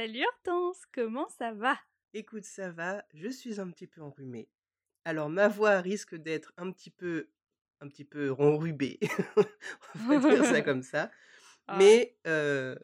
Salut 0.00 0.24
Hortense, 0.24 0.86
comment 0.94 1.28
ça 1.28 1.52
va? 1.52 1.78
Écoute, 2.14 2.44
ça 2.44 2.70
va, 2.70 3.04
je 3.12 3.28
suis 3.28 3.60
un 3.60 3.70
petit 3.70 3.86
peu 3.86 4.00
enrhumée. 4.00 4.48
Alors 5.04 5.28
ma 5.28 5.46
voix 5.46 5.78
risque 5.82 6.14
d'être 6.14 6.54
un 6.56 6.72
petit 6.72 6.88
peu 6.88 7.28
un 7.82 7.88
petit 7.88 8.06
peu 8.06 8.30
ronrubée, 8.30 8.98
on 9.96 10.18
va 10.18 10.18
dire 10.18 10.42
ça 10.46 10.62
comme 10.62 10.82
ça. 10.82 11.10
Ah. 11.66 11.76
Mais 11.76 12.16
euh, 12.26 12.74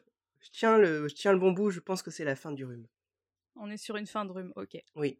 je, 0.41 0.49
tiens 0.51 0.77
le, 0.77 1.07
je 1.07 1.15
tiens 1.15 1.33
le 1.33 1.39
bon 1.39 1.53
bout, 1.53 1.71
je 1.71 1.79
pense 1.79 2.03
que 2.03 2.11
c'est 2.11 2.23
la 2.23 2.35
fin 2.35 2.51
du 2.51 2.65
rhume. 2.65 2.85
On 3.55 3.71
est 3.71 3.77
sur 3.77 3.95
une 3.97 4.05
fin 4.05 4.23
de 4.23 4.31
rhume, 4.31 4.53
ok. 4.55 4.77
Oui. 4.93 5.19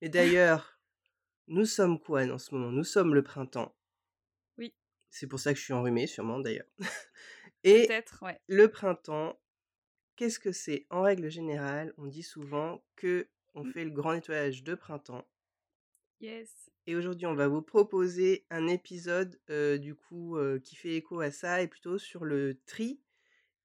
Mais 0.00 0.08
d'ailleurs, 0.08 0.80
nous 1.48 1.66
sommes 1.66 2.00
quoi 2.00 2.22
en 2.22 2.38
ce 2.38 2.54
moment? 2.54 2.70
Nous 2.70 2.84
sommes 2.84 3.12
le 3.14 3.22
printemps. 3.22 3.76
Oui. 4.56 4.72
C'est 5.10 5.26
pour 5.26 5.40
ça 5.40 5.52
que 5.52 5.58
je 5.58 5.64
suis 5.64 5.74
enrhumée, 5.74 6.06
sûrement 6.06 6.38
d'ailleurs. 6.38 6.70
Et 7.64 7.86
Peut-être, 7.86 8.22
ouais. 8.22 8.40
le 8.46 8.70
printemps, 8.70 9.38
qu'est-ce 10.16 10.38
que 10.38 10.52
c'est? 10.52 10.86
En 10.90 11.02
règle 11.02 11.30
générale, 11.30 11.94
on 11.98 12.06
dit 12.06 12.22
souvent 12.22 12.84
que 12.96 13.28
on 13.54 13.64
Mm. 13.64 13.72
fait 13.72 13.84
le 13.84 13.90
grand 13.90 14.12
nettoyage 14.14 14.62
de 14.64 14.74
printemps. 14.74 15.26
Yes. 16.20 16.70
Et 16.86 16.96
aujourd'hui, 16.96 17.26
on 17.26 17.34
va 17.34 17.48
vous 17.48 17.62
proposer 17.62 18.46
un 18.50 18.66
épisode 18.66 19.40
euh, 19.50 19.78
du 19.78 19.94
coup 19.94 20.36
euh, 20.36 20.58
qui 20.60 20.76
fait 20.76 20.96
écho 20.96 21.20
à 21.20 21.30
ça 21.30 21.62
et 21.62 21.68
plutôt 21.68 21.98
sur 21.98 22.24
le 22.24 22.60
tri 22.66 23.00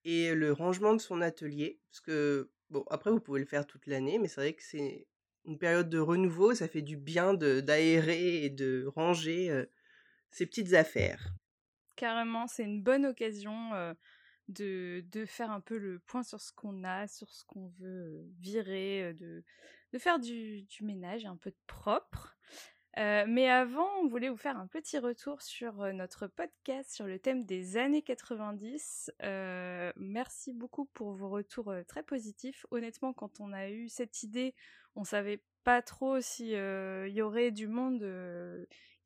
et 0.05 0.35
le 0.35 0.53
rangement 0.53 0.93
de 0.95 1.01
son 1.01 1.21
atelier. 1.21 1.81
Parce 1.91 2.01
que, 2.01 2.51
bon, 2.69 2.85
après, 2.89 3.11
vous 3.11 3.19
pouvez 3.21 3.39
le 3.41 3.45
faire 3.47 3.67
toute 3.67 3.87
l'année, 3.87 4.19
mais 4.19 4.27
c'est 4.29 4.41
vrai 4.41 4.53
que 4.53 4.63
c'est 4.63 5.07
une 5.45 5.59
période 5.59 5.89
de 5.89 5.99
renouveau. 5.99 6.55
Ça 6.55 6.67
fait 6.69 6.81
du 6.83 6.97
bien 6.97 7.33
de- 7.33 7.61
d'aérer 7.61 8.43
et 8.45 8.49
de 8.51 8.85
ranger 8.87 9.51
euh, 9.51 9.65
ses 10.31 10.45
petites 10.47 10.73
affaires. 10.73 11.33
Carrément, 11.95 12.47
c'est 12.47 12.63
une 12.63 12.81
bonne 12.81 13.05
occasion 13.05 13.73
de, 14.49 15.25
faire 15.25 15.51
un 15.51 15.61
peu 15.61 15.77
le 15.77 15.99
point 15.99 16.23
sur 16.23 16.41
ce 16.41 16.51
qu'on 16.51 16.83
a, 16.83 17.07
sur 17.07 17.29
ce 17.29 17.43
qu'on 17.45 17.67
veut 17.79 17.87
euh, 17.87 18.25
virer, 18.39 19.03
euh, 19.03 19.43
de, 19.93 19.99
faire 19.99 20.19
du, 20.19 20.65
ménage, 20.81 21.25
un 21.25 21.37
peu 21.37 21.53
propre. 21.67 22.35
Euh, 22.97 23.23
mais 23.27 23.47
avant, 23.47 23.87
on 24.01 24.07
voulait 24.07 24.29
vous 24.29 24.37
faire 24.37 24.57
un 24.57 24.67
petit 24.67 24.97
retour 24.97 25.41
sur 25.41 25.93
notre 25.93 26.27
podcast 26.27 26.91
sur 26.91 27.05
le 27.05 27.19
thème 27.19 27.45
des 27.45 27.77
années 27.77 28.01
90. 28.01 29.11
Euh, 29.23 29.93
merci 29.95 30.53
beaucoup 30.53 30.85
pour 30.85 31.13
vos 31.13 31.29
retours 31.29 31.73
très 31.87 32.03
positifs. 32.03 32.65
Honnêtement, 32.71 33.13
quand 33.13 33.39
on 33.39 33.53
a 33.53 33.69
eu 33.69 33.89
cette 33.89 34.23
idée, 34.23 34.55
on 34.95 35.03
savait 35.03 35.43
pas 35.63 35.81
trop 35.81 36.19
si 36.19 36.55
euh, 36.55 37.07
y 37.07 37.21
aurait 37.21 37.51
du 37.51 37.67
monde 37.67 38.01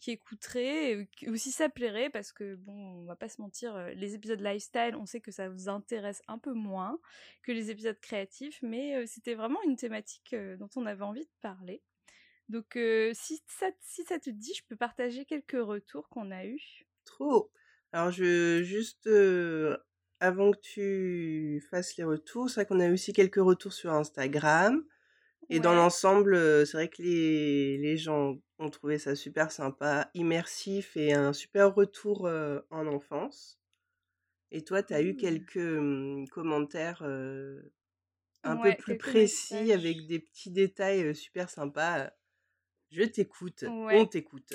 qui 0.03 0.11
écouterait 0.11 0.95
euh, 0.97 1.31
ou 1.31 1.37
si 1.37 1.49
ça 1.53 1.69
plairait 1.69 2.09
parce 2.09 2.33
que 2.33 2.55
bon, 2.55 2.73
on 2.73 3.05
va 3.05 3.15
pas 3.15 3.29
se 3.29 3.39
mentir, 3.39 3.73
euh, 3.73 3.91
les 3.91 4.15
épisodes 4.15 4.41
lifestyle, 4.41 4.97
on 4.99 5.05
sait 5.05 5.21
que 5.21 5.31
ça 5.31 5.47
vous 5.47 5.69
intéresse 5.69 6.21
un 6.27 6.37
peu 6.37 6.51
moins 6.51 6.99
que 7.41 7.53
les 7.53 7.71
épisodes 7.71 7.97
créatifs, 8.01 8.59
mais 8.61 8.97
euh, 8.97 9.05
c'était 9.07 9.33
vraiment 9.33 9.63
une 9.63 9.77
thématique 9.77 10.33
euh, 10.33 10.57
dont 10.57 10.69
on 10.75 10.85
avait 10.85 11.05
envie 11.05 11.23
de 11.23 11.31
parler. 11.41 11.81
Donc, 12.49 12.77
si, 13.13 13.41
ça, 13.47 13.67
si 13.79 14.03
ça 14.03 14.19
te 14.19 14.29
dit, 14.29 14.53
je 14.53 14.63
peux 14.67 14.75
partager 14.75 15.23
quelques 15.23 15.53
retours 15.53 16.09
qu'on 16.09 16.29
a 16.29 16.45
eus. 16.45 16.85
Trop. 17.05 17.49
Alors, 17.93 18.11
je 18.11 18.61
juste 18.63 19.09
avant 20.19 20.51
que 20.51 20.59
tu 20.59 21.65
fasses 21.71 21.95
les 21.95 22.03
retours, 22.03 22.49
c'est 22.49 22.55
vrai 22.55 22.65
qu'on 22.65 22.81
a 22.81 22.87
eu 22.87 22.93
aussi 22.93 23.13
quelques 23.13 23.37
retours 23.37 23.71
sur 23.71 23.93
Instagram. 23.93 24.83
Et 25.49 25.59
dans 25.59 25.73
l'ensemble, 25.75 26.35
c'est 26.65 26.77
vrai 26.77 26.89
que 26.89 27.01
les, 27.01 27.77
les 27.77 27.97
gens 27.97 28.37
ont 28.59 28.69
trouvé 28.69 28.97
ça 28.97 29.15
super 29.15 29.51
sympa, 29.51 30.09
immersif 30.13 30.95
et 30.97 31.13
un 31.13 31.33
super 31.33 31.73
retour 31.75 32.25
euh, 32.27 32.59
en 32.69 32.87
enfance. 32.87 33.59
Et 34.51 34.63
toi, 34.63 34.83
tu 34.83 34.93
as 34.93 35.01
eu 35.01 35.13
Cool. 35.13 35.21
quelques 35.21 35.55
hum, 35.57 36.27
commentaires 36.29 37.01
euh, 37.03 37.61
un 38.43 38.57
peu 38.57 38.75
plus 38.75 38.97
précis 38.97 39.53
messages. 39.55 39.71
avec 39.71 40.07
des 40.07 40.19
petits 40.19 40.51
détails 40.51 41.15
super 41.15 41.49
sympas. 41.49 42.11
Je 42.91 43.03
t'écoute, 43.03 43.65
on 43.67 44.05
t'écoute. 44.05 44.53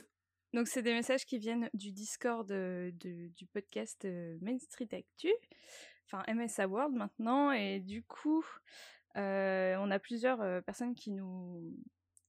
Donc, 0.54 0.68
c'est 0.68 0.82
des 0.82 0.94
messages 0.94 1.26
qui 1.26 1.38
viennent 1.38 1.68
du 1.74 1.90
Discord 1.92 2.48
de- 2.48 2.92
du 2.92 3.46
podcast 3.46 4.06
Main 4.40 4.58
Street 4.58 4.88
Actu, 4.92 5.32
enfin 6.06 6.22
MSA 6.32 6.68
World 6.68 6.94
maintenant, 6.94 7.52
et 7.52 7.80
du 7.80 8.02
coup, 8.04 8.44
on 9.16 9.90
a 9.90 9.98
plusieurs 9.98 10.40
euh, 10.42 10.60
personnes 10.60 10.94
qui 10.94 11.10
nous 11.10 11.74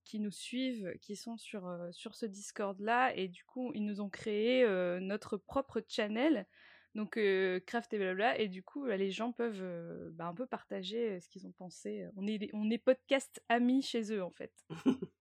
qui 0.06 0.20
nous 0.20 0.32
suivent, 0.32 0.92
qui 1.02 1.16
sont 1.16 1.38
sur, 1.38 1.68
euh, 1.68 1.92
sur 1.92 2.16
ce 2.16 2.26
Discord-là, 2.26 3.16
et 3.16 3.28
du 3.28 3.44
coup, 3.46 3.72
ils 3.76 3.86
nous 3.86 4.02
ont 4.02 4.10
créé 4.10 4.64
euh, 4.64 5.00
notre 5.00 5.38
propre 5.38 5.84
channel, 5.88 6.48
donc 6.96 7.16
euh, 7.18 7.60
Craft 7.68 7.94
et 7.94 8.00
blabla, 8.00 8.40
et 8.40 8.48
du 8.48 8.64
coup, 8.64 8.88
euh, 8.88 8.96
les 8.98 9.12
gens 9.12 9.32
peuvent 9.32 9.62
euh, 9.62 10.10
bah, 10.14 10.26
un 10.26 10.34
peu 10.34 10.48
partager 10.48 11.12
euh, 11.12 11.20
ce 11.20 11.30
qu'ils 11.30 11.46
ont 11.46 11.52
pensé. 11.52 12.08
On 12.16 12.26
est, 12.26 12.50
on 12.54 12.72
est 12.72 12.80
podcast 12.80 13.40
amis 13.50 13.84
chez 13.84 14.12
eux, 14.12 14.24
en 14.24 14.32
fait. 14.32 14.52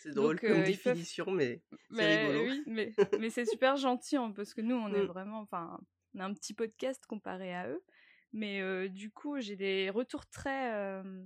C'est 0.00 0.12
drôle 0.14 0.36
Donc, 0.36 0.40
comme 0.40 0.50
euh, 0.52 0.54
peuvent 0.56 0.66
définition, 0.66 1.30
mais 1.30 1.60
c'est 1.70 1.96
mais 1.96 2.16
rigolo. 2.26 2.44
oui, 2.50 2.62
mais, 2.66 2.92
mais 3.20 3.28
c'est 3.30 3.46
super 3.46 3.76
gentil 3.76 4.16
hein, 4.16 4.32
parce 4.34 4.54
que 4.54 4.60
nous, 4.62 4.74
on 4.74 4.92
est 4.94 5.02
Mm. 5.02 5.06
vraiment, 5.06 5.40
enfin, 5.40 5.78
on 6.14 6.20
a 6.20 6.24
un 6.24 6.32
petit 6.32 6.54
podcast 6.54 7.04
comparé 7.06 7.54
à 7.54 7.68
eux. 7.68 7.82
Mais 8.34 8.60
euh, 8.60 8.88
du 8.88 9.12
coup, 9.12 9.40
j'ai 9.40 9.54
des 9.54 9.90
retours 9.90 10.26
très, 10.26 10.74
euh, 10.74 11.24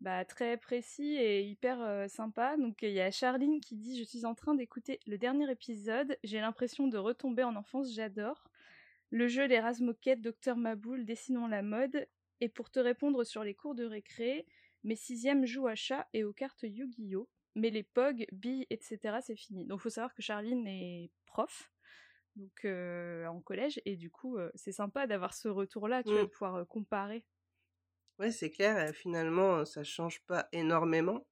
bah, 0.00 0.24
très 0.24 0.56
précis 0.56 1.14
et 1.16 1.42
hyper 1.42 1.82
euh, 1.82 2.08
sympas. 2.08 2.56
Donc, 2.56 2.80
il 2.80 2.92
y 2.92 3.02
a 3.02 3.10
Charline 3.10 3.60
qui 3.60 3.76
dit 3.76 3.98
Je 3.98 4.04
suis 4.04 4.24
en 4.24 4.34
train 4.34 4.54
d'écouter 4.54 4.98
le 5.06 5.18
dernier 5.18 5.50
épisode. 5.50 6.16
J'ai 6.24 6.40
l'impression 6.40 6.88
de 6.88 6.96
retomber 6.96 7.44
en 7.44 7.54
enfance. 7.54 7.92
J'adore. 7.92 8.48
Le 9.10 9.28
jeu, 9.28 9.44
les 9.44 9.60
Razmoquettes, 9.60 10.22
Docteur 10.22 10.56
Maboul, 10.56 11.04
Dessinons 11.04 11.48
la 11.48 11.62
mode. 11.62 12.08
Et 12.40 12.48
pour 12.48 12.70
te 12.70 12.80
répondre 12.80 13.24
sur 13.24 13.44
les 13.44 13.54
cours 13.54 13.74
de 13.74 13.84
récré, 13.84 14.46
mes 14.84 14.96
sixièmes 14.96 15.44
jouent 15.44 15.68
à 15.68 15.74
chat 15.74 16.08
et 16.14 16.24
aux 16.24 16.32
cartes 16.32 16.62
Yu-Gi-Oh! 16.62 17.28
Mais 17.54 17.68
les 17.68 17.82
POG, 17.82 18.26
billes, 18.32 18.66
etc., 18.70 19.18
c'est 19.20 19.36
fini. 19.36 19.66
Donc, 19.66 19.80
faut 19.80 19.90
savoir 19.90 20.14
que 20.14 20.22
Charline 20.22 20.66
est 20.66 21.10
prof, 21.26 21.70
donc 22.36 22.64
euh, 22.64 23.26
en 23.26 23.40
collège, 23.40 23.80
et 23.84 23.96
du 23.96 24.10
coup, 24.10 24.36
euh, 24.38 24.50
c'est 24.54 24.72
sympa 24.72 25.06
d'avoir 25.06 25.34
ce 25.34 25.48
retour-là, 25.48 26.04
tu 26.04 26.16
vois, 26.16 26.22
Mm. 26.22 26.26
de 26.26 26.30
pouvoir 26.30 26.56
euh, 26.56 26.64
comparer. 26.64 27.24
Ouais, 28.18 28.30
c'est 28.32 28.48
clair, 28.48 28.94
finalement, 28.94 29.66
ça 29.66 29.84
change 29.84 30.22
pas 30.24 30.48
énormément. 30.52 31.26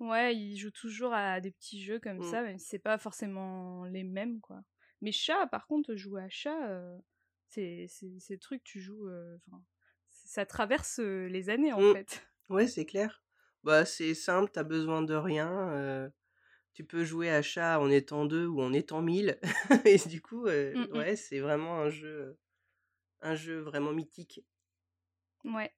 Ouais, 0.00 0.34
ils 0.36 0.56
jouent 0.58 0.70
toujours 0.72 1.12
à 1.14 1.40
des 1.40 1.52
petits 1.52 1.80
jeux 1.82 2.00
comme 2.00 2.22
Mm. 2.22 2.22
ça, 2.22 2.42
même 2.42 2.58
si 2.58 2.66
c'est 2.66 2.78
pas 2.78 2.98
forcément 2.98 3.84
les 3.84 4.02
mêmes, 4.04 4.40
quoi. 4.40 4.62
Mais 5.00 5.12
chat, 5.12 5.46
par 5.46 5.66
contre, 5.66 5.94
jouer 5.94 6.22
à 6.22 6.28
chat, 6.28 6.58
c'est 7.48 7.86
c'est 7.88 8.38
truc, 8.38 8.62
tu 8.64 8.80
joues. 8.80 9.08
ça 10.10 10.46
traverse 10.46 10.98
les 11.00 11.50
années, 11.50 11.72
en 11.72 11.82
Mm. 11.82 11.92
fait. 11.92 12.26
Ouais, 12.50 12.66
c'est 12.68 12.86
clair. 12.86 13.22
Bah, 13.64 13.84
c'est 13.84 14.14
simple, 14.14 14.50
t'as 14.52 14.64
besoin 14.64 15.02
de 15.02 15.14
rien. 15.14 16.10
Euh, 16.72 16.74
tu 16.74 16.84
peux 16.84 17.04
jouer 17.04 17.30
à 17.30 17.42
chat 17.42 17.80
en 17.80 17.90
étant 17.90 18.24
deux 18.24 18.46
ou 18.46 18.62
en 18.62 18.72
étant 18.72 19.02
mille. 19.02 19.38
Et 19.84 19.98
du 20.08 20.20
coup, 20.20 20.46
euh, 20.46 20.74
Mm, 20.74 20.92
mm. 20.92 20.96
ouais, 20.98 21.16
c'est 21.16 21.40
vraiment 21.40 21.80
un 21.80 21.90
jeu, 21.90 22.38
un 23.20 23.34
jeu 23.34 23.60
vraiment 23.60 23.92
mythique. 23.92 24.44
Ouais. 25.44 25.72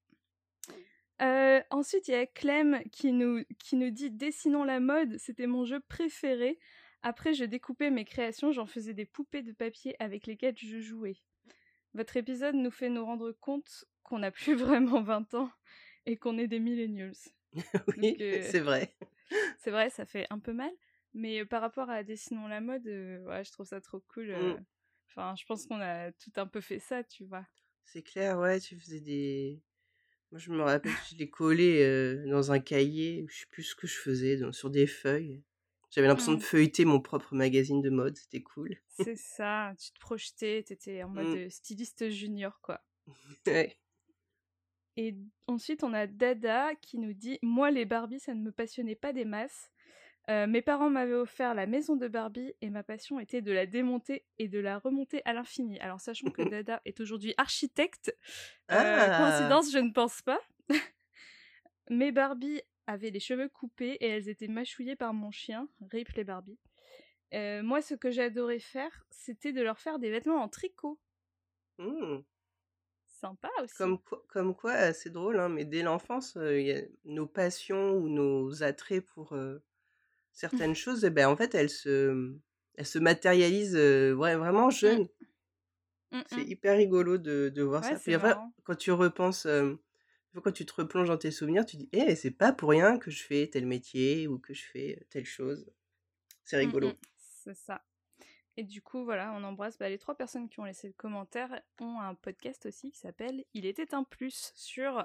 Euh, 1.23 1.61
ensuite, 1.71 2.09
il 2.09 2.13
y 2.13 2.15
a 2.15 2.27
Clem 2.27 2.83
qui 2.91 3.13
nous, 3.13 3.45
qui 3.59 3.77
nous 3.77 3.91
dit 3.91 4.11
Dessinons 4.11 4.65
la 4.65 4.81
mode, 4.81 5.19
c'était 5.19 5.47
mon 5.47 5.65
jeu 5.65 5.81
préféré. 5.81 6.59
Après, 7.03 7.35
je 7.35 7.45
découpais 7.45 7.91
mes 7.91 8.05
créations, 8.05 8.51
j'en 8.51 8.67
faisais 8.67 8.95
des 8.95 9.05
poupées 9.05 9.43
de 9.43 9.53
papier 9.53 9.95
avec 10.01 10.27
lesquelles 10.27 10.57
je 10.57 10.81
jouais. 10.81 11.17
Votre 11.93 12.17
épisode 12.17 12.57
nous 12.57 12.71
fait 12.71 12.89
nous 12.89 13.05
rendre 13.05 13.31
compte 13.31 13.85
qu'on 14.03 14.19
n'a 14.19 14.31
plus 14.31 14.55
vraiment 14.55 15.03
20 15.03 15.35
ans 15.35 15.51
et 16.07 16.17
qu'on 16.17 16.39
est 16.39 16.49
des 16.49 16.61
millennials. 16.61 17.15
Oui, 17.97 18.17
euh, 18.21 18.43
c'est 18.51 18.59
vrai. 18.59 18.97
c'est 19.59 19.71
vrai, 19.71 19.89
ça 19.91 20.05
fait 20.05 20.27
un 20.31 20.41
peu 20.41 20.53
mal, 20.53 20.73
mais 21.15 21.41
euh, 21.41 21.47
par 21.47 21.61
rapport 21.63 21.89
à 21.91 22.03
Dessinons 22.03 22.49
la 22.49 22.61
mode, 22.61 22.87
euh, 22.87 23.19
ouais, 23.25 23.45
je 23.45 23.53
trouve 23.53 23.67
ça 23.67 23.81
trop 23.81 24.01
cool. 24.13 24.31
euh. 24.31 24.55
Mm. 24.55 24.65
Enfin, 25.09 25.35
je 25.39 25.45
pense 25.47 25.67
qu'on 25.67 25.81
a 25.81 26.11
tout 26.13 26.33
un 26.37 26.47
peu 26.47 26.61
fait 26.61 26.81
ça, 26.81 27.05
tu 27.05 27.25
vois. 27.25 27.47
C'est 27.85 28.03
clair, 28.03 28.39
ouais, 28.39 28.59
tu 28.61 28.79
faisais 28.79 29.01
des... 29.01 29.63
Moi, 30.33 30.41
je 30.41 30.51
me 30.51 30.63
rappelle 30.63 30.93
je 31.11 31.17
les 31.17 31.31
collais 31.31 31.85
euh, 31.85 32.29
dans 32.29 32.51
un 32.51 32.59
cahier, 32.59 33.25
je 33.29 33.41
sais 33.41 33.47
plus 33.51 33.63
ce 33.63 33.75
que 33.77 33.87
je 33.87 33.97
faisais, 33.97 34.37
dans- 34.37 34.53
sur 34.53 34.71
des 34.71 34.87
feuilles. 34.89 35.43
J'avais 35.91 36.09
l'impression 36.09 36.35
de 36.35 36.43
feuilleter 36.43 36.85
mon 36.85 37.01
propre 37.01 37.37
magazine 37.37 37.81
de 37.81 37.91
mode, 37.91 38.17
c'était 38.17 38.43
cool. 38.43 38.77
C'est 38.89 39.17
ça, 39.17 39.73
tu 39.79 39.93
te 39.93 40.01
projetais, 40.01 40.65
t'étais 40.65 41.05
en 41.05 41.09
mode 41.09 41.27
Mm. 41.47 41.51
styliste 41.51 42.11
junior, 42.11 42.61
quoi. 42.61 42.81
Ouais. 43.47 43.79
Et 44.97 45.17
ensuite, 45.47 45.83
on 45.85 45.93
a 45.93 46.07
Dada 46.07 46.75
qui 46.77 46.99
nous 46.99 47.13
dit 47.13 47.39
Moi, 47.43 47.71
les 47.71 47.85
Barbie, 47.85 48.21
ça 48.21 48.35
ne 48.35 48.41
me 48.43 48.53
passionnait 48.53 48.95
pas 48.95 49.13
des 49.13 49.25
masses. 49.25 49.71
Euh, 50.31 50.47
mes 50.47 50.63
parents 50.63 50.89
m'avaient 50.89 51.13
offert 51.13 51.55
la 51.55 51.67
maison 51.67 51.97
de 51.97 52.09
Barbie 52.09 52.55
et 52.63 52.71
ma 52.71 52.83
passion 52.83 53.21
était 53.21 53.43
de 53.43 53.53
la 53.53 53.67
démonter 53.67 54.25
et 54.39 54.49
de 54.49 54.59
la 54.59 54.79
remonter 54.79 55.21
à 55.27 55.35
l'infini. 55.35 55.79
Alors, 55.81 56.01
sachant 56.01 56.31
que 56.31 56.43
Dada 56.51 56.81
est 56.85 57.01
aujourd'hui 57.01 57.35
architecte, 57.37 58.17
euh, 58.71 58.75
Ah. 58.79 59.19
coïncidence, 59.19 59.71
je 59.71 59.79
ne 59.79 59.93
pense 59.93 60.23
pas. 60.23 60.41
mes 61.91 62.11
Barbie 62.11 62.63
avaient 62.87 63.11
les 63.11 63.21
cheveux 63.21 63.49
coupés 63.49 63.97
et 64.01 64.09
elles 64.09 64.29
étaient 64.29 64.49
mâchouillées 64.49 64.97
par 64.97 65.13
mon 65.13 65.31
chien, 65.31 65.69
Rip 65.91 66.09
les 66.17 66.25
Barbie. 66.25 66.59
Euh, 67.35 67.63
moi, 67.63 67.83
ce 67.83 67.95
que 67.95 68.11
j'adorais 68.11 68.61
faire, 68.61 69.05
c'était 69.11 69.53
de 69.53 69.61
leur 69.61 69.79
faire 69.79 69.99
des 69.99 70.11
vêtements 70.11 70.43
en 70.43 70.49
tricot. 70.49 70.99
Mmh. 71.79 72.19
Sympa 73.07 73.51
aussi. 73.63 73.75
Comme 73.77 73.99
quoi, 74.01 74.23
comme 74.29 74.55
quoi, 74.55 74.73
euh, 74.73 74.93
c'est 74.93 75.11
drôle, 75.11 75.39
hein, 75.39 75.49
mais 75.49 75.65
dès 75.65 75.83
l'enfance, 75.83 76.37
euh, 76.37 76.83
nos 77.05 77.27
passions 77.27 77.93
ou 77.93 78.09
nos 78.09 78.63
attraits 78.63 79.05
pour 79.05 79.33
euh, 79.33 79.63
certaines 80.35 80.75
choses, 80.75 81.05
eh 81.05 81.11
ben, 81.11 81.29
en 81.29 81.37
fait, 81.37 81.55
elles 81.55 81.71
se, 81.71 82.37
elles 82.75 82.87
se 82.87 82.99
matérialisent 82.99 83.77
euh, 83.77 84.15
vra- 84.15 84.37
vraiment 84.37 84.69
jeunes. 84.71 85.09
Mm, 86.13 86.21
C'est 86.27 86.45
hyper 86.45 86.77
rigolo 86.77 87.19
de, 87.19 87.49
de 87.55 87.63
voir 87.63 87.83
Ouais, 87.83 87.91
ça. 87.91 87.99
Puis 87.99 88.15
après, 88.15 88.35
quand 88.65 88.77
tu 88.77 88.93
repenses, 88.93 89.47
euh, 89.47 89.75
quand 90.43 90.53
tu 90.53 90.67
te 90.67 90.75
replonges 90.75 91.09
dans 91.09 91.17
tes 91.19 91.31
souvenirs, 91.31 91.65
tu 91.65 91.77
dis, 91.77 91.89
eh, 91.93 92.15
c'est 92.15 92.31
pas 92.31 92.53
pour 92.53 92.71
rien 92.71 92.99
que 92.99 93.11
je 93.11 93.23
fais 93.25 93.49
tel 93.49 93.67
métier 93.67 94.27
ou 94.29 94.39
que 94.39 94.55
je 94.55 94.65
fais 94.65 95.07
telle 95.11 95.25
chose. 95.25 95.67
C'est 96.45 96.57
rigolo. 96.59 96.93
c'est 97.17 97.55
ça. 97.57 97.83
Et 98.57 98.63
du 98.63 98.83
coup, 98.83 99.05
voilà, 99.05 99.33
on 99.33 99.43
embrasse 99.43 99.77
bah, 99.79 99.89
les 99.89 99.99
trois 99.99 100.17
personnes 100.17 100.49
qui 100.49 100.61
ont 100.61 100.65
laissé 100.65 100.87
le 100.87 100.93
commentaire, 100.93 101.61
ont 101.81 101.99
un 102.01 102.15
podcast 102.15 102.67
aussi 102.67 102.93
qui 102.93 102.99
s'appelle 103.01 103.45
Il 103.53 103.67
était 103.67 103.95
un 103.95 104.05
plus 104.05 104.53
sur 104.55 105.05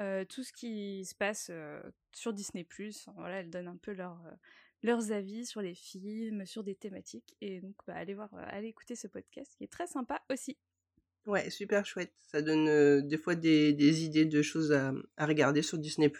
euh, 0.00 0.24
tout 0.24 0.42
ce 0.42 0.52
qui 0.52 1.04
se 1.04 1.14
passe 1.14 1.48
euh, 1.50 1.80
sur 2.12 2.32
Disney+. 2.32 2.66
Enfin, 2.88 3.12
voilà, 3.16 3.40
elles 3.40 3.50
donnent 3.50 3.68
un 3.68 3.76
peu 3.76 3.92
leur, 3.92 4.20
euh, 4.26 4.34
leurs 4.82 5.12
avis 5.12 5.46
sur 5.46 5.60
les 5.60 5.74
films, 5.74 6.46
sur 6.46 6.64
des 6.64 6.74
thématiques. 6.74 7.36
Et 7.40 7.60
donc, 7.60 7.74
bah, 7.86 7.94
allez 7.94 8.14
voir, 8.14 8.32
euh, 8.34 8.44
allez 8.48 8.68
écouter 8.68 8.96
ce 8.96 9.06
podcast 9.06 9.54
qui 9.56 9.64
est 9.64 9.72
très 9.72 9.86
sympa 9.86 10.22
aussi. 10.30 10.56
Ouais, 11.26 11.50
super 11.50 11.84
chouette. 11.84 12.14
Ça 12.20 12.42
donne 12.42 12.68
euh, 12.68 13.02
des 13.02 13.18
fois 13.18 13.34
des, 13.34 13.72
des 13.72 14.04
idées 14.04 14.24
de 14.24 14.42
choses 14.42 14.72
à, 14.72 14.92
à 15.16 15.26
regarder 15.26 15.62
sur 15.62 15.78
Disney+. 15.78 16.10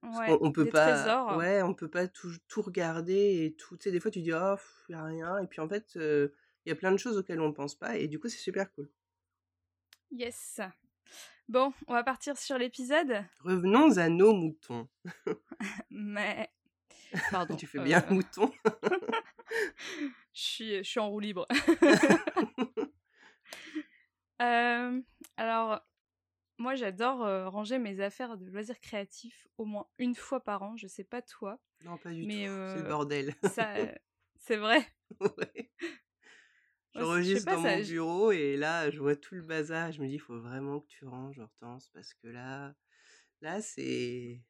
Ouais, 0.00 0.26
qu'on 0.26 0.38
on 0.40 0.52
peut 0.52 0.64
des 0.64 0.70
pas, 0.70 0.94
trésors. 0.94 1.36
ouais, 1.36 1.60
on 1.62 1.74
peut 1.74 1.90
pas 1.90 2.06
tout, 2.06 2.32
tout 2.46 2.62
regarder 2.62 3.44
et 3.44 3.54
tout. 3.54 3.76
Tu 3.76 3.84
sais, 3.84 3.90
des 3.90 4.00
fois 4.00 4.10
tu 4.10 4.22
dis, 4.22 4.32
oh, 4.32 4.56
il 4.88 4.92
y 4.92 4.94
a 4.94 5.04
rien. 5.04 5.38
Et 5.38 5.46
puis 5.46 5.60
en 5.60 5.68
fait, 5.68 5.92
il 5.96 6.30
y 6.66 6.70
a 6.70 6.76
plein 6.76 6.92
de 6.92 6.98
choses 6.98 7.18
auxquelles 7.18 7.40
on 7.40 7.52
pense 7.52 7.74
pas. 7.74 7.96
Et 7.96 8.06
du 8.08 8.18
coup, 8.18 8.28
c'est 8.28 8.38
super 8.38 8.72
cool. 8.72 8.88
Yes. 10.10 10.60
Bon, 11.48 11.72
on 11.86 11.94
va 11.94 12.04
partir 12.04 12.36
sur 12.38 12.58
l'épisode. 12.58 13.24
Revenons 13.40 13.96
à 13.98 14.08
nos 14.08 14.32
moutons. 14.34 14.88
Mais... 15.90 16.50
Pardon. 17.30 17.56
tu 17.56 17.66
fais 17.66 17.80
bien 17.80 17.98
euh, 18.02 18.06
le 18.08 18.14
mouton. 18.16 18.52
Je 20.34 20.42
suis, 20.42 20.76
je 20.78 20.82
suis 20.82 21.00
en 21.00 21.08
roue 21.10 21.20
libre. 21.20 21.46
Euh, 24.40 25.00
alors, 25.36 25.80
moi, 26.58 26.74
j'adore 26.76 27.24
euh, 27.24 27.48
ranger 27.48 27.78
mes 27.78 27.98
affaires 28.00 28.36
de 28.38 28.46
loisirs 28.48 28.78
créatifs 28.78 29.48
au 29.58 29.64
moins 29.64 29.88
une 29.98 30.14
fois 30.14 30.38
par 30.44 30.62
an. 30.62 30.76
Je 30.76 30.86
sais 30.86 31.02
pas 31.04 31.22
toi, 31.22 31.58
non, 31.84 31.96
pas 31.98 32.10
du 32.10 32.24
mais 32.24 32.46
tout. 32.46 32.52
C'est 32.76 32.82
le 32.82 32.88
bordel. 32.88 33.34
ça, 33.52 33.74
c'est 34.38 34.56
vrai. 34.56 34.86
Ouais. 35.20 35.72
J'enregistre 36.94 37.50
dans 37.52 37.62
ça- 37.62 37.76
mon 37.76 37.82
bureau 37.82 38.30
et 38.32 38.56
là, 38.56 38.90
je 38.90 38.98
vois 39.00 39.16
tout 39.16 39.34
le 39.34 39.42
bazar. 39.42 39.90
Je 39.92 40.00
me 40.00 40.06
dis, 40.06 40.14
il 40.14 40.20
faut 40.20 40.38
vraiment 40.40 40.80
que 40.80 40.86
tu 40.88 41.04
ranges, 41.04 41.38
Hortense, 41.40 41.90
parce 41.92 42.14
que 42.14 42.28
là, 42.28 42.74
là, 43.40 43.60
c'est, 43.60 44.40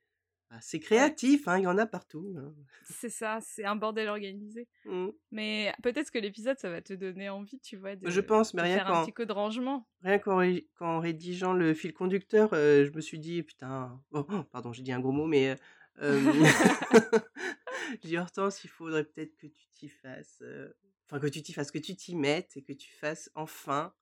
ah, 0.51 0.59
c'est 0.63 0.81
créatif. 0.81 1.47
hein, 1.47 1.59
Il 1.59 1.65
y 1.65 1.67
en 1.67 1.77
a 1.79 1.87
partout. 1.87 2.35
hein. 2.39 2.55
C'est 2.85 3.11
ça, 3.11 3.39
c'est 3.43 3.65
un 3.65 3.77
bordel 3.77 4.09
organisé. 4.09 4.67
Mm. 4.87 5.09
Mais 5.31 5.73
peut-être 5.83 6.11
que 6.11 6.19
l'épisode, 6.19 6.59
ça 6.59 6.71
va 6.71 6.81
te 6.81 6.95
donner 6.95 7.29
envie, 7.29 7.61
tu 7.61 7.77
vois, 7.77 7.97
de, 7.97 8.09
Je 8.09 8.21
pense, 8.21 8.55
mais 8.55 8.63
de 8.63 8.67
rien 8.69 8.77
faire 8.79 8.89
un 8.89 8.93
qu'en 8.93 9.05
petit 9.05 9.13
coup 9.13 9.25
de 9.27 9.33
rangement. 9.33 9.87
rien 10.03 10.19
qu'en 10.19 10.37
ré- 10.39 10.67
qu'en 10.77 11.01
rédigeant 11.01 11.53
le 11.53 11.75
fil 11.75 11.93
conducteur, 11.93 12.51
euh, 12.55 12.87
je 12.87 12.91
me 12.93 13.01
suis 13.03 13.19
dit, 13.19 13.43
putain, 13.43 14.01
oh, 14.13 14.27
oh, 14.31 14.43
pardon, 14.45 14.73
j'ai 14.73 14.83
dit 14.83 14.93
un 14.93 15.01
gros 15.01 15.13
mot, 15.13 15.27
mais 15.27 15.55
euh, 16.01 16.19
j'ai 18.03 18.09
dit, 18.09 18.17
Hortense, 18.19 18.65
il 18.65 18.71
faudrait 18.71 19.05
peut-être 19.05 19.37
que 19.37 19.47
tu 19.47 19.67
t'y 19.73 19.89
fasses, 19.89 20.39
euh, 20.43 20.73
enfin, 21.07 21.21
que 21.21 21.27
tu 21.27 21.43
t'y 21.43 21.53
fasses, 21.53 21.71
que 21.71 21.79
tu 21.79 21.95
t'y 21.95 22.17
mettes 22.17 22.57
et 22.57 22.63
que 22.63 22.73
tu 22.73 22.91
fasses 22.93 23.31
enfin 23.35 23.93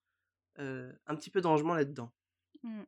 un 0.58 1.14
petit 1.16 1.28
peu 1.28 1.42
de 1.42 1.46
rangement 1.46 1.74
là-dedans. 1.74 2.10
Mm. 2.62 2.82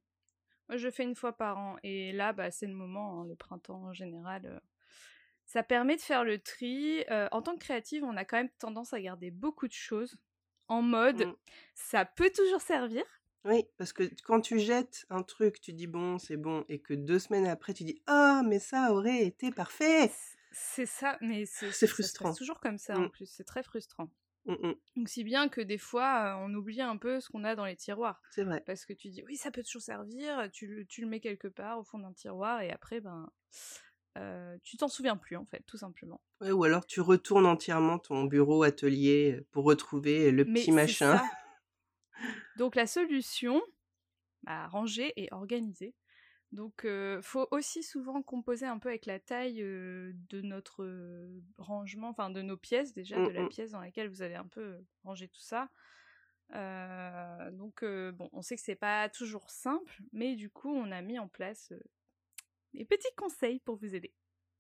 Moi, 0.69 0.77
je 0.77 0.91
fais 0.91 1.03
une 1.05 1.15
fois 1.15 1.33
par 1.37 1.59
an. 1.59 1.77
Et 1.83 2.13
là, 2.13 2.33
bah, 2.33 2.51
c'est 2.51 2.67
le 2.67 2.75
moment, 2.75 3.21
hein, 3.23 3.27
le 3.27 3.35
printemps 3.35 3.83
en 3.85 3.93
général. 3.93 4.43
euh, 4.47 4.59
Ça 5.47 5.63
permet 5.63 5.97
de 5.97 6.01
faire 6.03 6.25
le 6.25 6.39
tri. 6.39 7.05
Euh, 7.11 7.29
en 7.33 7.41
tant 7.43 7.55
que 7.55 7.61
créative, 7.61 8.05
on 8.05 8.17
a 8.17 8.25
quand 8.25 8.37
même 8.37 8.51
tendance 8.59 8.93
à 8.93 9.01
garder 9.01 9.31
beaucoup 9.31 9.67
de 9.67 9.73
choses 9.73 10.17
en 10.69 10.83
mode 10.83 11.27
Mm. 11.27 11.35
ça 11.75 12.05
peut 12.05 12.31
toujours 12.35 12.61
servir. 12.61 13.03
Oui, 13.45 13.65
parce 13.79 13.93
que 13.95 14.03
quand 14.25 14.41
tu 14.43 14.59
jettes 14.59 15.07
un 15.09 15.23
truc, 15.23 15.61
tu 15.61 15.73
dis 15.73 15.87
bon, 15.87 16.19
c'est 16.19 16.37
bon, 16.37 16.65
et 16.69 16.81
que 16.81 16.93
deux 16.93 17.19
semaines 17.19 17.47
après, 17.47 17.73
tu 17.73 17.85
dis 17.85 18.03
ah, 18.07 18.43
mais 18.45 18.59
ça 18.59 18.93
aurait 18.93 19.25
été 19.25 19.51
parfait. 19.51 20.11
C'est 20.53 20.85
ça, 20.87 21.17
mais 21.23 21.47
c'est 21.47 21.87
frustrant. 21.87 22.35
toujours 22.35 22.61
comme 22.61 22.77
ça 22.79 22.95
Mm. 22.99 23.05
en 23.05 23.09
plus. 23.09 23.27
C'est 23.31 23.45
très 23.45 23.63
frustrant. 23.63 24.11
Mm, 24.49 24.55
mm, 24.69 24.75
Donc, 24.97 25.09
si 25.09 25.23
bien 25.25 25.49
que 25.49 25.61
des 25.61 25.79
fois, 25.79 26.39
on 26.43 26.53
oublie 26.55 26.81
un 26.81 26.97
peu 26.97 27.21
ce 27.21 27.29
qu'on 27.29 27.45
a 27.45 27.55
dans 27.55 27.65
les 27.67 27.77
tiroirs. 27.77 28.21
c'est 28.31 28.45
vrai. 28.45 28.63
Parce 28.67 28.85
que 28.87 28.93
tu 28.93 29.09
dis 29.11 29.23
oui, 29.27 29.37
ça 29.37 29.51
peut 29.51 29.63
toujours 29.63 29.83
servir. 29.83 30.49
Tu 30.53 30.67
le, 30.67 30.85
tu 30.87 31.01
le 31.03 31.07
mets 31.07 31.21
quelque 31.21 31.49
part 31.49 31.79
au 31.79 31.85
fond 31.85 31.99
d'un 31.99 32.13
tiroir 32.13 32.63
et 32.63 32.71
après, 32.71 33.01
ben. 33.01 33.31
euh, 34.19 34.57
tu 34.65 34.77
t'en 34.77 34.89
souviens 34.89 35.17
plus 35.17 35.37
en 35.37 35.45
fait, 35.47 35.63
tout 35.67 35.77
simplement. 35.77 36.21
Ouais, 36.41 36.51
ou 36.53 36.65
alors 36.65 36.87
tu 36.87 37.01
retournes 37.01 37.47
entièrement 37.47 37.99
ton 37.99 38.25
bureau, 38.25 38.63
atelier 38.63 39.37
euh, 39.39 39.47
pour 39.53 39.65
retrouver 39.65 40.31
le 40.31 40.45
Mais 40.45 40.61
petit 40.61 40.73
machin. 40.73 41.19
ça. 41.19 41.25
Donc 42.57 42.75
la 42.75 42.87
solution, 42.87 43.63
bah, 44.43 44.67
ranger 44.69 45.13
et 45.17 45.29
organiser. 45.33 45.95
Donc 46.53 46.87
euh, 46.87 47.21
faut 47.21 47.47
aussi 47.51 47.83
souvent 47.83 48.23
composer 48.23 48.65
un 48.65 48.79
peu 48.79 48.89
avec 48.89 49.05
la 49.05 49.21
taille 49.21 49.63
euh, 49.63 50.13
de 50.31 50.41
notre 50.41 50.83
euh, 50.83 51.43
rangement, 51.59 52.09
enfin 52.09 52.31
de 52.31 52.41
nos 52.41 52.57
pièces 52.57 52.95
déjà, 52.95 53.17
de 53.17 53.31
la 53.31 53.47
pièce 53.49 53.73
dans 53.73 53.81
laquelle 53.81 54.09
vous 54.09 54.23
allez 54.23 54.35
un 54.35 54.47
peu 54.47 54.79
ranger 55.05 55.29
tout 55.29 55.43
ça. 55.43 55.69
Donc 57.53 57.85
bon, 57.85 58.31
on 58.33 58.41
sait 58.41 58.57
que 58.57 58.63
c'est 58.63 58.75
pas 58.75 59.11
toujours 59.11 59.51
simple, 59.51 59.99
mais 60.13 60.37
du 60.37 60.49
coup 60.49 60.71
on 60.71 60.91
a 60.91 61.03
mis 61.03 61.19
en 61.19 61.29
place 61.29 61.75
des 62.73 62.87
petits 62.87 63.15
conseils 63.17 63.61
pour 63.61 63.77
vous 63.77 63.95
aider. 63.95 64.15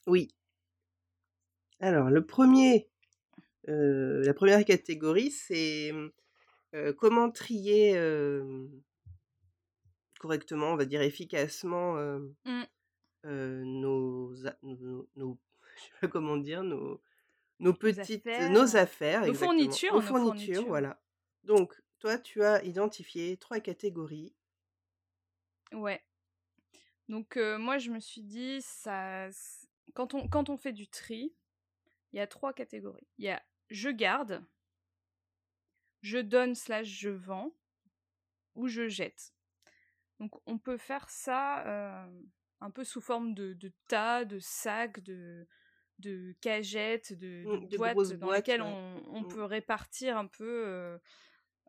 Oui. 0.06 0.28
Alors, 1.80 2.10
le 2.10 2.26
premier, 2.26 2.90
la 3.66 4.34
première 4.34 4.64
catégorie, 4.66 5.30
c'est 5.30 5.92
comment 6.98 7.30
trier 7.30 7.94
correctement, 10.18 10.72
on 10.72 10.76
va 10.76 10.84
dire 10.84 11.00
efficacement, 11.02 11.96
euh, 11.96 12.18
Mm. 12.44 12.62
euh, 13.26 13.62
nos, 13.64 14.34
nos, 14.62 15.08
nos- 15.16 15.38
je 15.76 15.82
sais 15.82 15.90
pas 16.00 16.08
comment 16.08 16.36
dire, 16.36 16.62
nos, 16.62 17.00
nos 17.60 17.72
petites, 17.74 18.26
affaires. 18.26 18.50
nos 18.50 18.76
affaires, 18.76 19.20
Nos 19.20 19.26
exactement. 19.28 19.50
fournitures, 19.52 19.92
nos 19.94 20.00
nos 20.00 20.06
fournitures, 20.06 20.34
fournitures. 20.54 20.66
voilà. 20.68 21.00
Donc, 21.44 21.80
toi, 21.98 22.18
tu 22.18 22.42
as 22.42 22.62
identifié 22.64 23.36
trois 23.36 23.60
catégories. 23.60 24.34
Ouais. 25.72 26.02
Donc 27.08 27.36
euh, 27.38 27.56
moi 27.58 27.78
je 27.78 27.90
me 27.90 28.00
suis 28.00 28.22
dit 28.22 28.60
ça 28.60 29.28
quand 29.94 30.12
on 30.14 30.28
quand 30.28 30.50
on 30.50 30.56
fait 30.58 30.72
du 30.74 30.88
tri, 30.88 31.34
il 32.12 32.16
y 32.18 32.20
a 32.20 32.26
trois 32.26 32.52
catégories. 32.52 33.06
Il 33.18 33.24
y 33.24 33.30
a 33.30 33.42
je 33.70 33.88
garde, 33.88 34.44
je 36.02 36.18
donne 36.18 36.54
slash 36.54 36.86
je 36.86 37.08
vends 37.08 37.54
ou 38.54 38.68
je 38.68 38.88
jette. 38.88 39.32
Donc 40.20 40.40
on 40.46 40.58
peut 40.58 40.78
faire 40.78 41.08
ça 41.10 41.66
euh, 41.66 42.20
un 42.60 42.70
peu 42.70 42.84
sous 42.84 43.00
forme 43.00 43.34
de, 43.34 43.52
de 43.54 43.72
tas, 43.88 44.24
de 44.24 44.38
sacs, 44.40 45.00
de 45.00 45.46
de 46.00 46.32
cagettes, 46.40 47.12
de, 47.12 47.42
de 47.44 47.56
Mm, 47.56 47.68
de 47.68 47.76
boîtes 47.76 47.96
dans 48.18 48.26
boîtes, 48.26 48.36
lesquelles 48.36 48.62
ouais. 48.62 48.68
on, 48.68 49.02
on 49.16 49.22
Mm. 49.22 49.28
peut 49.28 49.42
répartir 49.44 50.16
un 50.16 50.26
peu 50.28 50.64
euh, 50.66 50.98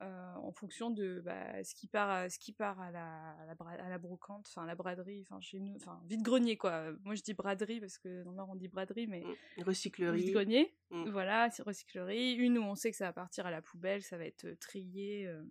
euh, 0.03 0.33
en 0.35 0.51
fonction 0.51 0.91
de 0.91 1.19
bah, 1.25 1.63
ce 1.63 1.73
qui 1.73 1.87
part, 1.87 2.09
à, 2.11 2.29
ce 2.29 2.37
qui 2.37 2.53
part 2.53 2.79
à 2.79 2.91
la, 2.91 3.31
à 3.41 3.45
la, 3.47 3.55
bra- 3.55 3.71
à 3.71 3.89
la 3.89 3.97
brocante, 3.97 4.45
enfin 4.47 4.65
la 4.67 4.75
braderie, 4.75 5.23
enfin 5.27 5.41
chez 5.41 5.59
nous, 5.59 5.75
enfin 5.75 5.99
vide 6.05 6.21
grenier 6.21 6.57
quoi. 6.57 6.91
Moi 7.03 7.15
je 7.15 7.23
dis 7.23 7.33
braderie 7.33 7.79
parce 7.79 7.97
que 7.97 8.21
dans 8.23 8.29
le 8.31 8.37
Nord 8.37 8.49
on 8.51 8.55
dit 8.55 8.67
braderie, 8.67 9.07
mais 9.07 9.21
Mm. 9.21 9.63
Recyclerie. 9.63 10.21
vide 10.21 10.33
grenier, 10.33 10.75
Mm. 10.91 11.09
voilà, 11.09 11.49
c'est 11.49 11.63
recyclerie. 11.63 12.33
Une 12.33 12.59
où 12.59 12.63
on 12.63 12.75
sait 12.75 12.91
que 12.91 12.97
ça 12.97 13.05
va 13.05 13.13
partir 13.13 13.45
à 13.47 13.51
la 13.51 13.61
poubelle, 13.63 14.03
ça 14.03 14.17
va 14.17 14.25
être 14.25 14.47
trié. 14.59 15.25
euh. 15.27 15.43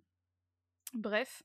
Bref, 0.93 1.43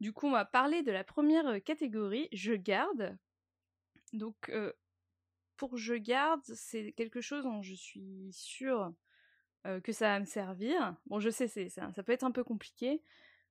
du 0.00 0.12
coup 0.12 0.26
on 0.26 0.32
va 0.32 0.44
parler 0.44 0.82
de 0.82 0.92
la 0.92 1.04
première 1.04 1.62
catégorie, 1.64 2.28
je 2.32 2.52
garde. 2.52 3.16
Donc 4.12 4.52
pour 5.56 5.76
je 5.76 5.94
garde, 5.94 6.42
c'est 6.44 6.92
quelque 6.92 7.20
chose 7.20 7.44
dont 7.44 7.62
je 7.62 7.74
suis 7.74 8.28
sûre 8.32 8.92
que 9.82 9.92
ça 9.92 10.06
va 10.06 10.20
me 10.20 10.24
servir. 10.24 10.96
Bon, 11.06 11.20
je 11.20 11.28
sais, 11.30 11.48
c'est, 11.48 11.68
ça, 11.68 11.90
peut 12.04 12.12
être 12.12 12.24
un 12.24 12.30
peu 12.30 12.44
compliqué, 12.44 13.02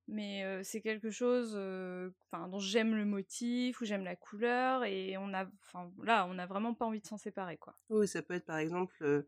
mais 0.08 0.42
c'est 0.64 0.80
quelque 0.80 1.10
chose 1.10 1.52
dont 1.52 2.58
j'aime 2.58 2.96
le 2.96 3.04
motif 3.04 3.80
ou 3.80 3.84
j'aime 3.84 4.04
la 4.04 4.16
couleur 4.16 4.84
et 4.84 5.16
on 5.18 5.32
a 5.34 5.46
là 6.02 6.26
on 6.26 6.34
n'a 6.34 6.46
vraiment 6.46 6.74
pas 6.74 6.86
envie 6.86 7.00
de 7.00 7.06
s'en 7.06 7.18
séparer 7.18 7.58
quoi. 7.58 7.76
Oui, 7.90 8.08
ça 8.08 8.22
peut 8.22 8.34
être 8.34 8.46
par 8.46 8.58
exemple 8.58 9.26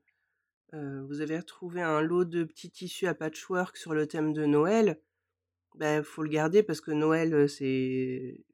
vous 0.73 1.21
avez 1.21 1.37
retrouvé 1.37 1.83
un 1.83 2.01
lot 2.01 2.25
de 2.25 2.45
petits 2.45 2.71
tissus 2.71 3.07
à 3.07 3.15
patchwork 3.15 3.77
sur 3.77 3.93
le 3.93 4.07
thème 4.07 4.33
de 4.33 4.47
Noël. 4.47 5.01
Ben 5.77 6.03
faut 6.03 6.23
le 6.23 6.29
garder 6.29 6.63
parce 6.63 6.81
que 6.81 6.91
Noël 6.91 7.49
c'est 7.49 8.45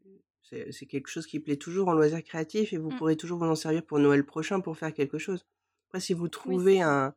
c'est 0.70 0.87
quelque 0.87 1.08
chose 1.08 1.26
qui 1.26 1.40
plaît 1.40 1.56
toujours 1.56 1.88
en 1.88 1.94
loisir 1.94 2.23
créatif 2.23 2.73
et 2.73 2.76
vous 2.76 2.90
mmh. 2.90 2.96
pourrez 2.99 3.16
toujours 3.16 3.38
vous 3.38 3.46
en 3.46 3.56
servir 3.56 3.85
pour 3.85 3.99
Noël 3.99 4.25
prochain 4.25 4.61
pour 4.61 4.78
faire 4.78 4.94
quelque 4.94 5.18
chose. 5.18 5.44
Après 5.88 6.00
si 6.00 6.12
vous 6.12 6.28
trouvez 6.28 6.80
un 6.82 7.14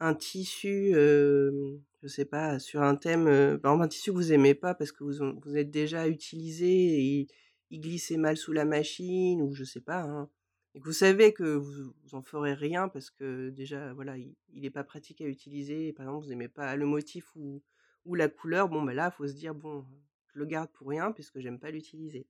un 0.00 0.14
tissu, 0.14 0.92
euh, 0.94 1.78
je 2.02 2.08
sais 2.08 2.24
pas, 2.24 2.58
sur 2.58 2.82
un 2.82 2.96
thème, 2.96 3.26
euh, 3.28 3.58
par 3.58 3.72
exemple 3.72 3.86
un 3.86 3.88
tissu 3.88 4.10
que 4.10 4.16
vous 4.16 4.32
aimez 4.32 4.54
pas 4.54 4.74
parce 4.74 4.92
que 4.92 5.04
vous, 5.04 5.40
vous 5.40 5.56
êtes 5.56 5.70
déjà 5.70 6.08
utilisé 6.08 6.66
et 6.66 7.28
il, 7.70 7.80
glissait 7.80 8.16
mal 8.16 8.36
sous 8.36 8.52
la 8.52 8.64
machine 8.64 9.42
ou 9.42 9.52
je 9.54 9.64
sais 9.64 9.80
pas, 9.80 10.02
hein, 10.02 10.30
et 10.74 10.80
que 10.80 10.84
vous 10.84 10.92
savez 10.92 11.32
que 11.32 11.56
vous, 11.56 11.92
vous 12.04 12.14
en 12.14 12.22
ferez 12.22 12.54
rien 12.54 12.88
parce 12.88 13.10
que 13.10 13.50
déjà 13.50 13.92
voilà 13.94 14.16
il, 14.18 14.36
n'est 14.52 14.70
pas 14.70 14.84
pratique 14.84 15.20
à 15.20 15.26
utiliser, 15.26 15.92
par 15.92 16.06
exemple 16.06 16.26
vous 16.26 16.32
aimez 16.32 16.48
pas 16.48 16.76
le 16.76 16.86
motif 16.86 17.34
ou, 17.36 17.62
ou 18.06 18.14
la 18.14 18.28
couleur, 18.28 18.68
bon 18.68 18.82
ben 18.82 18.94
là 18.94 19.10
faut 19.10 19.26
se 19.26 19.34
dire 19.34 19.54
bon 19.54 19.84
je 20.32 20.38
le 20.38 20.46
garde 20.46 20.70
pour 20.70 20.88
rien 20.88 21.12
puisque 21.12 21.40
j'aime 21.40 21.58
pas 21.58 21.70
l'utiliser. 21.70 22.26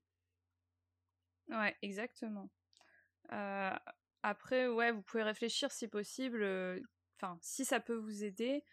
Ouais, 1.49 1.77
exactement. 1.83 2.51
Euh, 3.33 3.75
après, 4.23 4.69
ouais, 4.69 4.91
vous 4.91 5.03
pouvez 5.03 5.23
réfléchir 5.23 5.71
si 5.71 5.87
possible 5.87 6.45
enfin, 7.17 7.39
si 7.41 7.65
ça 7.65 7.81
peut 7.81 7.95
vous 7.95 8.25
aider 8.25 8.65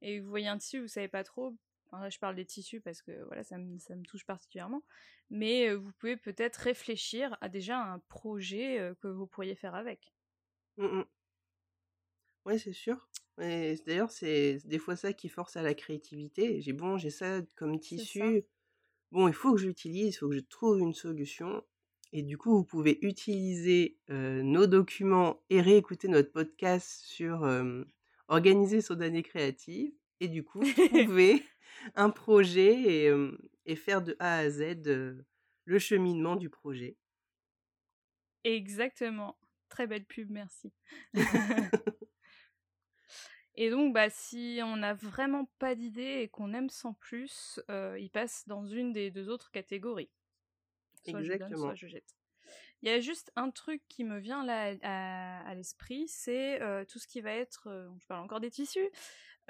et 0.00 0.20
vous 0.20 0.28
voyez 0.30 0.48
un 0.48 0.58
tissu, 0.58 0.80
vous 0.80 0.88
savez 0.88 1.08
pas 1.08 1.24
trop. 1.24 1.54
là, 1.92 2.08
je 2.08 2.18
parle 2.18 2.34
des 2.34 2.46
tissus 2.46 2.80
parce 2.80 3.02
que 3.02 3.22
voilà, 3.24 3.44
ça 3.44 3.58
me, 3.58 3.78
ça 3.78 3.94
me 3.94 4.02
touche 4.04 4.24
particulièrement. 4.24 4.82
Mais 5.30 5.74
vous 5.74 5.92
pouvez 5.98 6.16
peut-être 6.16 6.56
réfléchir 6.56 7.36
à 7.40 7.48
déjà 7.48 7.78
un 7.78 7.98
projet 7.98 8.92
que 9.00 9.08
vous 9.08 9.26
pourriez 9.26 9.54
faire 9.54 9.74
avec. 9.74 10.12
Mmh 10.76 11.04
oui, 12.44 12.58
c'est 12.58 12.72
sûr. 12.72 13.08
D'ailleurs, 13.38 14.10
c'est 14.10 14.58
des 14.64 14.78
fois 14.78 14.96
ça 14.96 15.12
qui 15.12 15.28
force 15.28 15.56
à 15.56 15.62
la 15.62 15.74
créativité. 15.74 16.60
J'ai 16.60 16.72
bon, 16.72 16.98
j'ai 16.98 17.10
ça 17.10 17.40
comme 17.56 17.80
tissu. 17.80 18.44
Bon, 19.10 19.28
il 19.28 19.34
faut 19.34 19.54
que 19.54 19.60
je 19.60 19.66
l'utilise, 19.66 20.14
il 20.14 20.18
faut 20.18 20.28
que 20.28 20.36
je 20.36 20.40
trouve 20.40 20.80
une 20.80 20.94
solution. 20.94 21.64
Et 22.12 22.22
du 22.22 22.36
coup, 22.36 22.54
vous 22.56 22.64
pouvez 22.64 22.98
utiliser 23.02 23.98
nos 24.08 24.66
documents 24.66 25.42
et 25.50 25.60
réécouter 25.60 26.08
notre 26.08 26.30
podcast 26.30 27.02
sur 27.04 27.46
organiser 28.28 28.80
son 28.80 29.00
année 29.00 29.22
créative. 29.22 29.92
Et 30.20 30.28
du 30.28 30.44
coup, 30.44 30.62
trouver 31.10 31.42
un 31.94 32.10
projet 32.10 33.10
et, 33.66 33.76
faire 33.76 34.02
de 34.02 34.16
A 34.18 34.38
à 34.38 34.50
Z 34.50 34.76
le 35.64 35.78
cheminement 35.78 36.36
du 36.36 36.50
projet. 36.50 36.96
Exactement. 38.44 39.36
Très 39.68 39.86
belle 39.86 40.04
pub, 40.04 40.30
merci. 40.30 40.72
et 43.54 43.70
donc, 43.70 43.92
bah, 43.92 44.10
si 44.10 44.60
on 44.64 44.76
n'a 44.76 44.94
vraiment 44.94 45.46
pas 45.58 45.74
d'idée 45.74 46.20
et 46.22 46.28
qu'on 46.28 46.54
aime 46.54 46.70
sans 46.70 46.94
plus, 46.94 47.60
il 47.68 48.10
passe 48.10 48.46
dans 48.46 48.66
une 48.66 48.92
des 48.92 49.10
deux 49.10 49.28
autres 49.28 49.50
catégories. 49.50 50.10
Exactement. 51.06 51.74
je 51.74 51.86
jette. 51.86 52.14
Il 52.82 52.88
y 52.88 52.92
a 52.92 52.98
juste 52.98 53.30
un 53.36 53.50
truc 53.50 53.80
qui 53.88 54.02
me 54.02 54.18
vient 54.18 54.44
là 54.44 54.74
à, 54.82 55.54
l'esprit, 55.54 56.08
c'est 56.08 56.60
euh, 56.60 56.84
tout 56.84 56.98
ce 56.98 57.06
qui 57.06 57.20
va 57.20 57.30
être, 57.30 57.68
euh, 57.68 57.88
je 57.98 58.06
parle 58.06 58.24
encore 58.24 58.40
des 58.40 58.50
tissus, 58.50 58.90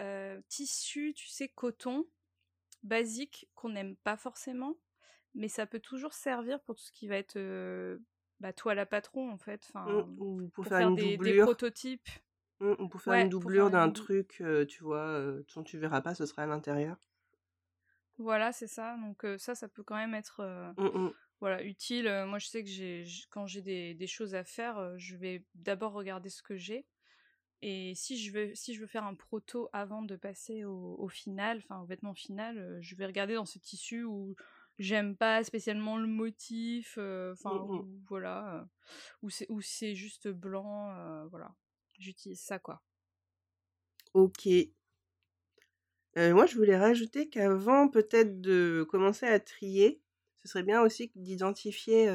euh, 0.00 0.38
tissus, 0.48 1.14
tu 1.14 1.28
sais, 1.28 1.48
coton, 1.48 2.04
basique, 2.82 3.48
qu'on 3.54 3.70
n'aime 3.70 3.96
pas 3.96 4.18
forcément, 4.18 4.76
mais 5.34 5.48
ça 5.48 5.66
peut 5.66 5.80
toujours 5.80 6.12
servir 6.12 6.60
pour 6.60 6.74
tout 6.74 6.82
ce 6.82 6.92
qui 6.92 7.08
va 7.08 7.16
être 7.16 7.38
bah, 8.40 8.52
toile 8.52 8.78
à 8.78 8.86
patron 8.86 9.30
en 9.30 9.38
fait, 9.38 9.64
enfin, 9.66 9.86
mmh, 9.86 10.50
pour, 10.50 10.66
faire, 10.66 10.90
des, 10.90 11.16
prototypes. 11.40 12.10
Mmh, 12.62 12.74
ou 12.78 12.88
pour 12.88 13.02
faire 13.02 13.14
une 13.14 13.28
doublure 13.28 13.70
d'un 13.70 13.90
truc, 13.90 14.42
tu 14.68 14.84
vois, 14.84 15.20
dont 15.54 15.64
tu 15.64 15.78
verras 15.78 16.00
pas, 16.00 16.14
ce 16.14 16.26
sera 16.26 16.42
à 16.42 16.46
l'intérieur. 16.46 16.96
Voilà, 18.18 18.52
c'est 18.52 18.68
ça. 18.68 18.96
Donc 18.98 19.26
ça, 19.38 19.56
ça 19.56 19.68
peut 19.68 19.82
quand 19.82 19.96
même 19.96 20.14
être 20.14 20.44
mmh, 20.76 21.10
voilà, 21.40 21.64
utile. 21.64 22.04
moi, 22.28 22.38
je 22.38 22.46
sais 22.46 22.62
que 22.62 22.70
j'ai, 22.70 23.04
quand 23.30 23.48
j'ai 23.48 23.62
des, 23.62 24.06
choses 24.06 24.36
à 24.36 24.44
faire, 24.44 24.96
je 24.96 25.16
vais 25.16 25.44
d'abord 25.56 25.92
regarder 25.92 26.28
ce 26.28 26.42
que 26.42 26.56
j'ai. 26.56 26.86
Et 27.62 27.94
si 27.96 28.16
je 28.16 28.32
veux, 28.32 28.54
si 28.54 28.74
je 28.74 28.80
veux 28.80 28.86
faire 28.86 29.04
un 29.04 29.14
proto 29.14 29.68
avant 29.72 30.02
de 30.02 30.14
passer 30.14 30.64
au, 30.64 31.08
final, 31.08 31.58
enfin 31.58 31.80
au 31.80 31.84
vêtement 31.84 32.14
final, 32.14 32.78
je 32.80 32.94
vais 32.94 33.06
regarder 33.06 33.34
dans 33.34 33.44
ce 33.44 33.58
tissu 33.58 34.04
où 34.04 34.36
j'aime 34.78 35.16
pas 35.16 35.42
spécialement 35.42 35.96
le 35.96 36.06
motif, 36.06 36.96
enfin 37.32 37.66
mmh 37.66 37.88
voilà, 38.08 38.68
c'est 39.30 39.46
où 39.48 39.60
c'est 39.60 39.96
juste 39.96 40.28
blanc, 40.28 41.26
voilà. 41.28 41.52
J'utilise 42.02 42.40
ça 42.40 42.58
quoi. 42.58 42.82
Ok. 44.12 44.48
moi, 46.16 46.46
je 46.46 46.56
voulais 46.56 46.76
rajouter 46.76 47.28
qu'avant 47.28 47.88
peut-être 47.88 48.40
de 48.40 48.84
commencer 48.88 49.26
à 49.26 49.40
trier, 49.40 50.02
ce 50.42 50.48
serait 50.48 50.64
bien 50.64 50.82
aussi 50.82 51.12
d'identifier 51.14 52.10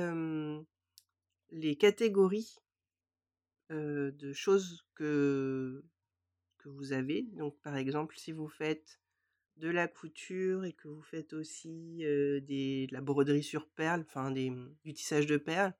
les 1.51 1.75
catégories 1.77 2.57
de 3.69 4.33
choses 4.33 4.85
que, 4.93 5.83
que 6.57 6.69
vous 6.69 6.91
avez. 6.91 7.23
Donc, 7.33 7.57
par 7.61 7.77
exemple, 7.77 8.17
si 8.17 8.31
vous 8.31 8.47
faites 8.49 8.99
de 9.55 9.69
la 9.69 9.87
couture 9.87 10.65
et 10.65 10.73
que 10.73 10.87
vous 10.87 11.01
faites 11.01 11.33
aussi 11.33 11.97
des, 11.99 12.87
de 12.87 12.93
la 12.93 13.01
broderie 13.01 13.43
sur 13.43 13.67
perles, 13.67 14.05
enfin 14.07 14.31
du 14.31 14.93
tissage 14.93 15.25
de 15.25 15.37
perles, 15.37 15.73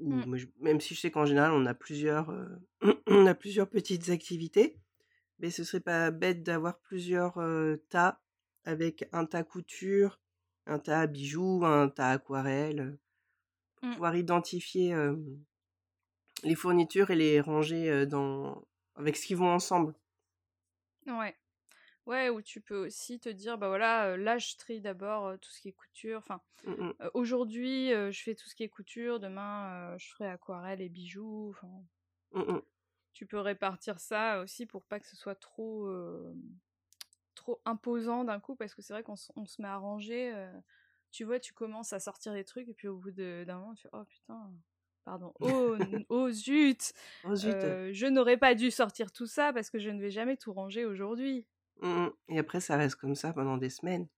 mmh. 0.00 0.36
même 0.60 0.80
si 0.80 0.94
je 0.94 1.00
sais 1.00 1.10
qu'en 1.10 1.26
général 1.26 1.52
on 1.52 1.66
a 1.66 1.74
plusieurs, 1.74 2.34
on 3.06 3.26
a 3.26 3.34
plusieurs 3.34 3.68
petites 3.68 4.10
activités, 4.10 4.78
mais 5.38 5.50
ce 5.50 5.64
serait 5.64 5.80
pas 5.80 6.10
bête 6.10 6.42
d'avoir 6.42 6.78
plusieurs 6.80 7.38
tas 7.90 8.20
avec 8.64 9.08
un 9.12 9.26
tas 9.26 9.44
couture, 9.44 10.20
un 10.66 10.78
tas 10.78 11.00
à 11.00 11.06
bijoux, 11.06 11.64
un 11.64 11.88
tas 11.88 12.12
aquarelle, 12.12 12.98
pour 13.76 13.88
mmh. 13.88 13.92
pouvoir 13.92 14.16
identifier 14.16 14.94
les 16.42 16.54
fournitures 16.54 17.10
et 17.10 17.16
les 17.16 17.40
ranger 17.40 18.06
dans 18.06 18.66
avec 18.96 19.16
ce 19.16 19.26
qui 19.26 19.34
vont 19.34 19.50
ensemble. 19.50 19.94
Ouais. 21.06 21.34
Ouais, 22.06 22.28
ou 22.28 22.42
tu 22.42 22.60
peux 22.60 22.76
aussi 22.76 23.18
te 23.18 23.28
dire, 23.30 23.56
bah 23.56 23.68
voilà, 23.68 24.16
là 24.16 24.36
je 24.38 24.56
trie 24.56 24.80
d'abord 24.80 25.38
tout 25.40 25.50
ce 25.50 25.60
qui 25.60 25.68
est 25.68 25.72
couture. 25.72 26.18
Enfin, 26.18 26.40
mmh 26.66 26.90
aujourd'hui 27.14 27.90
je 27.90 28.22
fais 28.22 28.34
tout 28.34 28.48
ce 28.48 28.54
qui 28.54 28.62
est 28.62 28.68
couture, 28.68 29.20
demain 29.20 29.96
je 29.98 30.08
ferai 30.10 30.28
aquarelle 30.28 30.80
et 30.80 30.88
bijoux. 30.88 31.50
Enfin, 31.50 31.84
mmh 32.32 32.60
tu 33.14 33.26
peux 33.26 33.38
répartir 33.38 34.00
ça 34.00 34.40
aussi 34.40 34.66
pour 34.66 34.84
pas 34.84 34.98
que 35.00 35.06
ce 35.06 35.16
soit 35.16 35.36
trop 35.36 35.88
trop 37.34 37.60
imposant 37.64 38.24
d'un 38.24 38.40
coup 38.40 38.56
parce 38.56 38.74
que 38.74 38.82
c'est 38.82 38.92
vrai 38.92 39.02
qu'on 39.02 39.16
se 39.16 39.32
met 39.62 39.68
à 39.68 39.76
ranger. 39.76 40.32
Tu 41.10 41.24
vois, 41.24 41.38
tu 41.38 41.52
commences 41.52 41.92
à 41.92 42.00
sortir 42.00 42.32
des 42.32 42.44
trucs 42.44 42.68
et 42.68 42.74
puis 42.74 42.88
au 42.88 42.96
bout 42.96 43.12
d'un 43.12 43.44
moment, 43.58 43.74
tu 43.74 43.82
fais 43.82 43.88
oh 43.92 44.04
putain, 44.04 44.52
pardon, 45.04 45.32
oh, 45.40 45.76
oh 46.08 46.30
zut, 46.30 46.92
oh, 47.24 47.34
euh, 47.44 47.90
je 47.92 48.06
n'aurais 48.06 48.36
pas 48.36 48.54
dû 48.56 48.70
sortir 48.72 49.12
tout 49.12 49.26
ça 49.26 49.52
parce 49.52 49.70
que 49.70 49.78
je 49.78 49.90
ne 49.90 50.00
vais 50.00 50.10
jamais 50.10 50.36
tout 50.36 50.52
ranger 50.52 50.84
aujourd'hui. 50.84 51.46
Mmh 51.80 52.08
et 52.28 52.38
après, 52.38 52.60
ça 52.60 52.76
reste 52.76 52.96
comme 52.96 53.14
ça 53.14 53.32
pendant 53.32 53.56
des 53.56 53.70
semaines. 53.70 54.08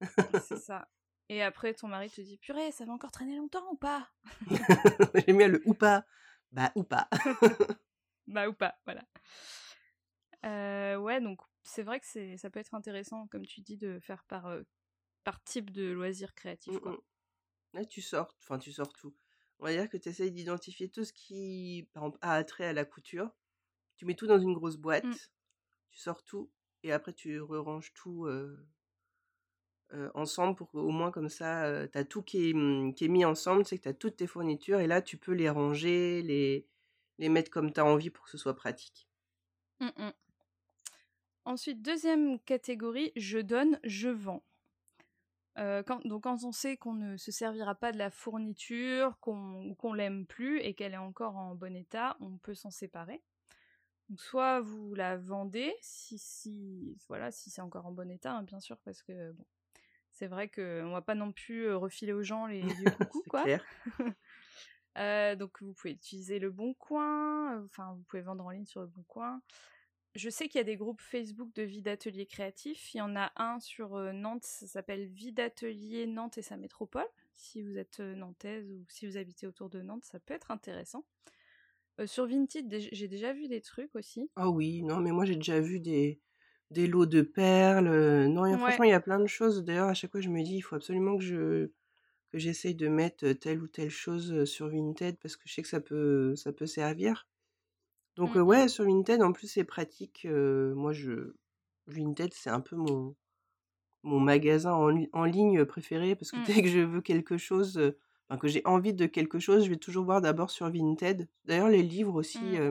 c'est 0.00 0.56
ça. 0.62 0.88
Et 1.28 1.42
après, 1.42 1.74
ton 1.74 1.86
mari 1.86 2.10
te 2.10 2.20
dit 2.20 2.38
purée, 2.38 2.72
ça 2.72 2.84
va 2.84 2.92
encore 2.92 3.12
traîner 3.12 3.36
longtemps 3.36 3.70
ou 3.70 3.76
pas? 3.76 4.10
J'aime 5.14 5.38
bien 5.38 5.48
le 5.48 5.62
ou 5.64 5.74
pas. 5.74 6.04
Bah 6.50 6.72
ou 6.74 6.82
pas. 6.82 7.08
bah 8.26 8.48
ou 8.48 8.52
pas, 8.52 8.74
voilà. 8.84 9.04
Euh, 10.44 10.96
ouais, 10.96 11.20
donc 11.20 11.40
c'est 11.62 11.82
vrai 11.84 12.00
que 12.00 12.06
c'est, 12.06 12.36
ça 12.36 12.50
peut 12.50 12.58
être 12.58 12.74
intéressant, 12.74 13.28
comme 13.28 13.46
tu 13.46 13.60
dis, 13.60 13.76
de 13.76 14.00
faire 14.00 14.24
par, 14.24 14.46
euh, 14.46 14.62
par 15.22 15.42
type 15.44 15.70
de 15.70 15.90
loisir 15.90 16.34
créatif. 16.34 16.76
Quoi. 16.80 16.98
Là, 17.74 17.84
tu 17.84 18.02
sors, 18.02 18.34
enfin, 18.38 18.58
tu 18.58 18.72
sors 18.72 18.92
tout. 18.92 19.14
On 19.60 19.66
va 19.66 19.72
dire 19.72 19.88
que 19.88 19.98
tu 19.98 20.08
essayes 20.08 20.32
d'identifier 20.32 20.88
tout 20.88 21.04
ce 21.04 21.12
qui, 21.12 21.88
par 21.92 22.04
exemple, 22.04 22.18
a 22.22 22.34
attrait 22.34 22.66
à 22.66 22.72
la 22.72 22.84
couture. 22.84 23.30
Tu 23.96 24.06
mets 24.06 24.14
tout 24.14 24.26
dans 24.26 24.40
une 24.40 24.54
grosse 24.54 24.78
boîte, 24.78 25.04
mmh. 25.04 25.14
tu 25.90 25.98
sors 26.00 26.24
tout, 26.24 26.50
et 26.82 26.92
après 26.92 27.12
tu 27.12 27.40
ranges 27.40 27.92
tout 27.94 28.28
ensemble 30.14 30.56
pour 30.56 30.70
qu'au 30.70 30.90
moins 30.90 31.10
comme 31.10 31.28
ça, 31.28 31.88
tu 31.88 31.98
as 31.98 32.04
tout 32.04 32.22
qui 32.22 32.50
est, 32.50 32.52
mmh, 32.54 32.94
mis 33.08 33.24
ensemble, 33.24 33.64
c'est 33.64 33.78
que 33.78 33.82
tu 33.82 33.88
as 33.88 33.94
toutes 33.94 34.16
tes 34.16 34.26
fournitures, 34.26 34.80
et 34.80 34.86
là, 34.86 35.02
tu 35.02 35.16
peux 35.16 35.32
les 35.32 35.50
ranger, 35.50 36.22
les, 36.22 36.66
mettre 37.28 37.50
comme 37.50 37.72
tu 37.72 37.80
as 37.80 37.84
envie 37.84 38.10
pour 38.10 38.24
que 38.24 38.30
ce 38.30 38.38
soit 38.38 38.54
pratique. 38.54 39.08
Mmh 39.80 40.10
Ensuite, 41.46 41.82
deuxième 41.82 42.38
catégorie, 42.40 43.12
je 43.16 43.38
donne, 43.38 43.80
je 43.82 44.08
vends. 44.08 44.44
Donc 46.04 46.22
quand 46.22 46.44
on 46.44 46.52
sait 46.52 46.76
qu'on 46.76 46.94
ne 46.94 47.16
se 47.16 47.32
servira 47.32 47.74
pas 47.74 47.92
de 47.92 47.98
la 47.98 48.10
fourniture, 48.10 49.18
qu'on 49.20 49.94
l'aime 49.94 50.26
plus 50.26 50.60
et 50.60 50.74
qu'elle 50.74 50.94
est 50.94 50.98
encore 50.98 51.36
en 51.36 51.54
bon 51.54 51.74
état, 51.74 52.16
on 52.20 52.38
peut 52.38 52.54
s'en 52.54 52.70
séparer. 52.70 53.22
Donc 54.10 54.20
soit 54.20 54.60
vous 54.60 54.92
la 54.96 55.16
vendez, 55.16 55.72
si, 55.80 56.18
si 56.18 56.98
voilà, 57.06 57.30
si 57.30 57.48
c'est 57.48 57.60
encore 57.60 57.86
en 57.86 57.92
bon 57.92 58.10
état, 58.10 58.32
hein, 58.32 58.42
bien 58.42 58.58
sûr, 58.58 58.76
parce 58.78 59.04
que 59.04 59.30
bon, 59.30 59.44
c'est 60.10 60.26
vrai 60.26 60.48
qu'on 60.48 60.90
va 60.90 61.00
pas 61.00 61.14
non 61.14 61.30
plus 61.30 61.72
refiler 61.72 62.12
aux 62.12 62.24
gens 62.24 62.46
les 62.46 62.60
vieux 62.60 62.90
coucou, 62.98 63.22
quoi. 63.28 63.44
Clair. 63.44 63.64
donc 65.38 65.62
vous 65.62 65.72
pouvez 65.74 65.92
utiliser 65.92 66.40
le 66.40 66.50
Bon 66.50 66.74
Coin, 66.74 67.64
enfin 67.64 67.94
vous 67.94 68.02
pouvez 68.02 68.22
vendre 68.22 68.44
en 68.44 68.50
ligne 68.50 68.66
sur 68.66 68.80
le 68.80 68.88
Bon 68.88 69.04
Coin. 69.04 69.40
Je 70.16 70.28
sais 70.28 70.48
qu'il 70.48 70.58
y 70.58 70.60
a 70.60 70.64
des 70.64 70.76
groupes 70.76 71.00
Facebook 71.00 71.54
de 71.54 71.62
vie 71.62 71.82
d'atelier 71.82 72.26
créatif. 72.26 72.92
Il 72.92 72.98
y 72.98 73.00
en 73.00 73.14
a 73.14 73.30
un 73.36 73.60
sur 73.60 73.96
Nantes, 74.12 74.42
ça 74.42 74.66
s'appelle 74.66 75.06
Vie 75.06 75.30
d'atelier 75.30 76.08
Nantes 76.08 76.36
et 76.36 76.42
sa 76.42 76.56
métropole. 76.56 77.06
Si 77.36 77.62
vous 77.62 77.78
êtes 77.78 78.00
nantaise 78.00 78.72
ou 78.72 78.84
si 78.88 79.06
vous 79.06 79.16
habitez 79.16 79.46
autour 79.46 79.70
de 79.70 79.80
Nantes, 79.80 80.04
ça 80.04 80.18
peut 80.18 80.34
être 80.34 80.50
intéressant. 80.50 81.04
Sur 82.06 82.26
Vinted, 82.26 82.88
j'ai 82.92 83.08
déjà 83.08 83.32
vu 83.32 83.48
des 83.48 83.60
trucs 83.60 83.94
aussi. 83.94 84.30
Ah 84.36 84.48
oui, 84.48 84.82
non, 84.82 85.00
mais 85.00 85.12
moi 85.12 85.24
j'ai 85.24 85.36
déjà 85.36 85.60
vu 85.60 85.80
des, 85.80 86.20
des 86.70 86.86
lots 86.86 87.06
de 87.06 87.22
perles. 87.22 88.26
Non, 88.28 88.56
franchement, 88.58 88.84
il 88.84 88.90
y 88.90 88.94
a 88.94 89.00
plein 89.00 89.20
de 89.20 89.26
choses. 89.26 89.64
D'ailleurs, 89.64 89.88
à 89.88 89.94
chaque 89.94 90.12
fois, 90.12 90.20
je 90.20 90.28
me 90.28 90.42
dis, 90.42 90.56
il 90.56 90.60
faut 90.62 90.76
absolument 90.76 91.16
que 91.16 91.24
je 91.24 91.70
que 92.32 92.38
j'essaye 92.38 92.76
de 92.76 92.86
mettre 92.86 93.32
telle 93.32 93.60
ou 93.60 93.66
telle 93.66 93.90
chose 93.90 94.44
sur 94.44 94.68
Vinted 94.68 95.18
parce 95.18 95.36
que 95.36 95.42
je 95.46 95.54
sais 95.54 95.62
que 95.62 95.68
ça 95.68 95.80
peut, 95.80 96.36
ça 96.36 96.52
peut 96.52 96.66
servir. 96.66 97.26
Donc 98.16 98.36
Mmh 98.36 98.40
ouais, 98.40 98.68
sur 98.68 98.84
Vinted, 98.84 99.22
en 99.22 99.32
plus, 99.32 99.48
c'est 99.48 99.64
pratique. 99.64 100.26
moi, 100.30 100.92
je 100.92 101.34
Vinted, 101.86 102.32
c'est 102.34 102.50
un 102.50 102.60
peu 102.60 102.76
mon 102.76 103.16
mon 104.02 104.20
magasin 104.20 104.72
en, 104.72 105.24
ligne 105.24 105.64
préféré 105.66 106.14
parce 106.14 106.30
que 106.30 106.38
Mmh. 106.38 106.44
dès 106.46 106.62
que 106.62 106.68
je 106.68 106.80
veux 106.80 107.02
quelque 107.02 107.36
chose, 107.36 107.94
enfin, 108.30 108.38
que 108.38 108.48
j'ai 108.48 108.62
envie 108.66 108.94
de 108.94 109.06
quelque 109.06 109.40
chose, 109.40 109.64
je 109.64 109.70
vais 109.70 109.76
toujours 109.78 110.04
voir 110.06 110.20
d'abord 110.22 110.50
sur 110.50 110.70
Vinted. 110.70 111.28
D'ailleurs, 111.46 111.68
les 111.68 111.82
livres 111.82 112.14
aussi, 112.16 112.56
Mmh. 112.56 112.70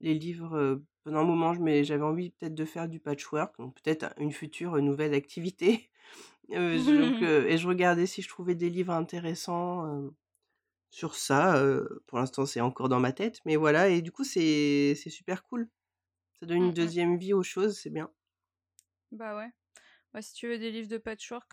les 0.00 0.14
livres, 0.14 0.82
pendant 1.04 1.20
un 1.20 1.24
moment, 1.24 1.54
j'avais 1.84 2.02
envie 2.04 2.30
peut-être 2.30 2.54
de 2.54 2.64
faire 2.64 2.88
du 2.88 3.00
patchwork, 3.00 3.56
donc 3.58 3.74
peut-être 3.82 4.14
une 4.18 4.32
future 4.32 4.76
nouvelle 4.82 5.14
activité. 5.14 5.90
donc, 6.50 7.22
et 7.22 7.58
je 7.58 7.68
regardais 7.68 8.06
si 8.06 8.22
je 8.22 8.28
trouvais 8.28 8.54
des 8.56 8.70
livres 8.70 8.92
intéressants 8.94 10.10
sur 10.90 11.14
ça. 11.16 11.62
pour 12.06 12.18
l'instant, 12.18 12.46
c'est 12.46 12.60
encore 12.60 12.88
dans 12.88 13.00
ma 13.00 13.12
tête, 13.12 13.40
mais 13.46 13.56
voilà. 13.56 13.88
Et 13.90 14.02
du 14.02 14.12
coup, 14.12 14.24
c'est 14.24 14.94
super 14.96 15.42
cool. 15.44 15.68
Ça 16.40 16.46
donne 16.46 16.58
une 16.58 16.72
Mmh 16.72 16.74
deuxième 16.74 17.18
vie 17.18 17.34
aux 17.34 17.42
choses, 17.44 17.78
c'est 17.80 17.90
bien. 17.90 18.10
Bah 19.10 19.36
ouais. 19.36 19.50
Bah, 20.14 20.22
si 20.22 20.32
tu 20.34 20.48
veux 20.48 20.58
des 20.58 20.70
livres 20.70 20.88
de 20.88 20.98
patchwork, 20.98 21.52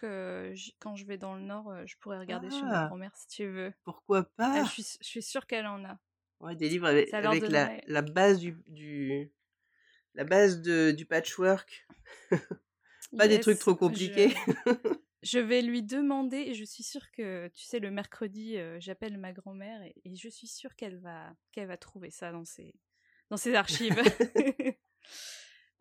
quand 0.80 0.96
je 0.96 1.06
vais 1.06 1.18
dans 1.18 1.36
le 1.36 1.42
Nord, 1.42 1.86
je 1.86 1.96
pourrais 1.98 2.20
regarder 2.20 2.50
chez 2.50 2.66
ma 2.66 2.78
Ah! 2.78 2.80
grand-mère 2.80 3.16
si 3.16 3.28
tu 3.28 3.48
veux. 3.48 3.74
Pourquoi 3.84 4.24
Ah, 4.54 4.64
pas? 4.64 4.64
je, 4.64 4.70
suis, 4.70 4.98
je 5.02 5.08
suis 5.08 5.24
sûre 5.24 5.48
qu'elle 5.48 5.68
en 5.68 5.84
a. 5.86 6.00
Ouais, 6.40 6.56
des 6.56 6.70
livres 6.70 6.88
avec, 6.88 7.12
la, 7.12 7.72
la 7.88 8.02
base 8.02 8.40
du, 8.40 8.58
du 8.68 9.32
la 10.16 10.24
base 10.26 10.62
de, 10.62 10.92
du 10.92 11.06
patchwork. 11.06 11.88
Pas 13.18 13.28
des 13.28 13.40
trucs 13.40 13.60
trop 13.60 13.76
je- 13.76 13.76
compliqués. 13.76 14.34
Je 15.24 15.40
vais 15.40 15.62
lui 15.64 15.82
demander, 15.84 16.38
et 16.38 16.54
je 16.54 16.64
suis 16.64 16.84
sûre 16.84 17.12
que, 17.12 17.48
tu 17.56 17.64
sais, 17.66 17.80
le 17.80 17.90
mercredi, 17.92 18.58
euh, 18.58 18.80
j'appelle 18.80 19.18
ma 19.18 19.34
grand-mère, 19.34 19.82
et, 19.84 19.96
et 20.06 20.16
je 20.16 20.30
suis 20.30 20.48
sûre 20.48 20.76
qu'elle 20.76 21.00
va, 21.00 21.36
qu'elle 21.52 21.68
va 21.68 21.78
trouver 21.78 22.12
ça 22.12 22.32
dans 22.32 22.46
ses, 22.46 22.76
dans 23.32 23.38
ses 23.38 23.56
archives. 23.56 24.02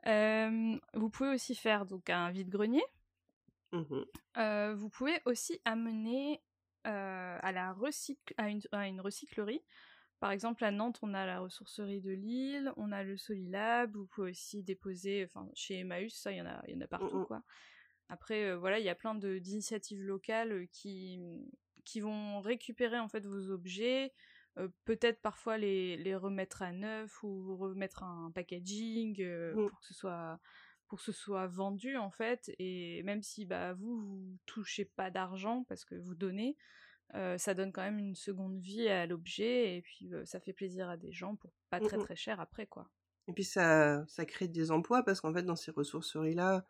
Euh, 0.06 0.78
vous 0.94 1.10
pouvez 1.10 1.30
aussi 1.30 1.54
faire 1.54 1.86
donc 1.86 2.10
un 2.10 2.30
vide-grenier. 2.30 2.84
Euh, 4.36 4.74
vous 4.74 4.88
pouvez 4.88 5.20
aussi 5.24 5.60
amener 5.64 6.40
euh, 6.86 7.38
à, 7.40 7.52
la 7.52 7.72
recycle, 7.72 8.34
à, 8.36 8.48
une, 8.48 8.60
à 8.72 8.86
une 8.86 9.00
recyclerie. 9.00 9.62
Par 10.20 10.30
exemple, 10.30 10.64
à 10.64 10.70
Nantes, 10.70 11.00
on 11.02 11.12
a 11.12 11.26
la 11.26 11.40
ressourcerie 11.40 12.00
de 12.00 12.12
Lille, 12.12 12.72
on 12.76 12.92
a 12.92 13.02
le 13.02 13.16
Solilab, 13.16 13.96
vous 13.96 14.06
pouvez 14.06 14.30
aussi 14.30 14.62
déposer, 14.62 15.24
enfin, 15.24 15.48
chez 15.54 15.80
Emmaüs, 15.80 16.14
ça, 16.14 16.30
il 16.32 16.38
y 16.38 16.40
en 16.40 16.46
a, 16.46 16.62
y 16.68 16.74
en 16.76 16.80
a 16.80 16.86
partout, 16.86 17.18
Mhm. 17.18 17.26
quoi. 17.26 17.42
Après, 18.08 18.54
voilà, 18.54 18.78
il 18.78 18.84
y 18.84 18.88
a 18.88 18.94
plein 18.94 19.14
d'initiatives 19.14 20.02
locales 20.02 20.68
qui, 20.70 21.20
qui 21.84 22.00
vont 22.00 22.40
récupérer, 22.40 22.98
en 22.98 23.08
fait, 23.08 23.26
vos 23.26 23.50
objets, 23.50 24.12
euh, 24.58 24.68
peut-être 24.84 25.20
parfois 25.20 25.58
les, 25.58 25.96
les 25.96 26.14
remettre 26.16 26.62
à 26.62 26.72
neuf 26.72 27.22
ou 27.22 27.56
remettre 27.56 28.02
un 28.02 28.30
packaging 28.34 29.20
euh, 29.22 29.54
Mm. 29.54 29.68
pour 29.68 29.80
que 29.80 29.86
ce 29.86 29.94
soit 29.94 30.40
pour 30.88 30.98
que 30.98 31.04
ce 31.04 31.12
soit 31.12 31.46
vendu 31.46 31.96
en 31.96 32.10
fait 32.10 32.52
et 32.58 33.02
même 33.04 33.22
si 33.22 33.46
bah 33.46 33.72
vous 33.74 33.96
vous 34.00 34.38
touchez 34.46 34.84
pas 34.84 35.10
d'argent 35.10 35.64
parce 35.68 35.84
que 35.84 35.94
vous 35.96 36.14
donnez 36.14 36.56
euh, 37.14 37.38
ça 37.38 37.54
donne 37.54 37.72
quand 37.72 37.82
même 37.82 37.98
une 37.98 38.14
seconde 38.14 38.58
vie 38.60 38.88
à 38.88 39.06
l'objet 39.06 39.76
et 39.76 39.82
puis 39.82 40.10
ça 40.24 40.40
fait 40.40 40.52
plaisir 40.52 40.88
à 40.88 40.96
des 40.96 41.12
gens 41.12 41.36
pour 41.36 41.52
pas 41.70 41.80
très 41.80 41.96
Mhm. 41.96 42.04
très 42.04 42.16
cher 42.16 42.40
après 42.40 42.66
quoi 42.66 42.90
Et 43.28 43.32
puis 43.32 43.44
ça, 43.44 44.04
ça 44.06 44.24
crée 44.26 44.48
des 44.48 44.70
emplois 44.70 45.02
parce 45.02 45.20
qu'en 45.20 45.32
fait, 45.32 45.42
dans 45.42 45.56
ces 45.56 45.70
ressourceries-là, 45.70 46.66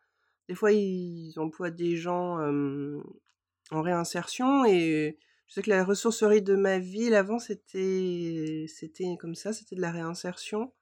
des 0.49 0.55
fois, 0.55 0.73
ils 0.73 1.35
emploient 1.39 1.71
des 1.73 1.97
gens 1.97 2.39
en 3.71 3.83
réinsertion. 3.83 4.65
Et 4.65 5.19
je 5.49 5.55
sais 5.55 5.63
que 5.63 5.71
la 5.71 5.85
ressourcerie 5.85 6.43
de 6.43 6.55
ma 6.57 6.79
ville, 6.79 7.15
avant, 7.15 7.39
c'était 7.39 8.67
c'était 8.69 9.17
comme 9.21 9.35
ça, 9.35 9.53
c'était 9.53 9.77
de 9.77 9.81
la 9.81 9.93
réinsertion. 9.93 10.73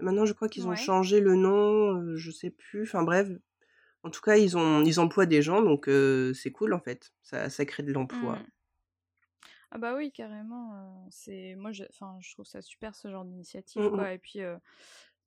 Maintenant, 0.00 0.26
je 0.26 0.32
crois 0.34 0.48
qu'ils 0.48 0.68
ont 0.68 0.74
Ouais. 0.74 0.76
changé 0.76 1.20
le 1.20 1.36
nom, 1.36 1.96
euh, 1.96 2.16
je 2.16 2.30
sais 2.32 2.50
plus. 2.50 2.84
Enfin 2.84 3.02
bref, 3.04 3.28
en 4.04 4.10
tout 4.10 4.20
cas, 4.22 4.36
ils, 4.36 4.56
ont, 4.58 4.82
ils 4.84 5.00
emploient 5.00 5.26
des 5.26 5.42
gens, 5.42 5.62
donc 5.62 5.88
euh, 5.88 6.34
c'est 6.34 6.52
cool 6.52 6.74
en 6.74 6.80
fait. 6.80 7.12
Ça, 7.22 7.50
ça 7.50 7.64
crée 7.66 7.82
de 7.84 7.92
l'emploi. 7.92 8.42
Mm. 8.42 8.50
ah 9.70 9.78
bah 9.78 9.94
oui 9.96 10.12
carrément 10.12 11.06
c'est 11.10 11.54
moi 11.56 11.72
je 11.72 11.84
enfin 11.90 12.18
je 12.20 12.32
trouve 12.32 12.46
ça 12.46 12.62
super 12.62 12.94
ce 12.94 13.10
genre 13.10 13.24
d'initiative 13.24 13.88
Mm, 13.88 13.90
quoi 13.90 14.12
et 14.12 14.18
puis 14.18 14.40
euh, 14.40 14.58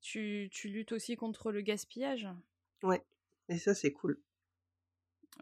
tu, 0.01 0.49
tu 0.51 0.69
luttes 0.69 0.91
aussi 0.93 1.15
contre 1.15 1.51
le 1.51 1.61
gaspillage 1.61 2.27
Ouais, 2.83 3.03
et 3.49 3.57
ça, 3.57 3.73
c'est 3.73 3.91
cool. 3.91 4.21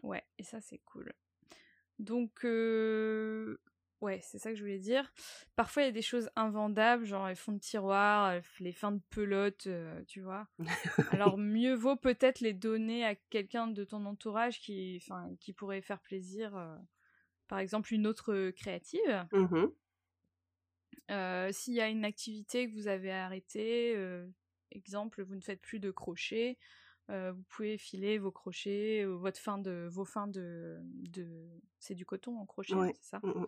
Ouais, 0.02 0.24
et 0.38 0.42
ça 0.44 0.60
c'est 0.60 0.78
cool. 0.84 1.14
Donc, 2.00 2.44
euh, 2.46 3.60
ouais, 4.00 4.20
c'est 4.22 4.38
ça 4.38 4.50
que 4.50 4.56
je 4.56 4.62
voulais 4.62 4.78
dire. 4.78 5.12
Parfois 5.54 5.82
il 5.82 5.86
y 5.86 5.88
a 5.88 5.92
des 5.92 6.02
choses 6.02 6.30
invendables, 6.34 7.04
genre 7.04 7.28
les 7.28 7.34
fonds 7.34 7.52
de 7.52 7.58
tiroir, 7.58 8.40
les 8.58 8.72
fins 8.72 8.92
de 8.92 9.02
pelote, 9.10 9.66
euh, 9.66 10.02
tu 10.06 10.22
vois. 10.22 10.48
Alors 11.12 11.36
mieux 11.36 11.74
vaut 11.74 11.96
peut-être 11.96 12.40
les 12.40 12.54
donner 12.54 13.04
à 13.04 13.14
quelqu'un 13.14 13.66
de 13.68 13.84
ton 13.84 14.06
entourage 14.06 14.60
qui, 14.60 15.02
qui 15.40 15.52
pourrait 15.52 15.82
faire 15.82 16.00
plaisir. 16.00 16.56
euh, 16.56 16.76
par 17.48 17.58
exemple, 17.58 17.92
une 17.92 18.06
autre 18.06 18.50
créative. 18.50 19.26
Euh, 21.10 21.50
S'il 21.52 21.74
y 21.74 21.80
a 21.80 21.88
une 21.88 22.04
activité 22.04 22.68
que 22.70 22.74
vous 22.74 22.86
avez 22.86 23.10
arrêtée, 23.12 23.96
exemple, 24.70 25.22
vous 25.22 25.34
ne 25.34 25.40
faites 25.40 25.60
plus 25.60 25.80
de 25.80 25.90
crochet, 25.90 26.56
euh, 27.10 27.32
vous 27.32 27.42
pouvez 27.44 27.78
filer 27.78 28.18
vos 28.18 28.32
crochets, 28.32 29.04
euh, 29.04 29.16
votre 29.16 29.38
fin 29.40 29.58
de, 29.58 29.88
vos 29.90 30.04
fins 30.04 30.28
de, 30.28 30.80
de 30.84 31.50
c'est 31.78 31.94
du 31.94 32.06
coton 32.06 32.38
en 32.38 32.46
crochet, 32.46 32.76
Ouais. 32.76 32.94
c'est 32.94 33.04
ça? 33.04 33.24
Mhm. 33.24 33.46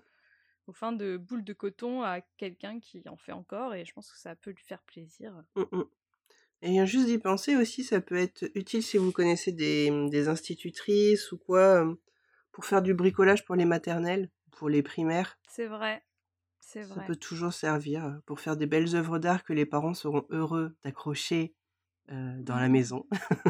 Vos 0.66 0.72
fins 0.72 0.92
de 0.92 1.16
boules 1.16 1.44
de 1.44 1.53
coton 1.53 2.03
à 2.03 2.20
quelqu'un 2.38 2.81
qui 2.81 3.03
en 3.09 3.16
fait 3.16 3.33
encore, 3.33 3.75
et 3.75 3.85
je 3.85 3.92
pense 3.92 4.11
que 4.12 4.18
ça 4.18 4.37
peut 4.37 4.51
lui 4.51 4.64
faire 4.64 4.83
plaisir. 4.83 5.44
Mhm. 5.57 5.87
Et 6.62 6.87
juste 6.87 7.07
d'y 7.07 7.18
penser 7.18 7.57
aussi, 7.57 7.85
ça 7.85 8.01
peut 8.01 8.16
être 8.16 8.51
utile 8.55 8.83
si 8.83 8.98
vous 8.98 9.12
connaissez 9.12 9.53
des, 9.53 9.90
des 10.11 10.29
institutrices 10.29 11.33
ou 11.33 11.38
quoi, 11.38 11.87
pour 12.53 12.64
faire 12.66 12.83
du 12.83 12.94
bricolage 12.94 13.44
pour 13.44 13.57
les 13.57 13.66
maternelles, 13.66 14.31
pour 14.53 14.68
les 14.70 14.83
primaires. 14.83 15.38
C'est 15.46 15.66
vrai, 15.68 16.05
c'est 16.61 16.83
Ça 16.83 17.01
vrai. 17.01 17.07
peut 17.07 17.16
toujours 17.16 17.53
servir 17.55 18.05
euh, 18.05 18.18
pour 18.27 18.38
faire 18.38 18.57
des 18.59 18.66
belles 18.66 18.94
œuvres 18.94 19.18
d'art 19.18 19.42
que 19.42 19.53
les 19.53 19.66
parents 19.66 19.94
seront 19.94 20.27
heureux 20.31 20.77
d'accrocher 20.85 21.55
dans 22.09 22.57
la 22.59 22.69
Mhm. 22.69 22.69
maison. 22.69 23.07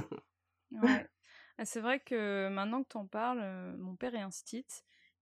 Ouais. 0.73 1.07
Ah, 1.59 1.65
c'est 1.65 1.81
vrai 1.81 2.01
que 2.01 2.49
maintenant 2.49 2.83
que 2.83 2.89
t'en 2.89 3.07
parles, 3.07 3.41
euh, 3.43 3.77
mon 3.77 3.95
père 3.97 4.15
est 4.15 4.21
instit 4.21 4.67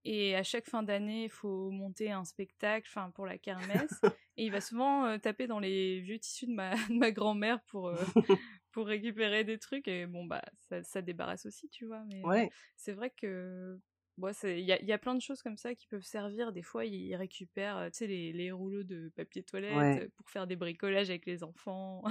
et 0.05 0.35
à 0.37 0.43
chaque 0.43 0.66
fin 0.69 0.83
d'année, 0.83 1.25
il 1.25 1.31
faut 1.31 1.71
monter 1.71 2.11
un 2.11 2.25
spectacle, 2.25 2.87
enfin 2.88 3.11
pour 3.11 3.27
la 3.27 3.37
kermesse, 3.37 4.03
et 4.37 4.47
il 4.47 4.51
va 4.51 4.61
souvent 4.62 5.05
euh, 5.07 5.19
taper 5.19 5.47
dans 5.47 5.59
les 5.59 6.01
vieux 6.01 6.19
tissus 6.19 6.47
de 6.47 6.53
ma, 6.55 6.71
de 6.88 6.95
ma 6.99 7.11
grand-mère 7.12 7.62
pour 7.64 7.88
euh, 7.88 8.07
pour 8.73 8.87
récupérer 8.87 9.45
des 9.45 9.59
trucs 9.59 9.88
et 9.88 10.07
bon 10.07 10.25
bah 10.27 10.43
ça, 10.69 10.83
ça 10.85 11.03
débarrasse 11.03 11.47
aussi, 11.47 11.69
tu 11.69 11.87
vois. 11.87 12.05
Mais 12.05 12.31
euh, 12.33 12.33
Ouais, 12.33 12.55
c'est 12.77 12.93
vrai 12.93 13.11
que 13.11 13.79
bon, 14.19 14.33
il 14.45 14.61
y 14.61 14.73
a, 14.73 14.81
il 14.81 14.87
y 14.88 14.93
a 14.93 14.99
plein 14.99 15.14
de 15.16 15.21
choses 15.23 15.43
comme 15.43 15.57
ça 15.59 15.75
qui 15.75 15.87
peuvent 15.88 16.03
servir. 16.03 16.53
Des 16.53 16.62
fois, 16.62 16.85
ils 16.87 17.14
récupèrent, 17.16 17.77
euh, 17.79 17.90
les, 18.01 18.33
les 18.33 18.53
rouleaux 18.53 18.85
de 18.85 19.11
papier 19.16 19.43
toilette 19.43 19.97
Ouais. 19.97 20.01
euh, 20.01 20.09
pour 20.16 20.31
faire 20.31 20.47
des 20.47 20.57
bricolages 20.57 21.11
avec 21.11 21.27
les 21.27 21.43
enfants. 21.45 22.03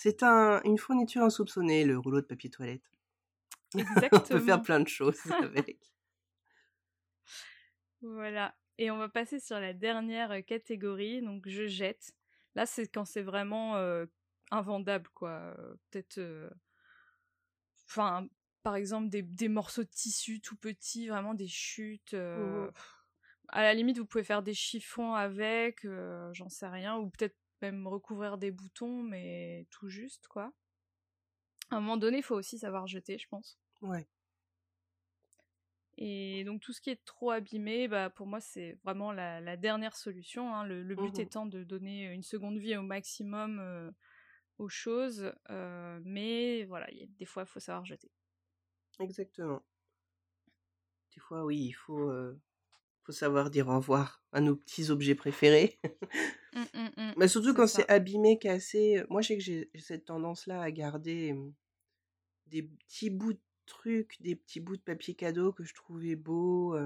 C'est 0.00 0.22
un, 0.22 0.62
une 0.62 0.78
fourniture 0.78 1.22
insoupçonnée, 1.24 1.84
le 1.84 1.98
rouleau 1.98 2.20
de 2.20 2.26
papier 2.26 2.50
toilette. 2.50 2.84
On 4.12 4.20
peut 4.20 4.40
Exactement. 4.40 4.40
faire 4.40 4.62
plein 4.62 4.80
de 4.80 4.88
choses 4.88 5.20
avec. 5.42 5.78
Voilà. 8.02 8.54
Et 8.78 8.90
on 8.90 8.98
va 8.98 9.08
passer 9.08 9.40
sur 9.40 9.58
la 9.58 9.72
dernière 9.72 10.44
catégorie, 10.44 11.20
donc 11.20 11.48
je 11.48 11.66
jette. 11.66 12.12
Là, 12.54 12.64
c'est 12.66 12.86
quand 12.86 13.04
c'est 13.04 13.22
vraiment 13.22 13.76
euh, 13.76 14.06
invendable, 14.50 15.08
quoi. 15.14 15.56
Peut-être. 15.90 16.18
euh, 16.18 16.48
Enfin, 17.88 18.28
par 18.62 18.76
exemple, 18.76 19.08
des, 19.08 19.22
des 19.22 19.48
morceaux 19.48 19.82
de 19.82 19.88
tissu 19.88 20.40
tout 20.40 20.56
petits, 20.56 21.08
vraiment 21.08 21.34
des 21.34 21.48
chutes. 21.48 22.14
euh, 22.14 22.70
Mhm. 22.70 22.72
À 23.48 23.62
la 23.62 23.74
limite, 23.74 23.98
vous 23.98 24.06
pouvez 24.06 24.24
faire 24.24 24.42
des 24.42 24.54
chiffons 24.54 25.14
avec, 25.14 25.86
j'en 26.32 26.48
sais 26.48 26.68
rien, 26.68 26.96
ou 26.98 27.10
peut-être 27.10 27.36
même 27.62 27.86
recouvrir 27.86 28.38
des 28.38 28.50
boutons, 28.50 29.02
mais 29.02 29.66
tout 29.70 29.88
juste, 29.88 30.28
quoi. 30.28 30.52
À 31.70 31.76
un 31.76 31.80
moment 31.80 31.96
donné, 31.96 32.18
il 32.18 32.22
faut 32.22 32.36
aussi 32.36 32.58
savoir 32.58 32.86
jeter, 32.86 33.18
je 33.18 33.28
pense. 33.28 33.58
Ouais. 33.82 34.06
Et 36.00 36.44
donc 36.44 36.60
tout 36.60 36.72
ce 36.72 36.80
qui 36.80 36.90
est 36.90 37.04
trop 37.04 37.32
abîmé, 37.32 37.88
bah, 37.88 38.08
pour 38.08 38.28
moi 38.28 38.40
c'est 38.40 38.78
vraiment 38.84 39.10
la, 39.10 39.56
dernière 39.56 39.96
solution. 39.96 40.54
Hein. 40.54 40.64
Le, 40.64 40.94
but 40.94 41.18
Mmh 41.18 41.20
étant 41.20 41.46
de 41.46 41.64
donner 41.64 42.04
une 42.12 42.22
seconde 42.22 42.58
vie 42.58 42.76
au 42.76 42.82
maximum 42.82 43.92
aux 44.58 44.68
choses, 44.68 45.32
mais 45.48 46.64
voilà, 46.64 46.88
y 46.92 47.02
a, 47.02 47.06
des 47.18 47.24
fois 47.24 47.42
il 47.42 47.46
faut 47.46 47.58
savoir 47.58 47.84
jeter. 47.84 48.12
Exactement. 49.00 49.62
Des 51.14 51.20
fois, 51.20 51.44
oui, 51.44 51.58
il 51.58 51.72
faut, 51.72 52.12
faut 53.02 53.12
savoir 53.12 53.50
dire 53.50 53.68
au 53.68 53.76
revoir 53.76 54.22
à 54.30 54.40
nos 54.40 54.54
petits 54.54 54.90
objets 54.90 55.16
préférés. 55.16 55.80
Mmh, 56.54 56.60
mmh, 56.74 56.88
mmh. 56.96 57.12
Mais 57.16 57.28
surtout 57.28 57.54
quand 57.54 57.66
c'est 57.66 57.88
abîmé, 57.90 58.38
cassé. 58.38 59.02
Moi, 59.10 59.20
je 59.22 59.28
sais 59.28 59.36
que 59.36 59.42
j'ai 59.42 59.70
cette 59.78 60.06
tendance-là 60.06 60.60
à 60.62 60.70
garder 60.70 61.34
des 62.46 62.62
petits 62.62 63.10
bouts 63.10 63.34
de 63.34 63.40
trucs, 63.66 64.20
des 64.22 64.34
petits 64.34 64.60
bouts 64.60 64.76
de 64.76 64.82
papier 64.82 65.14
cadeau 65.14 65.52
que 65.52 65.64
je 65.64 65.74
trouvais 65.74 66.16
beaux. 66.16 66.76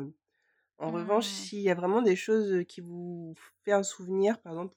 En 0.79 0.90
revanche, 0.90 1.27
s'il 1.27 1.61
y 1.61 1.70
a 1.70 1.75
vraiment 1.75 2.03
des 2.03 2.16
choses 2.16 2.64
qui 2.66 2.81
vous 2.81 3.35
font 3.64 3.72
un 3.72 3.83
souvenir, 3.85 4.40
par 4.40 4.53
exemple, 4.53 4.75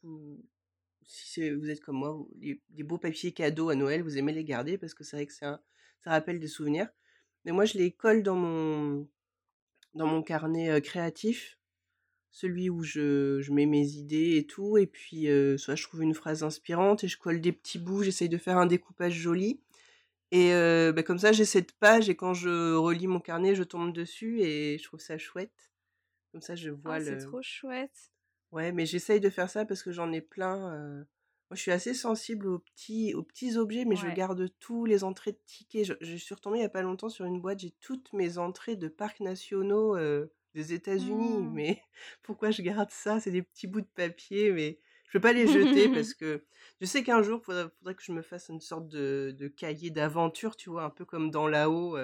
si 1.03 1.49
vous 1.49 1.69
êtes 1.69 1.81
comme 1.81 1.97
moi, 1.97 2.17
des 2.35 2.83
beaux 2.83 2.97
papiers 2.99 3.31
cadeaux 3.31 3.69
à 3.69 3.75
Noël, 3.75 4.03
vous 4.03 4.17
aimez 4.17 4.33
les 4.33 4.43
garder 4.43 4.77
parce 4.77 4.93
que 4.93 5.03
c'est 5.03 5.15
vrai 5.15 5.25
que 5.25 5.33
ça 5.33 5.61
rappelle 6.05 6.39
des 6.39 6.47
souvenirs. 6.47 6.89
Mais 7.43 7.51
moi, 7.51 7.65
je 7.65 7.77
les 7.77 7.91
colle 7.91 8.21
dans 8.23 8.35
mon, 8.35 9.07
dans 9.95 10.07
mon 10.07 10.21
carnet 10.21 10.81
créatif, 10.81 11.57
celui 12.35 12.69
où 12.69 12.83
je, 12.83 13.39
je, 13.39 13.53
mets 13.53 13.65
mes 13.65 13.93
idées 13.93 14.35
et 14.35 14.45
tout. 14.45 14.77
Et 14.77 14.87
puis, 14.87 15.27
soit 15.57 15.75
je 15.75 15.83
trouve 15.83 16.03
une 16.03 16.13
phrase 16.13 16.43
inspirante 16.43 17.05
et 17.05 17.07
je 17.07 17.17
colle 17.17 17.39
des 17.39 17.53
petits 17.53 17.79
bouts, 17.79 18.03
j'essaye 18.03 18.27
de 18.27 18.37
faire 18.37 18.57
un 18.57 18.65
découpage 18.65 19.13
joli. 19.13 19.61
Et 20.31 20.51
bah, 20.93 21.01
comme 21.01 21.17
ça, 21.17 21.31
j'ai 21.31 21.45
cette 21.45 21.71
page 21.71 22.09
et 22.09 22.15
quand 22.15 22.33
je 22.33 22.75
relis 22.75 23.07
mon 23.07 23.21
carnet, 23.21 23.55
je 23.55 23.63
tombe 23.63 23.93
dessus 23.93 24.41
et 24.41 24.77
je 24.77 24.83
trouve 24.83 24.99
ça 24.99 25.17
chouette. 25.17 25.71
Comme 26.33 26.41
ça, 26.41 26.55
je 26.55 26.71
vois 26.71 26.97
oh, 26.97 26.99
le. 26.99 27.05
C'est 27.05 27.25
trop 27.25 27.41
chouette. 27.41 28.11
Ouais, 28.51 28.73
mais 28.73 28.85
j'essaye 28.85 29.21
de 29.21 29.29
faire 29.29 29.49
ça 29.49 29.63
parce 29.63 29.81
que 29.81 29.93
j'en 29.93 30.11
ai 30.11 30.19
plein. 30.19 31.05
Moi, 31.49 31.55
je 31.55 31.61
suis 31.61 31.71
assez 31.71 31.93
sensible 31.93 32.47
aux 32.47 32.59
petits, 32.59 33.13
aux 33.13 33.23
petits 33.23 33.55
objets, 33.55 33.85
mais 33.85 33.95
je 33.95 34.07
garde 34.07 34.49
tous 34.59 34.83
les 34.83 35.05
entrées 35.05 35.31
de 35.31 35.39
tickets. 35.45 35.85
Je, 35.85 35.93
je, 36.01 36.15
suis 36.17 36.35
retombée 36.35 36.57
il 36.57 36.61
n'y 36.61 36.65
a 36.65 36.69
pas 36.69 36.81
longtemps 36.81 37.07
sur 37.07 37.23
une 37.23 37.39
boîte, 37.39 37.59
j'ai 37.59 37.71
toutes 37.79 38.11
mes 38.11 38.37
entrées 38.39 38.75
de 38.75 38.89
parcs 38.89 39.21
nationaux 39.21 39.95
des 40.55 40.73
États-Unis. 40.73 41.37
Mmh. 41.37 41.53
Mais 41.53 41.81
pourquoi 42.23 42.49
je 42.49 42.61
garde 42.61 42.89
ça? 42.89 43.19
C'est 43.19 43.31
des 43.31 43.43
petits 43.43 43.67
bouts 43.67 43.81
de 43.81 43.87
papier, 43.93 44.51
mais 44.51 44.79
je 45.07 45.11
peux 45.11 45.21
pas 45.21 45.33
les 45.33 45.47
jeter 45.47 45.89
parce 45.93 46.13
que 46.13 46.43
je 46.81 46.85
sais 46.85 47.03
qu'un 47.03 47.21
jour, 47.21 47.41
il 47.41 47.45
faudrait, 47.45 47.95
que 47.95 48.03
je 48.03 48.11
me 48.11 48.21
fasse 48.21 48.49
une 48.49 48.61
sorte 48.61 48.87
de, 48.87 49.35
de 49.37 49.47
cahier 49.47 49.91
d'aventure, 49.91 50.55
tu 50.55 50.69
vois, 50.69 50.83
un 50.83 50.89
peu 50.89 51.05
comme 51.05 51.29
dans 51.29 51.47
là-haut. 51.47 51.97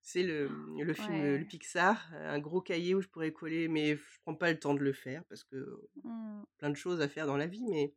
c'est 0.00 0.22
le, 0.22 0.48
le 0.80 0.94
film 0.94 1.36
le 1.36 1.44
Pixar, 1.44 2.10
un 2.14 2.38
gros 2.38 2.60
cahier 2.60 2.94
où 2.94 3.00
je 3.00 3.08
pourrais 3.08 3.32
coller, 3.32 3.68
mais 3.68 3.96
je 3.96 4.20
prends 4.22 4.34
pas 4.34 4.50
le 4.50 4.58
temps 4.58 4.74
de 4.74 4.80
le 4.80 4.92
faire 4.92 5.24
parce 5.28 5.44
que 5.44 5.82
mmh. 6.04 6.42
plein 6.58 6.70
de 6.70 6.76
choses 6.76 7.00
à 7.00 7.08
faire 7.08 7.26
dans 7.26 7.36
la 7.36 7.46
vie. 7.46 7.64
Mais 7.68 7.92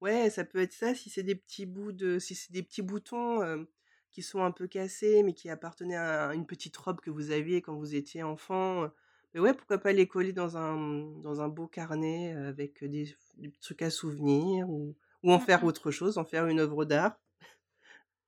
ouais, 0.00 0.30
ça 0.30 0.44
peut 0.44 0.60
être 0.60 0.72
ça 0.72 0.94
si 0.94 1.08
c'est 1.08 1.22
des 1.22 1.36
petits 1.36 1.66
bouts 1.66 1.92
de, 1.92 2.18
si 2.18 2.34
c'est 2.34 2.52
des 2.52 2.62
petits 2.62 2.82
boutons 2.82 3.66
qui 4.12 4.22
sont 4.22 4.44
un 4.44 4.52
peu 4.52 4.68
cassés, 4.68 5.22
mais 5.22 5.32
qui 5.32 5.48
appartenaient 5.48 5.96
à 5.96 6.34
une 6.34 6.46
petite 6.46 6.76
robe 6.76 7.00
que 7.00 7.10
vous 7.10 7.30
aviez 7.30 7.62
quand 7.62 7.74
vous 7.74 7.94
étiez 7.94 8.22
enfant. 8.22 8.90
Mais 9.34 9.40
ouais, 9.40 9.54
pourquoi 9.54 9.78
pas 9.78 9.92
les 9.92 10.06
coller 10.06 10.32
dans 10.32 10.56
un, 10.56 10.76
dans 11.20 11.40
un 11.40 11.48
beau 11.48 11.66
carnet 11.66 12.32
avec 12.32 12.84
des, 12.84 13.14
trucs 13.60 13.82
à 13.82 13.90
souvenir 13.90 14.68
ou, 14.68 14.94
ou 15.22 15.32
en 15.32 15.38
Mmh 15.38 15.40
faire 15.40 15.64
autre 15.64 15.90
chose, 15.90 16.18
en 16.18 16.24
faire 16.24 16.46
une 16.46 16.60
œuvre 16.60 16.84
d'art, 16.84 17.18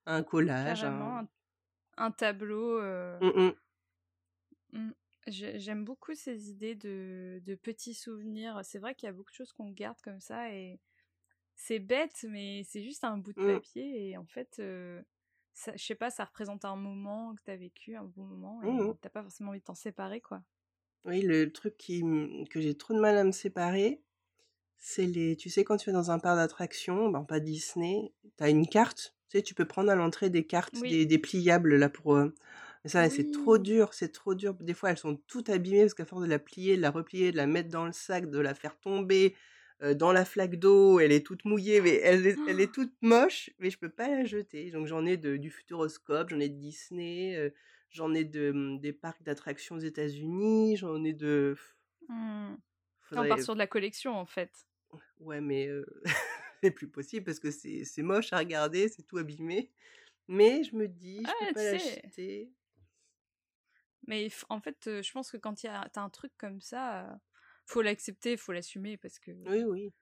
un 0.07 0.23
collage. 0.23 0.85
Un... 0.85 1.29
un... 1.97 2.11
tableau. 2.11 2.81
Mmh 3.21 3.53
mmh. 4.73 4.91
J'aime 5.27 5.85
beaucoup 5.85 6.15
ces 6.15 6.51
idées 6.51 6.75
de, 6.75 7.41
de 7.47 7.55
petits 7.55 7.95
souvenirs. 7.95 8.61
C'est 8.63 8.79
vrai 8.79 8.95
qu'il 8.95 9.07
y 9.07 9.11
a 9.11 9.13
beaucoup 9.13 9.31
de 9.31 9.37
choses 9.37 9.53
qu'on 9.53 9.71
garde 9.71 9.99
comme 10.03 10.21
ça 10.21 10.51
et 10.51 10.81
c'est 11.55 11.79
bête, 11.79 12.27
mais 12.29 12.63
c'est 12.65 12.83
juste 12.83 13.05
un 13.05 13.17
bout 13.17 13.33
de 13.33 13.55
papier 13.55 14.11
et 14.11 14.17
en 14.19 14.27
fait, 14.27 14.61
ça, 15.55 15.73
je 15.77 15.85
sais 15.85 15.95
pas, 15.95 16.11
ça 16.11 16.25
représente 16.25 16.65
un 16.65 16.77
moment 16.77 17.35
que 17.35 17.43
tu 17.45 17.51
as 17.51 17.57
vécu, 17.57 17.97
un 17.97 18.05
bon 18.05 18.25
moment 18.25 18.63
et 18.63 18.97
t'as 19.01 19.09
pas 19.09 19.23
forcément 19.23 19.51
envie 19.51 19.61
de 19.61 19.65
t'en 19.65 19.75
séparer 19.75 20.21
quoi. 20.21 20.43
Oui, 21.05 21.21
le 21.21 21.53
truc 21.53 21.77
qui, 21.77 22.03
que 22.51 22.61
j'ai 22.61 22.75
trop 22.75 22.95
de 22.95 23.01
mal 23.01 23.17
à 23.17 23.25
me 23.25 23.33
séparer, 23.33 24.01
c'est 24.79 25.07
les. 25.07 25.37
Tu 25.37 25.51
sais, 25.51 25.65
quand 25.65 25.77
tu 25.77 25.91
es 25.91 25.93
dans 25.93 26.11
un 26.11 26.19
parc 26.19 26.37
d'attractions, 26.37 27.11
ben 27.11 27.25
pas 27.25 27.41
Disney, 27.41 28.13
tu 28.39 28.45
as 28.45 28.49
une 28.49 28.67
carte. 28.67 29.15
Tu 29.29 29.39
sais, 29.39 29.43
tu 29.43 29.55
peux 29.55 29.67
prendre 29.67 29.91
à 29.91 29.95
l'entrée 29.95 30.31
des 30.31 30.47
cartes, 30.47 30.81
des, 30.81 31.05
des, 31.07 31.19
pliables 31.19 31.77
là 31.77 31.89
pour. 31.89 32.17
Mais 32.17 32.91
ça, 32.91 33.09
c'est 33.11 33.31
trop 33.31 33.59
dur, 33.59 33.95
c'est 33.95 34.13
trop 34.13 34.35
dur. 34.35 34.55
Des 34.55 34.75
fois, 34.75 34.91
elles 34.91 34.99
sont 34.99 35.17
toutes 35.27 35.51
abîmées 35.51 35.83
parce 35.83 35.95
qu'à 35.95 36.05
force 36.05 36.23
de 36.23 36.29
la 36.29 36.39
plier, 36.39 36.77
de 36.77 36.83
la 36.83 36.91
replier, 36.91 37.33
de 37.33 37.37
la 37.37 37.47
mettre 37.47 37.71
dans 37.71 37.87
le 37.87 37.93
sac, 37.93 38.31
de 38.31 38.39
la 38.39 38.55
faire 38.55 38.79
tomber 38.79 39.35
dans 39.97 40.13
la 40.13 40.25
flaque 40.25 40.57
d'eau, 40.57 41.01
elle 41.01 41.13
est 41.13 41.27
toute 41.27 41.45
mouillée, 41.45 41.81
mais 41.83 42.01
elle 42.03 42.27
est, 42.27 42.39
elle 42.49 42.61
est 42.61 42.73
toute 42.75 42.93
moche, 43.03 43.51
mais 43.59 43.69
je 43.71 43.79
peux 43.79 43.91
pas 43.91 44.09
la 44.09 44.25
jeter. 44.25 44.71
Donc 44.71 44.87
j'en 44.87 45.05
ai 45.05 45.17
de, 45.17 45.37
du 45.37 45.51
Futuroscope, 45.51 46.31
j'en 46.31 46.41
ai 46.41 46.49
de 46.49 46.59
Disney, 46.59 47.53
J'en 47.95 48.13
ai 48.13 48.25
de, 48.25 48.53
mmh, 48.53 48.81
des 48.81 48.93
parcs 48.93 49.23
d'attractions 49.23 49.77
aux 49.77 49.81
États-Unis, 49.81 50.77
j'en 50.77 51.03
ai 51.03 51.13
de. 51.13 51.57
Mmh. 52.09 52.55
On 53.13 53.29
part 53.29 53.41
sur 53.41 53.55
de 53.55 53.59
la 53.59 53.67
collection 53.67 54.15
en 54.15 54.27
fait. 54.27 54.51
Ouais, 55.21 55.41
mais 55.41 55.69
c'est 56.63 56.71
plus 56.71 56.89
possible 56.89 57.25
parce 57.25 57.39
que 57.39 57.51
c'est 57.51 58.03
moche 58.03 58.33
à 58.33 58.39
regarder, 58.39 58.89
c'est 58.89 59.03
tout 59.05 59.19
abîmé. 59.19 59.73
Mais 60.27 60.65
je 60.65 60.75
me 60.75 60.89
dis, 60.89 61.23
je 61.23 61.31
ah, 61.31 61.47
peux 61.47 61.55
pas 61.55 61.63
l'acheter. 61.65 62.53
Mais 64.07 64.29
en 64.49 64.61
fait, 64.61 65.03
je 65.03 65.13
pense 65.13 65.31
que 65.31 65.37
quand 65.37 65.55
tu 65.55 65.67
as 65.67 65.91
un 65.95 66.11
truc 66.11 66.33
comme 66.37 66.61
ça, 66.61 67.19
faut 67.67 67.83
l'accepter, 67.83 68.37
faut 68.37 68.53
l'assumer 68.53 68.97
parce 68.97 69.19
que. 69.19 69.31
Oui, 69.49 69.65
oui. 69.65 69.93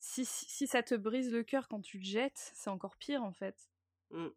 Si, 0.00 0.24
si, 0.26 0.66
ça 0.66 0.82
te 0.82 0.94
brise 0.94 1.32
le 1.32 1.42
cœur 1.42 1.66
quand 1.68 1.80
tu 1.80 1.98
le 1.98 2.04
jettes, 2.04 2.50
c'est 2.54 2.68
encore 2.68 2.96
pire 2.98 3.22
en 3.22 3.32
fait. 3.32 3.70
Mmh. 4.10 4.28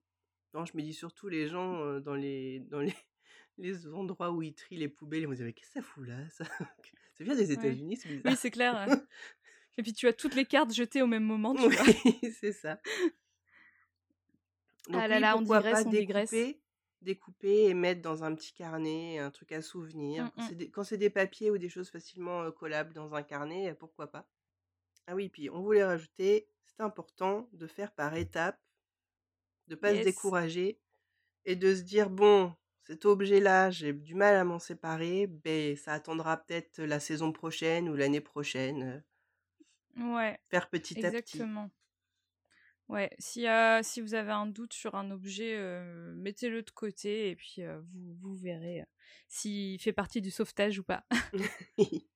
Non, 0.53 0.65
je 0.65 0.75
me 0.75 0.81
dis 0.81 0.93
surtout 0.93 1.27
les 1.27 1.47
gens 1.47 1.99
dans 1.99 2.15
les 2.15 2.59
dans 2.61 2.79
les, 2.79 2.95
les 3.57 3.87
endroits 3.87 4.31
où 4.31 4.41
ils 4.41 4.53
trient 4.53 4.77
les 4.77 4.87
poubelles, 4.87 5.21
ils 5.21 5.27
vont 5.27 5.33
dire 5.33 5.53
qu'est-ce 5.53 5.67
que 5.67 5.73
ça 5.73 5.81
fout 5.81 6.07
là 6.07 6.17
ça? 6.29 6.45
Ça 7.17 7.23
vient 7.23 7.35
des 7.35 7.51
États-Unis, 7.51 7.97
c'est 7.97 8.09
bizarre. 8.09 8.31
Oui, 8.31 8.37
c'est 8.39 8.51
clair. 8.51 8.87
Et 9.79 9.81
puis 9.83 9.91
tu 9.91 10.07
as 10.07 10.13
toutes 10.13 10.35
les 10.35 10.45
cartes 10.45 10.71
jetées 10.71 11.01
au 11.01 11.07
même 11.07 11.23
moment, 11.23 11.55
tu 11.55 11.65
oui, 11.65 12.31
c'est 12.39 12.51
ça. 12.51 12.79
Donc, 14.87 15.01
ah 15.01 15.07
là 15.07 15.19
là, 15.19 15.37
on 15.37 15.41
digresse, 15.41 15.85
on 15.85 15.89
découper, 15.89 16.61
découper 17.01 17.63
et 17.65 17.73
mettre 17.73 18.01
dans 18.01 18.23
un 18.23 18.33
petit 18.35 18.53
carnet, 18.53 19.17
un 19.19 19.31
truc 19.31 19.51
à 19.51 19.61
souvenir. 19.61 20.25
Mmh, 20.25 20.41
mmh. 20.41 20.71
Quand 20.71 20.83
c'est 20.83 20.97
des, 20.97 21.09
papiers 21.09 21.51
ou 21.51 21.57
des 21.57 21.69
choses 21.69 21.89
facilement 21.89 22.51
collables 22.51 22.93
dans 22.93 23.13
un 23.13 23.23
carnet, 23.23 23.73
pourquoi 23.73 24.11
pas? 24.11 24.27
Ah 25.07 25.15
oui, 25.15 25.29
puis 25.29 25.49
on 25.49 25.61
voulait 25.61 25.83
rajouter, 25.83 26.47
c'est 26.63 26.81
important 26.81 27.49
de 27.53 27.67
faire 27.67 27.91
par 27.91 28.15
étapes 28.15 28.59
de 29.67 29.75
pas 29.75 29.95
se 29.95 30.03
décourager 30.03 30.79
et 31.45 31.55
de 31.55 31.75
se 31.75 31.81
dire 31.81 32.09
bon 32.09 32.53
cet 32.85 33.05
objet-là 33.05 33.69
j'ai 33.69 33.93
du 33.93 34.15
mal 34.15 34.35
à 34.35 34.43
m'en 34.43 34.59
séparer 34.59 35.27
ben 35.27 35.75
ça 35.75 35.93
attendra 35.93 36.37
peut-être 36.37 36.81
la 36.81 36.99
saison 36.99 37.31
prochaine 37.31 37.89
ou 37.89 37.95
l'année 37.95 38.21
prochaine 38.21 39.03
ouais 39.97 40.39
faire 40.49 40.69
petit 40.69 40.93
à 41.05 41.11
petit. 41.11 41.37
exactement. 41.37 41.69
Ouais 42.87 43.09
si 43.19 43.47
euh, 43.47 43.81
si 43.83 43.99
vous 43.99 44.13
avez 44.13 44.31
un 44.31 44.45
doute 44.45 44.73
sur 44.73 44.95
un 44.95 45.11
objet 45.11 45.59
mettez-le 46.15 46.63
de 46.63 46.71
côté 46.71 47.29
et 47.29 47.35
puis 47.35 47.61
vous, 47.91 48.15
vous 48.21 48.35
verrez 48.35 48.85
s'il 49.27 49.79
fait 49.81 49.93
partie 49.93 50.21
du 50.21 50.31
sauvetage 50.31 50.79
ou 50.79 50.83
pas. 50.83 51.05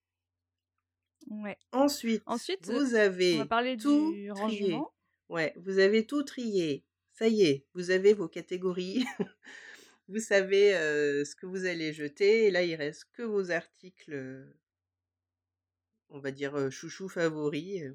Ouais. 1.30 1.58
Ensuite 1.72 2.24
ensuite 2.26 2.66
vous 2.70 2.96
avez 2.96 3.36
on 3.36 3.40
va 3.40 3.46
parler 3.46 3.78
tout 3.78 4.12
du 4.12 4.32
rangement. 4.32 4.92
Ouais 5.30 5.54
vous 5.56 5.80
avez 5.80 6.06
tout 6.06 6.24
trié 6.24 6.84
ça 7.22 7.28
y 7.28 7.44
est, 7.44 7.68
vous 7.76 7.92
avez 7.92 8.16
vos 8.16 8.28
catégories, 8.28 9.06
vous 10.08 10.18
savez 10.18 10.72
ce 11.24 11.36
que 11.36 11.46
vous 11.46 11.66
allez 11.68 11.94
jeter, 11.94 12.46
et 12.46 12.52
là 12.52 12.64
il 12.64 12.74
reste 12.74 13.06
que 13.14 13.22
vos 13.22 13.52
articles, 13.52 14.52
on 16.10 16.18
va 16.18 16.32
dire 16.32 16.72
chouchou 16.72 17.08
favoris. 17.08 17.94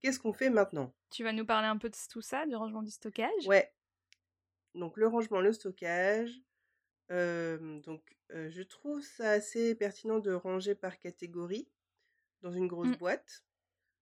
Qu'est-ce 0.00 0.20
qu'on 0.20 0.32
fait 0.32 0.48
maintenant? 0.48 0.94
Tu 1.10 1.24
vas 1.24 1.32
nous 1.32 1.44
parler 1.44 1.66
un 1.66 1.76
peu 1.76 1.90
de 1.90 1.96
tout 2.08 2.20
ça, 2.20 2.46
du 2.46 2.54
rangement 2.54 2.84
du 2.84 2.92
stockage? 2.92 3.48
Ouais. 3.48 3.68
Donc 4.76 4.96
le 4.96 5.08
rangement, 5.08 5.40
le 5.40 5.52
stockage. 5.52 6.30
donc 7.10 8.16
je 8.30 8.62
trouve 8.62 9.02
ça 9.02 9.32
assez 9.32 9.74
pertinent 9.74 10.20
de 10.20 10.30
ranger 10.30 10.76
par 10.76 11.00
catégorie 11.00 11.68
dans 12.42 12.52
une 12.52 12.68
grosse 12.68 12.90
mmh. 12.90 12.96
boîte. 12.98 13.42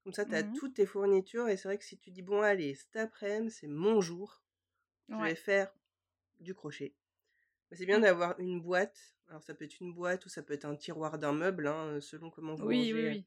Comme 0.07 0.13
ça, 0.13 0.25
tu 0.25 0.37
as 0.37 0.45
mmh 0.45 0.53
toutes 0.53 0.75
tes 0.75 0.87
fournitures 0.87 1.49
et 1.49 1.57
c'est 1.57 1.67
vrai 1.67 1.79
que 1.79 1.85
si 1.85 1.99
tu 1.99 2.13
dis, 2.13 2.23
bon, 2.23 2.41
allez, 2.41 2.77
cet 2.77 2.95
après-midi, 2.95 3.51
c'est 3.51 3.67
mon 3.67 4.01
jour, 4.01 4.41
je 5.09 5.17
vais 5.17 5.35
faire 5.35 5.75
du 6.39 6.55
crochet. 6.55 6.95
c'est 7.73 7.87
bien 7.87 7.99
mmh. 7.99 8.03
d'avoir 8.03 8.39
une 8.39 8.61
boîte. 8.61 9.17
Alors, 9.27 9.43
ça 9.43 9.53
peut 9.53 9.65
être 9.65 9.81
une 9.81 9.93
boîte 9.93 10.25
ou 10.25 10.29
ça 10.29 10.45
peut 10.45 10.55
être 10.55 10.65
un 10.65 10.77
tiroir 10.77 11.19
d'un 11.19 11.33
meuble, 11.33 11.67
hein, 11.67 12.01
selon 12.01 12.31
comment 12.31 12.55
vous 12.55 12.67
oui, 12.67 12.93
oui, 12.95 13.27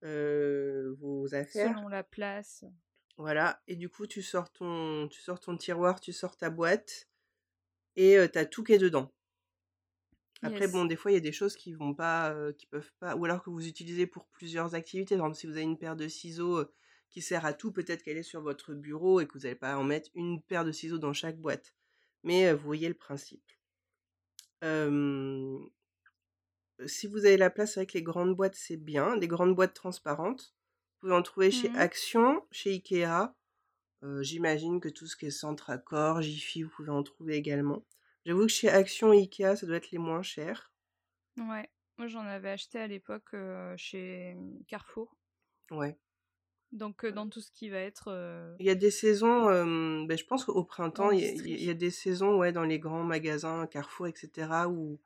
oui. 0.00 0.94
vos 0.98 1.34
affaires. 1.34 1.76
Selon 1.76 1.88
la 1.88 2.02
place. 2.02 2.64
Voilà. 3.18 3.60
Et 3.68 3.76
du 3.76 3.90
coup, 3.90 4.06
tu 4.06 4.22
sors 4.22 4.50
ton, 4.50 5.08
tu 5.08 5.20
sors 5.20 5.38
ton 5.38 5.54
tiroir, 5.54 6.00
tu 6.00 6.14
sors 6.14 6.38
ta 6.38 6.48
boîte 6.48 7.10
et 7.94 8.16
tu 8.32 8.38
as 8.38 8.46
tout 8.46 8.64
qui 8.64 8.72
est 8.72 8.78
dedans. 8.78 9.12
Après, 10.42 10.64
Yes. 10.64 10.72
bon, 10.72 10.84
des 10.84 10.96
fois, 10.96 11.10
il 11.10 11.14
y 11.14 11.16
a 11.18 11.20
des 11.20 11.32
choses 11.32 11.56
qui 11.56 11.72
vont 11.72 11.94
pas, 11.94 12.30
euh, 12.32 12.52
qui 12.52 12.66
peuvent 12.66 12.92
pas, 13.00 13.16
ou 13.16 13.24
alors 13.24 13.42
que 13.42 13.50
vous 13.50 13.66
utilisez 13.66 14.06
pour 14.06 14.26
plusieurs 14.26 14.74
activités. 14.74 15.16
Par 15.16 15.26
exemple, 15.26 15.38
si 15.38 15.46
vous 15.46 15.54
avez 15.54 15.62
une 15.62 15.78
paire 15.78 15.96
de 15.96 16.08
ciseaux 16.08 16.58
euh, 16.58 16.72
qui 17.10 17.22
sert 17.22 17.46
à 17.46 17.52
tout, 17.52 17.72
peut-être 17.72 18.02
qu'elle 18.02 18.18
est 18.18 18.22
sur 18.22 18.42
votre 18.42 18.74
bureau 18.74 19.20
et 19.20 19.26
que 19.26 19.32
vous 19.34 19.40
n'allez 19.44 19.54
pas 19.54 19.76
en 19.76 19.84
mettre 19.84 20.10
une 20.14 20.42
paire 20.42 20.64
de 20.64 20.72
ciseaux 20.72 20.98
dans 20.98 21.12
chaque 21.12 21.38
boîte. 21.38 21.74
Mais 22.22 22.48
euh, 22.48 22.54
vous 22.54 22.64
voyez 22.64 22.88
le 22.88 22.94
principe. 22.94 23.42
Si 26.86 27.06
vous 27.06 27.24
avez 27.24 27.36
la 27.36 27.50
place, 27.50 27.74
que 27.76 27.92
les 27.94 28.02
grandes 28.02 28.34
boîtes, 28.36 28.56
c'est 28.56 28.76
bien. 28.76 29.16
Des 29.16 29.28
grandes 29.28 29.54
boîtes 29.54 29.74
transparentes. 29.74 30.54
Vous 30.94 31.00
pouvez 31.00 31.14
en 31.14 31.22
trouver 31.22 31.50
chez 31.50 31.70
Mhm. 31.70 31.76
Action, 31.76 32.42
chez 32.50 32.70
Ikea. 32.72 33.32
J'imagine 34.20 34.80
que 34.80 34.88
tout 34.88 35.06
ce 35.06 35.16
qui 35.16 35.26
est 35.26 35.30
centre 35.30 35.70
accord, 35.70 36.22
Jiffy, 36.22 36.62
vous 36.62 36.70
pouvez 36.70 36.90
en 36.90 37.02
trouver 37.02 37.36
également. 37.36 37.84
J'avoue 38.26 38.42
que 38.46 38.52
chez 38.52 38.68
Action 38.68 39.12
et 39.12 39.18
Ikea, 39.18 39.56
ça 39.56 39.66
doit 39.66 39.76
être 39.76 39.92
les 39.92 39.98
moins 39.98 40.22
chers. 40.22 40.72
Ouais. 41.38 41.70
Moi, 41.96 42.08
j'en 42.08 42.26
avais 42.26 42.50
acheté 42.50 42.78
à 42.78 42.86
l'époque 42.86 43.32
euh, 43.34 43.74
chez 43.76 44.34
hum, 44.36 44.58
Carrefour. 44.66 45.16
Ouais. 45.70 45.96
Donc, 46.72 47.04
euh, 47.04 47.12
dans 47.12 47.28
tout 47.28 47.40
ce 47.40 47.50
qui 47.52 47.68
va 47.70 47.78
être. 47.78 48.08
euh, 48.08 48.54
Il 48.58 48.66
y 48.66 48.70
a 48.70 48.74
des 48.74 48.90
saisons, 48.90 49.44
ben, 50.04 50.18
je 50.18 50.24
pense 50.24 50.44
qu'au 50.44 50.64
printemps, 50.64 51.10
il 51.10 51.20
y, 51.20 51.24
a- 51.24 51.28
Industrie. 51.28 51.52
il 51.52 51.64
y 51.64 51.70
a 51.70 51.74
des 51.74 51.90
saisons 51.90 52.36
ouais, 52.36 52.52
dans 52.52 52.64
les 52.64 52.78
grands 52.78 53.04
magasins, 53.04 53.66
Carrefour, 53.66 54.08
etc., 54.08 54.68
où, 54.68 54.98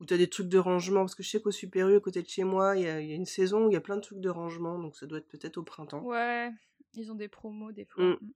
où 0.00 0.04
tu 0.06 0.12
as 0.14 0.18
des 0.18 0.28
trucs 0.28 0.48
de 0.48 0.58
rangement. 0.58 1.00
Parce 1.00 1.14
que 1.14 1.22
je 1.22 1.30
sais 1.30 1.40
qu'au 1.40 1.52
Super 1.52 1.88
U, 1.88 1.96
à 1.96 2.00
côté 2.00 2.22
de 2.22 2.28
chez 2.28 2.44
moi, 2.44 2.76
il 2.76 2.82
y 2.82 2.88
a, 2.88 3.00
il 3.00 3.08
y 3.08 3.12
a 3.12 3.14
une 3.14 3.24
saison 3.24 3.66
où 3.66 3.70
il 3.70 3.74
y 3.74 3.76
a 3.76 3.80
plein 3.80 3.96
de 3.96 4.02
trucs 4.02 4.20
de 4.20 4.28
rangement, 4.28 4.78
donc 4.78 4.96
ça 4.96 5.06
doit 5.06 5.18
être 5.18 5.28
peut-être 5.28 5.56
au 5.58 5.62
printemps. 5.62 6.02
Ouais, 6.02 6.50
ils 6.94 7.10
ont 7.12 7.14
des 7.14 7.28
promos 7.28 7.72
des 7.72 7.84
fois. 7.84 8.04
Mm. 8.04 8.16
Mm. 8.20 8.32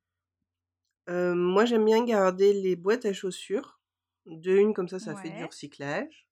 Euh, 1.10 1.34
moi, 1.34 1.64
j'aime 1.64 1.84
bien 1.84 2.04
garder 2.04 2.52
les 2.52 2.76
boîtes 2.76 3.04
à 3.06 3.12
chaussures. 3.12 3.80
De 4.26 4.56
une, 4.56 4.74
comme 4.74 4.88
ça, 4.88 4.98
ça 4.98 5.16
fait 5.16 5.30
du 5.30 5.44
recyclage. 5.44 6.26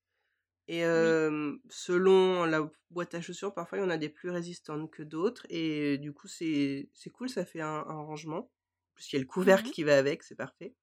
Et 0.68 0.83
Oui. 0.94 1.20
selon 1.70 2.44
la 2.46 2.70
boîte 2.90 3.14
à 3.14 3.20
chaussures, 3.22 3.55
parfois, 3.55 3.79
il 3.79 3.83
y 3.83 3.85
en 3.85 3.90
a 3.90 3.98
des 3.98 4.09
plus 4.11 4.31
résistantes 4.31 4.90
que 4.90 5.03
d'autres. 5.03 5.46
Et 5.50 5.98
du 5.98 6.12
coup, 6.12 6.29
c'est 6.29 6.90
c'est 6.94 7.11
cool, 7.11 7.29
ça 7.31 7.44
fait 7.46 7.61
un, 7.62 7.68
un 7.88 8.03
rangement. 8.03 8.38
En 8.40 8.94
plus, 8.94 9.12
il 9.12 9.16
y 9.16 9.18
a 9.18 9.22
le 9.22 9.26
couvercle 9.26 9.70
Mhm. 9.70 9.72
qui 9.72 9.85
va 9.85 9.98
avec, 9.98 10.22
c'est 10.24 10.37
parfait. 10.37 10.74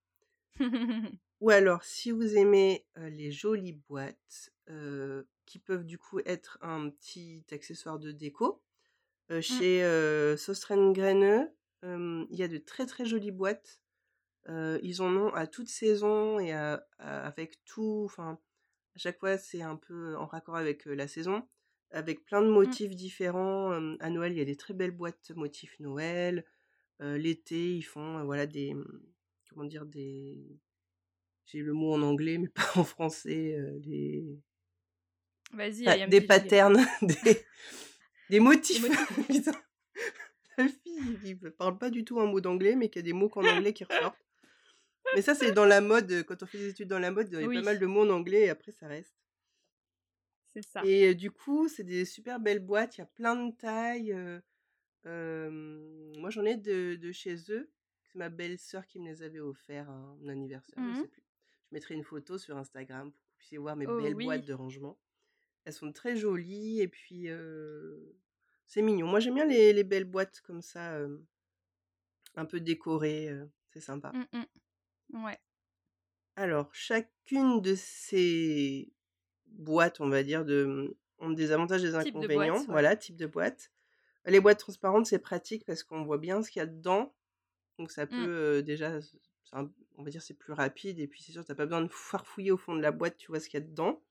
Ou 1.40 1.50
alors, 1.52 1.84
si 1.84 2.12
vous 2.12 2.36
aimez 2.36 2.88
euh, 2.98 3.10
les 3.10 3.32
jolies 3.32 3.74
boîtes, 3.74 4.52
euh, 4.70 5.24
qui 5.46 5.60
peuvent 5.60 5.86
du 5.86 5.98
coup 5.98 6.20
être 6.26 6.58
un 6.62 6.90
petit 6.90 7.46
accessoire 7.52 8.00
de 8.00 8.12
déco, 8.12 8.64
euh, 9.32 9.42
Mm. 9.50 9.62
chez 9.62 9.84
euh, 9.84 10.38
Sostrengreneux, 10.38 11.52
il 11.84 12.28
y 12.38 12.44
a 12.44 12.48
de 12.50 12.58
très 12.60 12.86
très 12.88 13.06
jolies 13.06 13.32
boîtes. 13.32 13.82
Euh, 14.50 14.80
ils 14.82 15.02
en 15.02 15.14
ont 15.16 15.34
à 15.34 15.46
toute 15.48 15.68
saison 15.70 16.40
et 16.40 16.54
à- 16.54 16.86
à- 17.00 17.26
avec 17.28 17.64
tout. 17.66 18.04
Enfin, 18.06 18.40
à 18.96 19.00
chaque 19.00 19.20
fois, 19.20 19.38
c'est 19.38 19.62
un 19.62 19.76
peu 19.76 20.16
en 20.16 20.26
raccord 20.26 20.56
avec 20.56 20.86
la 20.86 21.08
saison, 21.08 21.48
avec 21.92 22.24
plein 22.26 22.42
de 22.42 22.48
Mm. 22.48 22.54
motifs 22.54 22.96
différents. 22.96 23.72
À 24.00 24.10
Noël, 24.10 24.32
il 24.34 24.38
y 24.38 24.42
a 24.42 24.46
des 24.46 24.56
très 24.56 24.74
belles 24.74 24.92
boîtes 24.92 25.32
motifs 25.36 25.78
Noël. 25.80 26.46
L'été, 27.00 27.76
ils 27.76 27.84
font 27.84 28.24
voilà 28.26 28.48
des 28.48 28.74
comment 29.50 29.66
dire 29.66 29.86
des 29.86 30.38
j'ai 31.46 31.60
le 31.60 31.72
mot 31.74 31.94
en 31.94 32.02
anglais 32.02 32.38
mais 32.40 32.48
pas 32.56 32.72
en 32.76 32.84
français 32.84 33.56
euh, 33.56 33.80
des 33.80 34.26
Vas-y, 35.54 35.88
am 35.88 36.10
des 36.10 36.22
patterns 36.22 36.78
des 37.02 37.46
des 38.30 38.40
motifs 38.40 38.82
Des 38.82 38.90
motifs. 38.90 39.28
Putain. 39.46 39.52
la 40.58 40.68
fille 40.68 41.20
qui 41.24 41.36
parle 41.36 41.78
pas 41.78 41.90
du 41.92 42.04
tout 42.04 42.20
un 42.20 42.26
mot 42.26 42.42
d'anglais 42.42 42.76
mais 42.76 42.90
qui 42.90 43.00
a 43.00 43.02
des 43.04 43.14
mots 43.14 43.30
qu'en 43.30 43.46
anglais 43.46 43.74
qui 43.74 43.84
ressortent 43.84 44.18
mais 45.16 45.22
ça 45.22 45.36
c'est 45.36 45.52
dans 45.52 45.66
la 45.66 45.82
mode 45.82 46.12
euh, 46.12 46.24
quand 46.24 46.42
on 46.44 46.46
fait 46.46 46.58
des 46.58 46.70
études 46.70 46.88
dans 46.90 47.00
la 47.00 47.12
mode 47.12 47.28
il 47.32 47.40
y 47.40 47.44
a 47.44 47.48
Oui. 47.48 47.56
pas 47.56 47.62
mal 47.64 47.80
de 47.80 47.86
mots 47.86 48.02
en 48.04 48.10
anglais 48.10 48.42
et 48.46 48.50
après 48.50 48.72
ça 48.72 48.88
reste 48.88 49.16
C'est 50.54 50.64
ça. 50.64 50.82
et 50.86 51.10
euh, 51.10 51.14
du 51.16 51.32
coup 51.32 51.68
c'est 51.68 51.84
des 51.84 52.06
super 52.06 52.40
belles 52.40 52.60
boîtes 52.60 52.98
il 52.98 53.02
y 53.02 53.04
a 53.04 53.08
plein 53.08 53.36
de 53.48 53.56
tailles 53.56 54.14
euh, 54.14 54.40
euh, 55.06 55.50
moi 56.18 56.30
j'en 56.30 56.46
ai 56.46 56.58
de, 56.58 56.96
de 56.96 57.12
chez 57.12 57.36
eux 57.52 57.70
c'est 58.04 58.18
ma 58.18 58.30
belle-sœur 58.30 58.86
qui 58.88 59.00
me 59.00 59.08
les 59.10 59.22
avait 59.24 59.40
offerts 59.40 59.90
à 59.90 60.16
mon 60.20 60.28
anniversaire 60.30 60.76
je 60.96 61.02
sais 61.02 61.08
plus 61.08 61.24
je 61.70 61.76
mettrai 61.76 61.96
une 61.96 62.04
photo 62.04 62.38
sur 62.38 62.58
Instagram 62.58 63.12
pour 63.12 63.22
que 63.22 63.28
vous 63.30 63.36
puissiez 63.38 63.58
voir 63.58 63.76
mes 63.76 63.86
Oh 63.88 63.98
belles 64.02 64.16
oui. 64.16 64.26
boîtes 64.26 64.46
de 64.46 64.54
rangement 64.54 64.98
elles 65.66 65.74
sont 65.74 65.92
très 65.92 66.16
jolies 66.16 66.82
et 66.82 66.88
puis 66.88 67.28
c'est 68.66 68.82
mignon 68.82 69.08
moi 69.08 69.20
j'aime 69.20 69.36
bien 69.36 69.46
les, 69.46 69.74
les 69.74 69.84
belles 69.84 70.06
boîtes 70.06 70.42
comme 70.42 70.62
ça 70.62 71.00
un 72.36 72.46
peu 72.46 72.60
décorées 72.60 73.30
c'est 73.72 73.82
sympa 73.82 74.12
Mm, 74.14 74.38
mm. 74.38 74.44
Ouais. 75.14 75.38
alors 76.36 76.70
chacune 76.74 77.62
de 77.62 77.76
ces 77.76 78.92
boîtes 79.48 80.00
on 80.02 80.10
va 80.10 80.24
dire 80.24 80.46
de 80.46 80.98
ont 81.20 81.30
des 81.32 81.52
avantages 81.52 81.84
et 81.84 81.92
des 81.92 82.04
Type 82.04 82.14
de 82.14 82.20
inconvénients 82.20 82.56
boîte, 82.56 82.68
voilà 82.68 82.96
type 82.96 83.16
de 83.16 83.26
boîte 83.26 83.72
les 84.26 84.40
boîtes 84.40 84.60
transparentes 84.60 85.06
c'est 85.06 85.20
pratique 85.20 85.66
parce 85.66 85.84
qu'on 85.84 86.04
voit 86.04 86.18
bien 86.18 86.44
ce 86.44 86.52
qu'il 86.52 86.60
y 86.60 86.64
a 86.64 86.68
dedans 86.68 87.16
donc 87.80 87.92
ça 87.92 88.06
peut 88.06 88.16
Mm. 88.16 88.26
euh, 88.28 88.62
déjà 88.62 89.00
un- 89.54 89.72
on 89.96 90.04
va 90.04 90.10
dire 90.10 90.22
c'est 90.22 90.34
plus 90.34 90.54
rapide 90.54 91.00
et 91.00 91.08
puis 91.08 91.24
c'est 91.24 91.32
sûr 91.32 91.46
t'as 91.46 91.56
pas 91.56 91.66
besoin 91.66 91.82
de 91.82 91.88
farfouiller 91.92 92.52
au 92.52 92.58
fond 92.58 92.76
de 92.76 92.82
la 92.82 92.92
boîte 92.92 93.18
tu 93.18 93.28
vois 93.28 93.40
ce 93.40 93.48
qu'il 93.50 93.60
y 93.60 93.64
a 93.64 93.66
dedans 93.66 94.02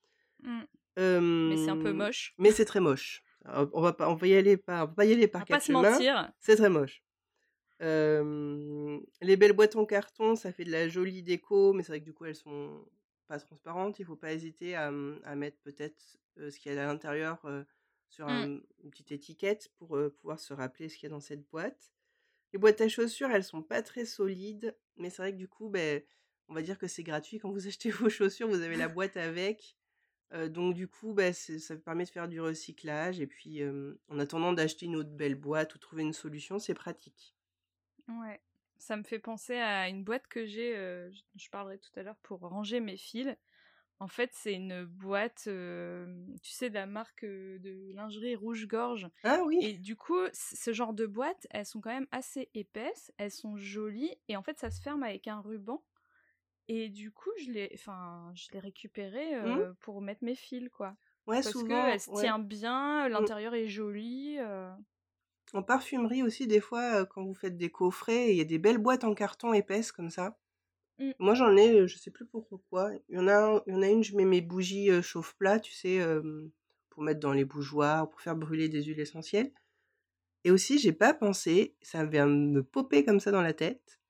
Mm. 0.41 0.63
Mais 0.99 1.57
c'est 1.59 1.71
un 1.71 1.77
peu 1.79 1.93
moche. 1.93 2.35
mais 2.39 2.51
c'est 2.51 2.65
très 2.65 2.81
moche. 2.81 3.23
On 3.45 3.81
va 3.83 3.93
pas, 3.93 4.09
on 4.11 4.15
va 4.15 4.27
y 4.27 4.35
aller 4.35 4.57
par, 4.57 4.85
on 4.85 4.87
va 4.89 4.95
pas 4.95 5.05
y 5.05 5.13
aller 5.13 5.27
On 5.27 5.29
par 5.29 5.41
va 5.43 5.45
pas 5.47 5.55
quatre 5.55 5.63
se 5.63 5.67
chemins. 5.73 5.91
mentir. 5.93 6.33
C'est 6.41 6.57
très 6.57 6.69
moche. 6.71 7.03
Euh, 7.83 9.01
les 9.21 9.37
belles 9.37 9.53
boîtes 9.53 9.77
en 9.77 9.85
carton, 9.85 10.35
ça 10.37 10.53
fait 10.53 10.65
de 10.65 10.71
la 10.73 10.89
jolie 10.89 11.23
déco, 11.23 11.73
mais 11.73 11.83
c'est 11.83 11.93
vrai 11.93 12.01
que 12.01 12.05
du 12.07 12.15
coup 12.15 12.25
elles 12.25 12.35
sont 12.37 12.87
pas 13.27 13.39
transparentes. 13.39 13.99
Il 13.99 14.05
faut 14.07 14.17
pas 14.17 14.33
hésiter 14.33 14.75
à, 14.77 14.89
m- 14.89 15.21
à 15.25 15.35
mettre 15.37 15.59
peut-être 15.61 16.19
euh, 16.39 16.51
ce 16.51 16.59
qu'il 16.59 16.73
y 16.73 16.79
a 16.79 16.83
à 16.83 16.87
l'intérieur 16.87 17.45
euh, 17.45 17.65
sur 18.09 18.27
Mm. 18.29 18.29
un- 18.29 18.61
une 18.83 18.91
petite 18.91 19.13
étiquette 19.13 19.71
pour 19.79 19.99
pouvoir 20.19 20.41
se 20.41 20.55
rappeler 20.55 20.89
ce 20.89 20.97
qu'il 20.97 21.05
y 21.05 21.07
a 21.07 21.11
dans 21.11 21.21
cette 21.21 21.47
boîte. 21.51 21.93
Les 22.53 22.59
boîtes 22.59 22.81
à 22.81 22.89
chaussures, 22.89 23.31
elles 23.31 23.45
sont 23.45 23.63
pas 23.63 23.83
très 23.83 24.05
solides, 24.07 24.77
mais 24.97 25.11
c'est 25.11 25.23
vrai 25.23 25.33
que 25.33 25.39
du 25.39 25.49
coup, 25.49 25.69
ben, 25.71 26.03
on 26.49 26.55
va 26.55 26.63
dire 26.63 26.79
que 26.79 26.89
c'est 26.89 27.03
gratuit. 27.05 27.39
Quand 27.39 27.51
vous 27.53 27.67
achetez 27.69 27.91
vos 27.91 28.09
chaussures, 28.11 28.49
vous 28.49 28.63
avez 28.63 28.77
la 28.77 28.89
boîte 28.89 29.17
avec. 29.17 29.77
Euh, 30.35 30.49
donc 30.49 30.75
du 30.75 30.89
coup, 30.89 31.15
bah, 31.15 31.33
ça 31.35 31.77
permet 31.79 32.05
de 32.05 32.11
faire 32.11 32.29
du 32.29 32.41
recyclage. 32.41 33.21
Et 33.21 33.27
puis, 33.29 33.63
euh, 33.63 34.01
en 34.09 34.19
attendant 34.21 34.53
d'acheter 34.55 34.87
une 34.87 34.97
autre 34.97 35.11
belle 35.13 35.37
boîte 35.37 35.75
ou 35.77 35.79
trouver 35.79 36.03
une 36.05 36.15
solution, 36.15 36.59
c'est 36.59 36.75
pratique. 36.75 37.36
Ouais. 38.09 38.41
Ça 38.79 38.97
me 38.97 39.03
fait 39.03 39.19
penser 39.19 39.57
à 39.57 39.89
une 39.89 40.05
boîte 40.05 40.27
que 40.29 40.45
j'ai, 40.47 40.77
euh, 40.77 41.11
je- 41.37 41.49
parlerai 41.51 41.79
tout 41.79 41.91
à 41.99 42.03
l'heure, 42.03 42.19
pour 42.23 42.41
ranger 42.41 42.81
mes 42.81 42.97
fils. 42.97 43.37
En 44.01 44.09
fait, 44.09 44.31
c'est 44.35 44.55
une 44.55 44.85
boîte, 44.85 45.45
euh, 45.49 46.27
tu 46.43 46.53
sais, 46.53 46.71
de 46.71 46.75
la 46.75 46.87
marque 46.87 47.25
euh, 47.25 47.59
de 47.61 47.93
lingerie 47.95 48.37
Rouge-Gorge. 48.37 49.09
Ah 49.23 49.43
oui, 49.45 49.61
Et 49.61 49.75
du 49.79 49.97
coup, 49.97 50.19
ce 50.35 50.73
genre 50.75 50.95
de 50.95 51.07
boîtes, 51.07 51.47
elles 51.51 51.67
sont 51.67 51.81
quand 51.81 51.91
même 51.93 52.09
assez 52.13 52.51
épaisses, 52.55 53.13
elles 53.19 53.31
sont 53.33 53.57
jolies, 53.57 54.17
et 54.29 54.37
en 54.37 54.43
fait, 54.43 54.59
ça 54.59 54.71
se 54.71 54.83
ferme 54.83 55.03
avec 55.05 55.29
un 55.29 55.41
ruban. 55.41 55.85
Et 56.69 56.89
du 56.91 57.13
coup, 57.13 57.31
je 57.41 57.51
l'ai, 57.53 57.71
enfin, 57.75 58.33
je 58.35 58.49
l'ai 58.53 58.61
récupéré 58.61 59.35
euh, 59.37 59.75
pour 59.81 60.03
mettre 60.03 60.25
mes 60.25 60.35
fils, 60.37 60.69
quoi. 60.71 60.97
ouais, 61.27 61.43
Parce 61.43 61.63
souvent, 61.63 61.97
qu'elle 61.97 62.01
se 62.01 62.09
ouais. 62.09 62.13
tient 62.13 62.39
bien, 62.41 63.09
l'intérieur 63.09 63.55
est 63.55 63.69
joli. 63.69 64.39
En 65.53 65.63
parfumerie 65.63 66.23
aussi, 66.23 66.47
des 66.47 66.61
fois, 66.61 67.07
quand 67.07 67.25
vous 67.25 67.35
faites 67.35 67.57
des 67.57 67.71
coffrets, 67.71 68.31
il 68.33 68.37
y 68.37 68.41
a 68.41 68.45
des 68.45 68.59
belles 68.59 68.79
boîtes 68.79 69.05
en 69.05 69.15
carton 69.15 69.53
épaisses 69.53 69.93
comme 69.93 70.11
ça. 70.11 70.39
Mm. 71.01 71.13
Moi, 71.19 71.35
j'en 71.35 71.57
ai, 71.57 71.89
je 71.89 71.99
sais 71.99 72.11
plus 72.11 72.27
pourquoi. 72.27 72.93
Il 73.09 73.17
y 73.17 73.19
en 73.19 73.29
a, 73.29 73.63
il 73.67 73.75
y 73.75 73.77
en 73.77 73.83
a 73.83 73.89
une, 73.89 74.05
je 74.05 74.17
mets 74.17 74.25
mes 74.25 74.41
bougies 74.43 74.91
euh, 74.91 75.03
chauffe-plat, 75.03 75.61
tu 75.61 75.73
sais, 75.73 76.01
euh, 76.01 76.49
pour 76.91 77.03
mettre 77.03 77.21
dans 77.21 77.33
les 77.33 77.45
bougeoirs, 77.45 78.11
pour 78.11 78.21
faire 78.21 78.37
brûler 78.37 78.69
des 78.69 78.83
huiles 78.85 79.01
essentielles. 79.01 79.53
Et 80.45 80.51
aussi, 80.51 80.79
j'ai 80.79 80.93
pas 80.93 81.15
pensé, 81.15 81.77
ça 81.83 82.05
vient 82.05 82.27
me 82.27 82.63
popper 82.63 83.05
comme 83.05 83.21
ça 83.21 83.33
dans 83.33 83.43
la 83.43 83.55
tête. 83.55 84.01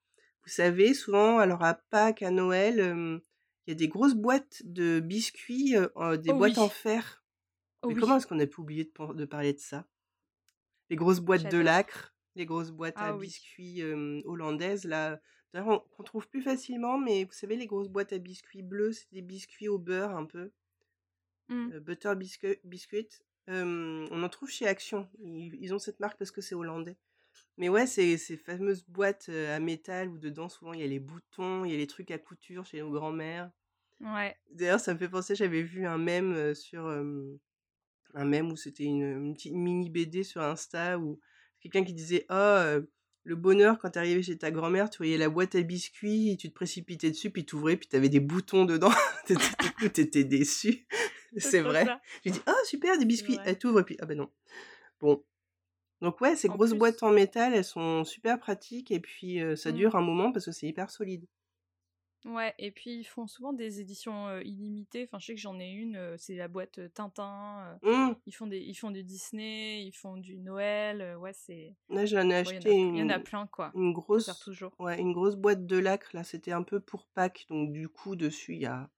Vous 0.45 0.51
savez, 0.53 0.95
souvent, 0.95 1.39
alors 1.39 1.65
à 1.65 1.75
Pâques, 1.75 2.23
à 2.23 2.31
Noël, 2.31 2.81
euh, 2.81 3.19
il 3.67 3.71
y 3.71 3.75
a 3.75 3.77
des 3.77 3.89
grosses 3.89 4.15
boîtes 4.15 4.63
de 4.65 5.01
biscuits, 5.01 5.75
des 6.19 6.33
Oh 6.33 6.35
boîtes 6.35 6.59
oui. 6.59 6.59
en 6.59 6.69
fer. 6.69 7.25
Oh 7.83 7.89
Mais 7.89 7.95
oui. 7.95 7.97
comment 7.97 8.17
est-ce 8.19 8.27
qu'on 8.27 8.41
a 8.41 8.47
pu 8.47 8.61
oublier 8.61 8.85
de 9.15 9.25
parler 9.27 9.53
de 9.55 9.61
ça? 9.61 9.87
Les 10.91 10.97
grosses 10.97 11.21
boîtes 11.21 11.51
de 11.51 11.59
lacre, 11.59 12.15
les 12.35 12.47
grosses 12.47 12.71
boîtes 12.71 12.97
à 12.99 13.09
Ah 13.09 13.17
oui. 13.17 13.27
biscuits 13.27 13.83
euh, 13.83 14.21
hollandaises, 14.25 14.85
là. 14.85 15.21
D'ailleurs, 15.53 15.69
on- 15.69 15.79
qu'on 15.97 16.03
trouve 16.03 16.29
plus 16.29 16.43
facilement, 16.43 16.99
mais 16.99 17.25
vous 17.25 17.33
savez, 17.33 17.57
les 17.57 17.67
grosses 17.67 17.89
boîtes 17.89 18.13
à 18.13 18.19
biscuits 18.19 18.63
bleus, 18.63 18.93
c'est 18.93 19.11
des 19.13 19.23
biscuits 19.23 19.69
au 19.69 19.79
beurre 19.79 20.17
un 20.17 20.25
peu. 20.27 20.51
Mm. 21.49 21.73
euh, 21.75 21.81
butter 21.81 22.15
biscuit. 22.17 22.59
biscuit. 22.65 23.09
Euh, 23.49 24.07
on 24.11 24.23
en 24.25 24.29
trouve 24.29 24.51
chez 24.51 24.67
Action. 24.67 25.09
Ils, 25.21 25.55
ils 25.61 25.73
ont 25.73 25.79
cette 25.79 26.01
marque 26.01 26.19
parce 26.19 26.33
que 26.33 26.41
c'est 26.41 26.55
hollandais. 26.57 26.97
Mais 27.59 27.69
ouais, 27.69 27.87
c'est 27.87 28.17
ces 28.17 28.37
fameuses 28.37 28.85
boîtes 28.89 29.29
à 29.29 29.61
métal 29.61 30.09
où 30.09 30.19
dedans, 30.19 30.49
souvent, 30.49 30.73
il 30.73 30.81
y 30.81 30.85
a 30.85 30.87
les 30.87 30.99
boutons, 30.99 31.65
il 31.65 31.71
y 31.71 31.75
a 31.75 31.79
les 31.79 31.87
trucs 31.87 32.11
à 32.11 32.19
couture 32.19 32.65
chez 32.67 32.81
nos 32.81 32.91
grands-mères. 32.91 33.51
Ouais. 34.01 34.37
D'ailleurs, 34.51 34.81
ça 34.81 34.93
me 34.95 34.99
fait 34.99 35.09
penser, 35.09 35.35
j'avais 35.35 35.63
vu 35.63 35.87
un 35.87 35.99
mème 35.99 36.55
sur 36.55 36.87
euh, 36.87 37.39
un 38.17 38.25
mème 38.25 38.51
où 38.51 38.57
c'était 38.57 38.85
une, 38.85 39.03
une 39.03 39.35
petite 39.35 39.55
mini 39.55 39.91
BD 39.91 40.25
sur 40.25 40.43
Insta 40.43 40.99
où 40.99 41.21
quelqu'un 41.61 41.85
qui 41.85 41.95
disait 41.95 42.27
oh 42.31 42.81
le 43.27 43.35
bonheur 43.35 43.79
quand 43.79 43.91
t'arrivais 43.91 44.23
chez 44.23 44.39
ta 44.39 44.53
grand-mère, 44.53 44.89
tu 44.89 44.99
voyais 44.99 45.19
la 45.19 45.29
boîte 45.29 45.57
à 45.57 45.63
biscuits, 45.63 46.31
et 46.31 46.37
tu 46.37 46.49
te 46.49 46.55
précipitais 46.55 47.11
dessus, 47.11 47.31
puis 47.31 47.45
t'ouvrais, 47.45 47.77
puis 47.77 47.89
t'avais 47.89 48.09
des 48.09 48.21
boutons 48.21 48.65
dedans. 48.65 48.93
T'étais 49.93 50.23
déçu. 50.23 50.87
C'est 51.37 51.61
vrai. 51.61 51.87
Tu 52.23 52.31
dis, 52.31 52.41
ah 52.47 52.55
super, 52.65 52.97
des 52.99 53.05
biscuits. 53.05 53.37
Ouais. 53.37 53.43
Elle 53.45 53.59
t'ouvre, 53.59 53.81
et 53.81 53.85
puis, 53.85 53.97
ah 54.01 54.07
ben 54.07 54.17
non. 54.17 54.31
Bon. 55.01 55.25
Donc 56.01 56.21
ouais, 56.21 56.37
ces 56.37 56.49
En 56.49 56.55
grosses 56.55 56.75
boîtes 56.75 57.03
en 57.03 57.11
métal, 57.11 57.53
elles 57.53 57.65
sont 57.65 58.05
super 58.05 58.39
pratiques, 58.39 58.93
et 58.93 59.01
puis 59.01 59.43
euh, 59.43 59.57
ça 59.57 59.73
Mmh. 59.73 59.75
dure 59.75 59.97
un 59.97 60.03
moment 60.03 60.31
parce 60.31 60.45
que 60.45 60.53
c'est 60.53 60.69
hyper 60.69 60.91
solide. 60.91 61.27
Ouais, 62.27 62.55
et 62.59 62.73
puis 62.73 62.91
ils 62.99 63.05
font 63.05 63.27
souvent 63.29 63.53
des 63.53 63.81
éditions 63.81 64.27
euh, 64.29 64.43
illimitées. 64.43 65.05
Enfin, 65.05 65.19
je 65.21 65.27
sais 65.27 65.35
que 65.35 65.41
j'en 65.41 65.59
ai 65.61 65.71
une, 65.71 65.97
euh, 65.97 66.17
c'est 66.19 66.35
la 66.35 66.49
boîte 66.49 66.79
euh, 66.79 66.89
Tintin. 66.89 67.79
Hum, 67.83 68.17
ils 68.27 68.33
font 68.35 68.47
des, 68.49 68.59
ils 68.59 68.75
font 68.75 68.91
du 68.91 69.05
Disney, 69.05 69.85
ils 69.85 69.93
font 69.93 70.17
du 70.17 70.37
Noël. 70.39 71.17
ouais, 71.19 71.33
c'est. 71.33 71.77
Là, 71.89 72.05
j'en 72.05 72.29
ai 72.29 72.35
acheté 72.35 72.71
a- 72.71 72.73
il 72.73 72.97
y 72.99 73.03
en 73.03 73.09
a 73.11 73.21
plein, 73.21 73.47
quoi. 73.47 73.73
une 73.75 73.93
grosse, 73.93 74.41
toujours. 74.45 74.73
ouais, 74.81 75.01
une 75.01 75.13
grosse 75.13 75.37
boîte 75.37 75.67
de 75.67 75.79
lacre. 75.79 76.11
Là, 76.15 76.25
c'était 76.25 76.53
un 76.53 76.63
peu 76.65 76.81
pour 76.81 77.07
Pâques. 77.15 77.47
Donc, 77.49 77.73
du 77.73 77.89
coup, 77.89 78.17
dessus, 78.17 78.55
il 78.55 78.63
y 78.63 78.67
a, 78.67 78.91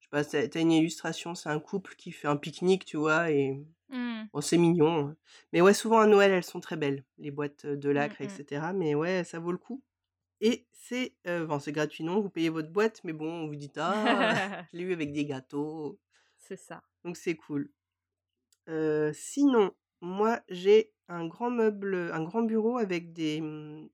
je 0.00 0.04
sais 0.06 0.10
pas, 0.10 0.24
t'as 0.48 0.60
une 0.60 0.72
illustration. 0.72 1.34
C'est 1.34 1.48
un 1.48 1.60
couple 1.60 1.94
qui 1.96 2.12
fait 2.12 2.28
un 2.28 2.36
pique-nique, 2.36 2.84
tu 2.84 2.98
vois, 2.98 3.30
et 3.30 3.64
Mmh, 3.88 4.28
bon, 4.32 4.40
c'est 4.42 4.58
mignon. 4.58 5.08
hein. 5.10 5.16
Mais 5.52 5.60
ouais, 5.62 5.74
souvent 5.74 6.00
à 6.00 6.06
Noël, 6.06 6.32
elles 6.32 6.44
sont 6.44 6.60
très 6.60 6.76
belles, 6.76 7.04
les 7.18 7.30
boîtes 7.30 7.66
de 7.66 7.90
mmh, 7.90 7.92
lacre, 7.92 8.20
mmh. 8.20 8.24
etc. 8.24 8.72
Mais 8.74 8.94
ouais, 8.94 9.24
ça 9.24 9.38
vaut 9.38 9.52
le 9.52 9.58
coup. 9.58 9.82
Et 10.40 10.66
c'est, 10.72 11.14
euh, 11.26 11.46
bon, 11.46 11.58
c'est 11.58 11.72
gratuit, 11.72 12.04
non? 12.04 12.20
Vous 12.20 12.30
payez 12.30 12.48
votre 12.48 12.70
boîte, 12.70 13.00
mais 13.04 13.12
bon, 13.12 13.46
vous 13.46 13.56
dites, 13.56 13.78
ah, 13.78 13.94
je 14.72 14.76
l'ai 14.76 14.84
eu 14.84 14.92
avec 14.92 15.12
des 15.12 15.24
gâteaux. 15.24 15.98
c'est 16.36 16.56
ça. 16.56 16.82
Donc, 17.04 17.16
c'est 17.16 17.36
cool. 17.36 17.70
Euh, 18.68 19.12
sinon, 19.14 19.72
moi, 20.00 20.40
j'ai 20.48 20.92
un 21.08 21.26
grand 21.26 21.50
meuble, 21.50 22.10
un 22.12 22.22
grand 22.22 22.42
bureau 22.42 22.78
avec 22.78 23.12
des, 23.12 23.40
hum, 23.40 23.88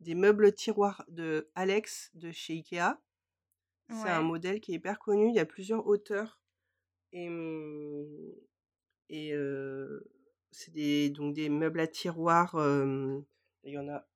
des 0.00 0.14
meubles 0.14 0.52
tiroirs 0.52 1.04
de 1.08 1.50
Alex 1.54 2.10
de 2.14 2.30
chez 2.30 2.54
Ikea. 2.54 2.98
C'est 3.90 4.10
un 4.10 4.20
modèle 4.20 4.60
qui 4.60 4.72
est 4.72 4.74
hyper 4.74 4.98
connu. 4.98 5.30
Il 5.30 5.34
y 5.34 5.40
a 5.40 5.46
plusieurs 5.46 5.86
hauteurs. 5.86 6.38
Et, 7.12 7.28
hum, 7.28 8.34
et 9.08 9.32
euh, 9.32 10.00
c'est 10.50 10.72
des, 10.72 11.08
donc 11.08 11.34
des 11.34 11.48
meubles 11.48 11.80
à 11.80 11.86
tiroirs. 11.86 12.54
il 13.64 13.72
y 13.72 13.78
en 13.78 13.88
a, 13.88 14.06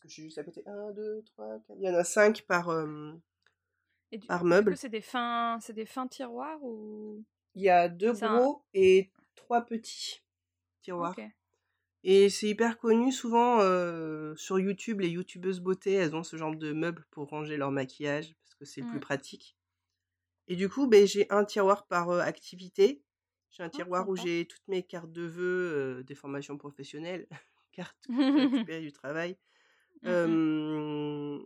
parce 0.00 0.02
que 0.02 0.08
je 0.08 0.12
suis 0.14 0.22
juste 0.24 0.38
à 0.38 0.44
côté. 0.44 0.62
1, 0.66 0.90
2, 0.92 1.22
3, 1.26 1.58
4. 1.66 1.78
Il 1.78 1.84
y 1.84 1.88
en 1.90 1.94
a 1.94 2.04
5 2.04 2.42
par, 2.42 2.70
euh, 2.70 3.12
Et 4.12 4.18
du, 4.18 4.26
par 4.26 4.44
meuble. 4.44 4.76
c'est 4.76 4.88
des 4.88 5.00
fins, 5.00 5.58
c'est 5.60 5.72
des 5.72 5.86
fins 5.86 6.08
tiroirs 6.08 6.62
ou? 6.62 7.22
Il 7.54 7.62
y 7.62 7.68
a 7.68 7.88
deux 7.88 8.12
un. 8.24 8.36
gros 8.38 8.62
et 8.74 9.10
trois 9.34 9.62
petits 9.62 10.22
tiroirs. 10.82 11.16
Et 12.02 12.30
c'est 12.30 12.48
hyper 12.48 12.78
connu, 12.78 13.12
souvent 13.12 13.60
euh, 13.60 14.34
sur 14.36 14.58
YouTube, 14.58 15.00
les 15.00 15.08
youtubeuses 15.10 15.60
beauté, 15.60 15.92
elles 15.92 16.16
ont 16.16 16.22
ce 16.22 16.36
genre 16.36 16.56
de 16.56 16.72
meubles 16.72 17.04
pour 17.10 17.28
ranger 17.28 17.58
leur 17.58 17.70
maquillage, 17.70 18.34
parce 18.44 18.54
que 18.54 18.64
c'est 18.64 18.80
le 18.80 18.86
plus 18.86 18.96
Mmh. 18.96 19.00
pratique. 19.00 19.56
Et 20.48 20.56
du 20.56 20.68
coup, 20.70 20.86
ben, 20.86 21.06
j'ai 21.06 21.30
un 21.30 21.44
tiroir 21.44 21.86
par 21.86 22.08
euh, 22.08 22.20
activité. 22.20 23.02
J'ai 23.50 23.62
un 23.64 23.66
Ah, 23.66 23.70
tiroir 23.70 24.08
où 24.08 24.16
j'ai 24.16 24.46
toutes 24.46 24.66
mes 24.68 24.82
cartes 24.82 25.12
de 25.12 25.22
vœux, 25.24 25.98
euh, 26.00 26.02
des 26.04 26.14
formations 26.14 26.56
professionnelles, 26.56 27.26
cartes 27.72 28.06
récupérées 28.64 28.80
du 28.80 28.92
travail. 28.92 29.36
Mm, 30.02 30.08
mm. 30.08 30.10
Euh, 30.10 31.38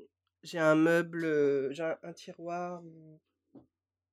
j'ai 0.42 0.58
un 0.58 0.74
meuble, 0.74 1.72
j'ai 1.72 1.82
un, 1.82 1.98
un 2.02 2.12
tiroir 2.12 2.82
où, 2.84 3.20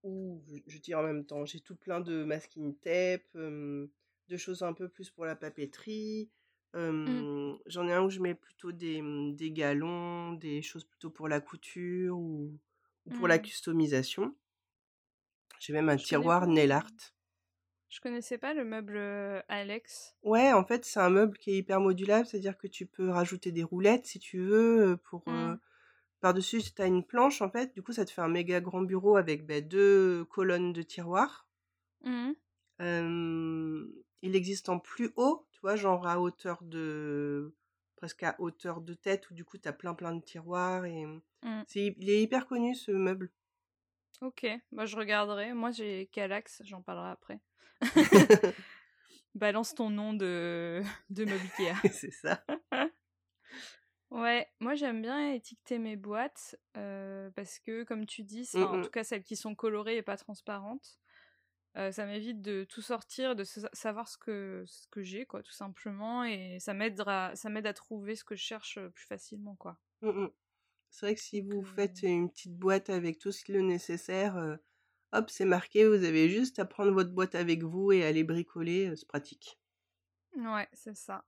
où 0.04 0.41
je, 0.47 0.58
je 0.67 0.77
tire 0.80 0.99
en 0.99 1.04
même 1.04 1.25
temps. 1.25 1.45
J'ai 1.45 1.60
tout 1.60 1.75
plein 1.75 1.99
de 1.99 2.23
masking 2.23 2.75
tape, 2.77 3.36
de 3.36 4.38
choses 4.38 4.63
un 4.63 4.73
peu 4.73 4.88
plus 4.89 5.10
pour 5.10 5.25
la 5.25 5.36
papeterie. 5.36 6.30
Mm. 6.73 6.77
Euh, 6.77 7.54
J'en 7.65 7.88
ai 7.88 7.93
un 7.93 8.04
où 8.04 8.10
je 8.10 8.19
mets 8.19 8.36
plutôt 8.36 8.71
des, 8.71 9.01
mm, 9.01 9.36
des 9.36 9.51
galons, 9.51 10.34
des 10.34 10.62
choses 10.62 10.86
plutôt 10.86 11.10
pour 11.10 11.27
la 11.27 11.41
couture 11.41 12.17
ou, 12.17 12.58
ou 13.06 13.10
pour 13.12 13.27
la 13.27 13.39
customisation. 13.39 14.36
J'ai 15.60 15.73
même 15.73 15.89
un 15.89 15.97
Je 15.97 16.06
tiroir 16.06 16.47
nail 16.47 16.71
art. 16.71 16.91
Je 17.91 17.99
connaissais 17.99 18.38
pas 18.38 18.54
le 18.54 18.63
meuble 18.63 18.95
euh, 18.95 19.41
Alex. 19.49 20.15
Ouais, 20.23 20.54
en 20.54 20.63
fait, 20.63 20.86
c'est 20.86 20.99
un 21.01 21.10
meuble 21.10 21.38
qui 21.38 21.51
est 21.51 21.58
hyper 21.58 21.80
modulable, 21.82 22.25
c'est-à-dire 22.25 22.58
que 22.58 22.67
tu 22.67 22.86
peux 22.86 23.10
rajouter 23.10 23.51
des 23.51 23.63
roulettes 23.63 24.06
si 24.06 24.17
tu 24.17 24.39
veux. 24.39 24.91
euh, 24.93 24.95
Pour, 24.97 25.23
euh, 25.27 25.54
Mm. 25.56 25.60
par-dessus, 26.21 26.62
tu 26.63 26.82
as 26.82 26.86
une 26.88 27.04
planche, 27.06 27.41
en 27.41 27.49
fait. 27.51 27.73
Du 27.73 27.84
coup, 27.84 27.91
ça 27.91 28.06
te 28.06 28.12
fait 28.12 28.21
un 28.21 28.30
méga 28.30 28.62
grand 28.62 28.82
bureau 28.82 29.17
avec 29.17 29.45
ben, 29.45 29.62
deux 29.67 30.23
colonnes 30.25 30.71
de 30.71 30.82
tiroirs. 30.82 31.47
Mm. 32.06 32.32
Euh, 32.82 33.86
il 34.21 34.36
existe 34.36 34.69
en 34.69 34.80
plus 34.80 35.12
haut, 35.17 35.45
tu 35.51 35.60
vois, 35.62 35.75
genre 35.75 36.08
à 36.08 36.19
hauteur 36.19 36.63
de. 36.63 37.54
presque 37.97 38.23
à 38.23 38.36
hauteur 38.39 38.82
de 38.82 38.93
tête, 38.95 39.30
où 39.30 39.34
du 39.36 39.43
coup, 39.45 39.58
tu 39.60 39.67
as 39.67 39.73
plein 39.73 39.93
plein 39.93 40.15
de 40.15 40.23
tiroirs. 40.23 40.86
Et... 40.86 41.06
Mm. 41.43 41.63
c'est- 41.67 41.93
Il 41.99 42.10
est 42.10 42.23
hyper 42.23 42.47
connu, 42.47 42.73
ce 42.73 42.91
meuble. 42.91 43.30
Ok, 44.21 44.45
bah 44.71 44.86
je 44.86 44.95
regarderai. 44.95 45.54
Moi 45.54 45.71
j'ai 45.71 46.06
Calax, 46.12 46.62
j'en 46.63 46.82
parlerai 46.82 47.10
après. 47.10 47.39
Balance 49.36 49.76
ton 49.76 49.89
nom 49.89 50.13
de, 50.13 50.82
de 51.10 51.26
meuble 51.26 51.46
Ikea. 51.58 51.74
c'est 51.94 52.12
ça. 52.12 52.44
Ouais, 54.12 54.48
moi 54.60 54.76
j'aime 54.76 55.02
bien 55.02 55.32
étiqueter 55.32 55.80
mes 55.80 55.96
boîtes 55.96 56.58
euh, 56.76 57.30
parce 57.32 57.60
que, 57.60 57.84
comme 57.84 58.06
tu 58.06 58.24
dis, 58.24 58.46
c'est- 58.46 58.60
Mm, 58.60 58.63
en 58.63 58.78
mm. 58.78 58.84
tout 58.84 58.89
cas 58.91 59.04
celles 59.06 59.24
qui 59.24 59.38
sont 59.38 59.56
colorées 59.56 59.98
et 59.98 60.02
pas 60.02 60.17
transparentes, 60.17 61.00
euh, 61.78 61.94
ça 61.94 62.06
m'évite 62.06 62.41
de 62.41 62.65
tout 62.65 62.82
sortir, 62.82 63.38
de 63.38 63.46
sa- 63.46 63.70
savoir 63.72 64.10
ce 64.10 64.17
que, 64.17 64.65
ce 64.67 64.88
que 64.89 65.02
j'ai, 65.02 65.26
quoi, 65.26 65.41
tout 65.41 65.54
simplement, 65.54 66.26
et 66.26 66.58
ça 66.60 66.74
m'aide 66.74 67.02
à, 67.08 67.32
ça 67.36 67.50
à 67.50 67.74
trouver 67.74 68.17
ce 68.17 68.26
que 68.26 68.36
je 68.36 68.44
cherche 68.44 68.78
euh, 68.78 68.89
plus 68.89 69.06
facilement, 69.06 69.56
quoi. 69.56 69.78
Mm. 70.02 70.28
C'est 70.89 71.06
vrai 71.06 71.15
que 71.15 71.22
si 71.22 71.39
vous 71.39 71.63
faites 71.63 72.04
une 72.04 72.30
petite 72.30 72.58
boîte 72.58 72.89
avec 72.89 73.17
tout 73.17 73.32
ce 73.32 73.50
le 73.50 73.62
nécessaire, 73.62 74.36
euh, 74.36 74.58
hop, 75.13 75.30
c'est 75.30 75.45
marqué, 75.45 75.88
vous 75.88 76.04
avez 76.04 76.30
juste 76.30 76.60
à 76.60 76.65
prendre 76.65 76.91
votre 76.91 77.12
boîte 77.12 77.36
avec 77.36 77.63
vous 77.63 77.91
et 77.91 78.04
à 78.06 78.12
les 78.12 78.24
bricoler, 78.24 78.93
c'est 78.95 79.08
pratique. 79.08 79.60
ouais, 80.36 80.67
c'est 80.74 80.95
ça. 80.95 81.26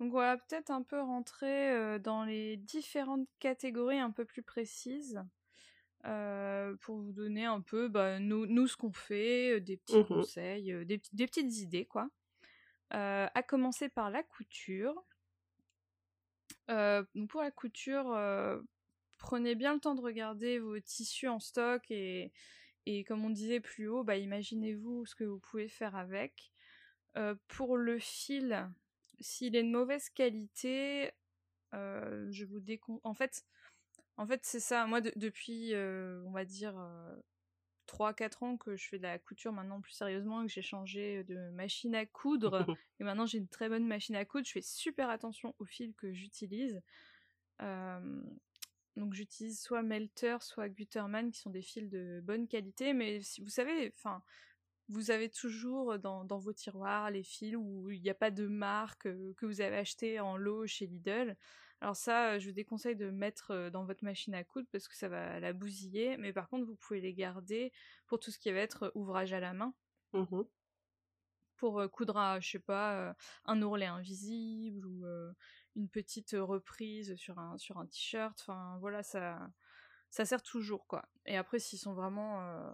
Donc 0.00 0.12
voilà, 0.12 0.36
peut-être 0.38 0.70
un 0.70 0.82
peu 0.82 1.00
rentrer 1.00 1.98
dans 2.00 2.24
les 2.24 2.56
différentes 2.56 3.28
catégories 3.40 3.98
un 4.00 4.10
peu 4.10 4.24
plus 4.24 4.42
précises. 4.42 5.22
euh, 6.06 6.76
pour 6.82 6.98
vous 6.98 7.12
donner 7.12 7.44
un 7.46 7.60
peu 7.60 7.88
bah, 7.88 8.20
nous, 8.20 8.46
nous 8.46 8.68
ce 8.68 8.76
qu'on 8.76 8.92
fait, 8.92 9.60
des 9.60 9.76
petits 9.78 9.98
Mhm. 9.98 10.04
conseils, 10.04 10.86
des, 10.86 10.98
petites 10.98 11.58
idées 11.58 11.86
quoi. 11.86 12.08
Euh, 12.94 13.28
à 13.34 13.42
commencer 13.42 13.88
par 13.88 14.10
la 14.10 14.22
couture. 14.22 15.04
Euh, 16.70 17.04
donc 17.14 17.30
pour 17.30 17.42
la 17.42 17.50
couture, 17.50 18.16
prenez 19.18 19.54
bien 19.54 19.74
le 19.74 19.80
temps 19.80 19.94
de 19.94 20.00
regarder 20.02 20.58
vos 20.58 20.78
tissus 20.80 21.28
en 21.28 21.40
stock 21.40 21.90
et, 21.90 22.32
et 22.90 23.04
comme 23.04 23.22
on 23.22 23.28
disait 23.28 23.60
plus 23.60 23.86
haut, 23.86 24.02
bah, 24.02 24.16
imaginez-vous 24.16 25.04
ce 25.04 25.14
que 25.14 25.24
vous 25.24 25.38
pouvez 25.38 25.68
faire 25.68 25.94
avec. 25.94 26.50
Euh, 27.18 27.34
pour 27.46 27.76
le 27.76 27.98
fil, 27.98 28.66
s'il 29.20 29.56
est 29.56 29.62
de 29.62 29.68
mauvaise 29.68 30.08
qualité, 30.08 31.12
euh, 31.74 32.26
je 32.30 32.46
vous 32.46 32.60
décon... 32.60 32.98
En 33.04 33.12
fait, 33.12 33.44
en 34.16 34.26
fait 34.26 34.40
c'est 34.42 34.60
ça. 34.60 34.86
Moi, 34.86 35.02
de- 35.02 35.12
depuis, 35.16 35.74
euh, 35.74 36.22
on 36.24 36.30
va 36.30 36.46
dire, 36.46 36.74
3-4 37.86 38.42
ans 38.42 38.56
que 38.56 38.74
je 38.74 38.88
fais 38.88 38.96
de 38.96 39.02
la 39.02 39.18
couture 39.18 39.52
maintenant 39.52 39.82
plus 39.82 39.92
sérieusement, 39.92 40.46
que 40.46 40.52
j'ai 40.52 40.62
changé 40.62 41.24
de 41.24 41.50
machine 41.50 41.94
à 41.94 42.06
coudre, 42.06 42.64
et 43.00 43.04
maintenant 43.04 43.26
j'ai 43.26 43.36
une 43.36 43.48
très 43.48 43.68
bonne 43.68 43.86
machine 43.86 44.16
à 44.16 44.24
coudre, 44.24 44.46
je 44.46 44.52
fais 44.52 44.62
super 44.62 45.10
attention 45.10 45.54
au 45.58 45.66
fil 45.66 45.92
que 45.94 46.10
j'utilise. 46.14 46.80
Donc 48.98 49.14
j'utilise 49.14 49.60
soit 49.60 49.82
Melter, 49.82 50.38
soit 50.40 50.68
Gutermann, 50.68 51.30
qui 51.30 51.38
sont 51.38 51.50
des 51.50 51.62
fils 51.62 51.88
de 51.88 52.20
bonne 52.24 52.48
qualité, 52.48 52.92
mais 52.92 53.22
si 53.22 53.40
vous 53.40 53.48
savez, 53.48 53.92
enfin, 53.96 54.22
vous 54.88 55.10
avez 55.10 55.28
toujours 55.28 55.98
dans, 55.98 56.24
dans 56.24 56.38
vos 56.38 56.52
tiroirs 56.52 57.10
les 57.10 57.22
fils 57.22 57.56
où 57.56 57.90
il 57.90 58.02
n'y 58.02 58.10
a 58.10 58.14
pas 58.14 58.30
de 58.30 58.46
marque 58.46 59.06
euh, 59.06 59.34
que 59.36 59.46
vous 59.46 59.60
avez 59.60 59.76
acheté 59.76 60.18
en 60.18 60.36
lot 60.36 60.66
chez 60.66 60.86
Lidl. 60.86 61.36
Alors 61.80 61.94
ça, 61.94 62.32
euh, 62.32 62.38
je 62.38 62.46
vous 62.48 62.54
déconseille 62.54 62.96
de 62.96 63.10
mettre 63.10 63.52
euh, 63.52 63.70
dans 63.70 63.84
votre 63.84 64.04
machine 64.04 64.34
à 64.34 64.44
coudre 64.44 64.66
parce 64.72 64.88
que 64.88 64.96
ça 64.96 65.08
va 65.08 65.38
la 65.40 65.52
bousiller, 65.52 66.16
mais 66.16 66.32
par 66.32 66.48
contre, 66.48 66.64
vous 66.66 66.76
pouvez 66.76 67.00
les 67.00 67.14
garder 67.14 67.72
pour 68.06 68.18
tout 68.18 68.30
ce 68.30 68.38
qui 68.38 68.50
va 68.50 68.58
être 68.60 68.90
ouvrage 68.94 69.32
à 69.32 69.40
la 69.40 69.52
main 69.52 69.74
Mhm. 70.12 70.48
pour 71.56 71.82
coudre, 71.90 72.16
à, 72.16 72.38
je 72.40 72.50
sais 72.50 72.58
pas, 72.60 73.16
un 73.44 73.62
ourlet 73.62 73.86
invisible 73.86 74.86
ou 74.86 75.04
une 75.76 75.88
petite 75.88 76.32
reprise 76.38 77.14
sur 77.16 77.38
un, 77.38 77.56
sur 77.58 77.78
un 77.78 77.86
t-shirt. 77.86 78.38
Enfin, 78.40 78.76
voilà, 78.80 79.02
ça, 79.02 79.50
ça 80.10 80.24
sert 80.24 80.42
toujours, 80.42 80.86
quoi. 80.86 81.08
Et 81.26 81.36
après, 81.36 81.58
s'ils 81.58 81.78
sont 81.78 81.94
vraiment... 81.94 82.40
euh, 82.42 82.70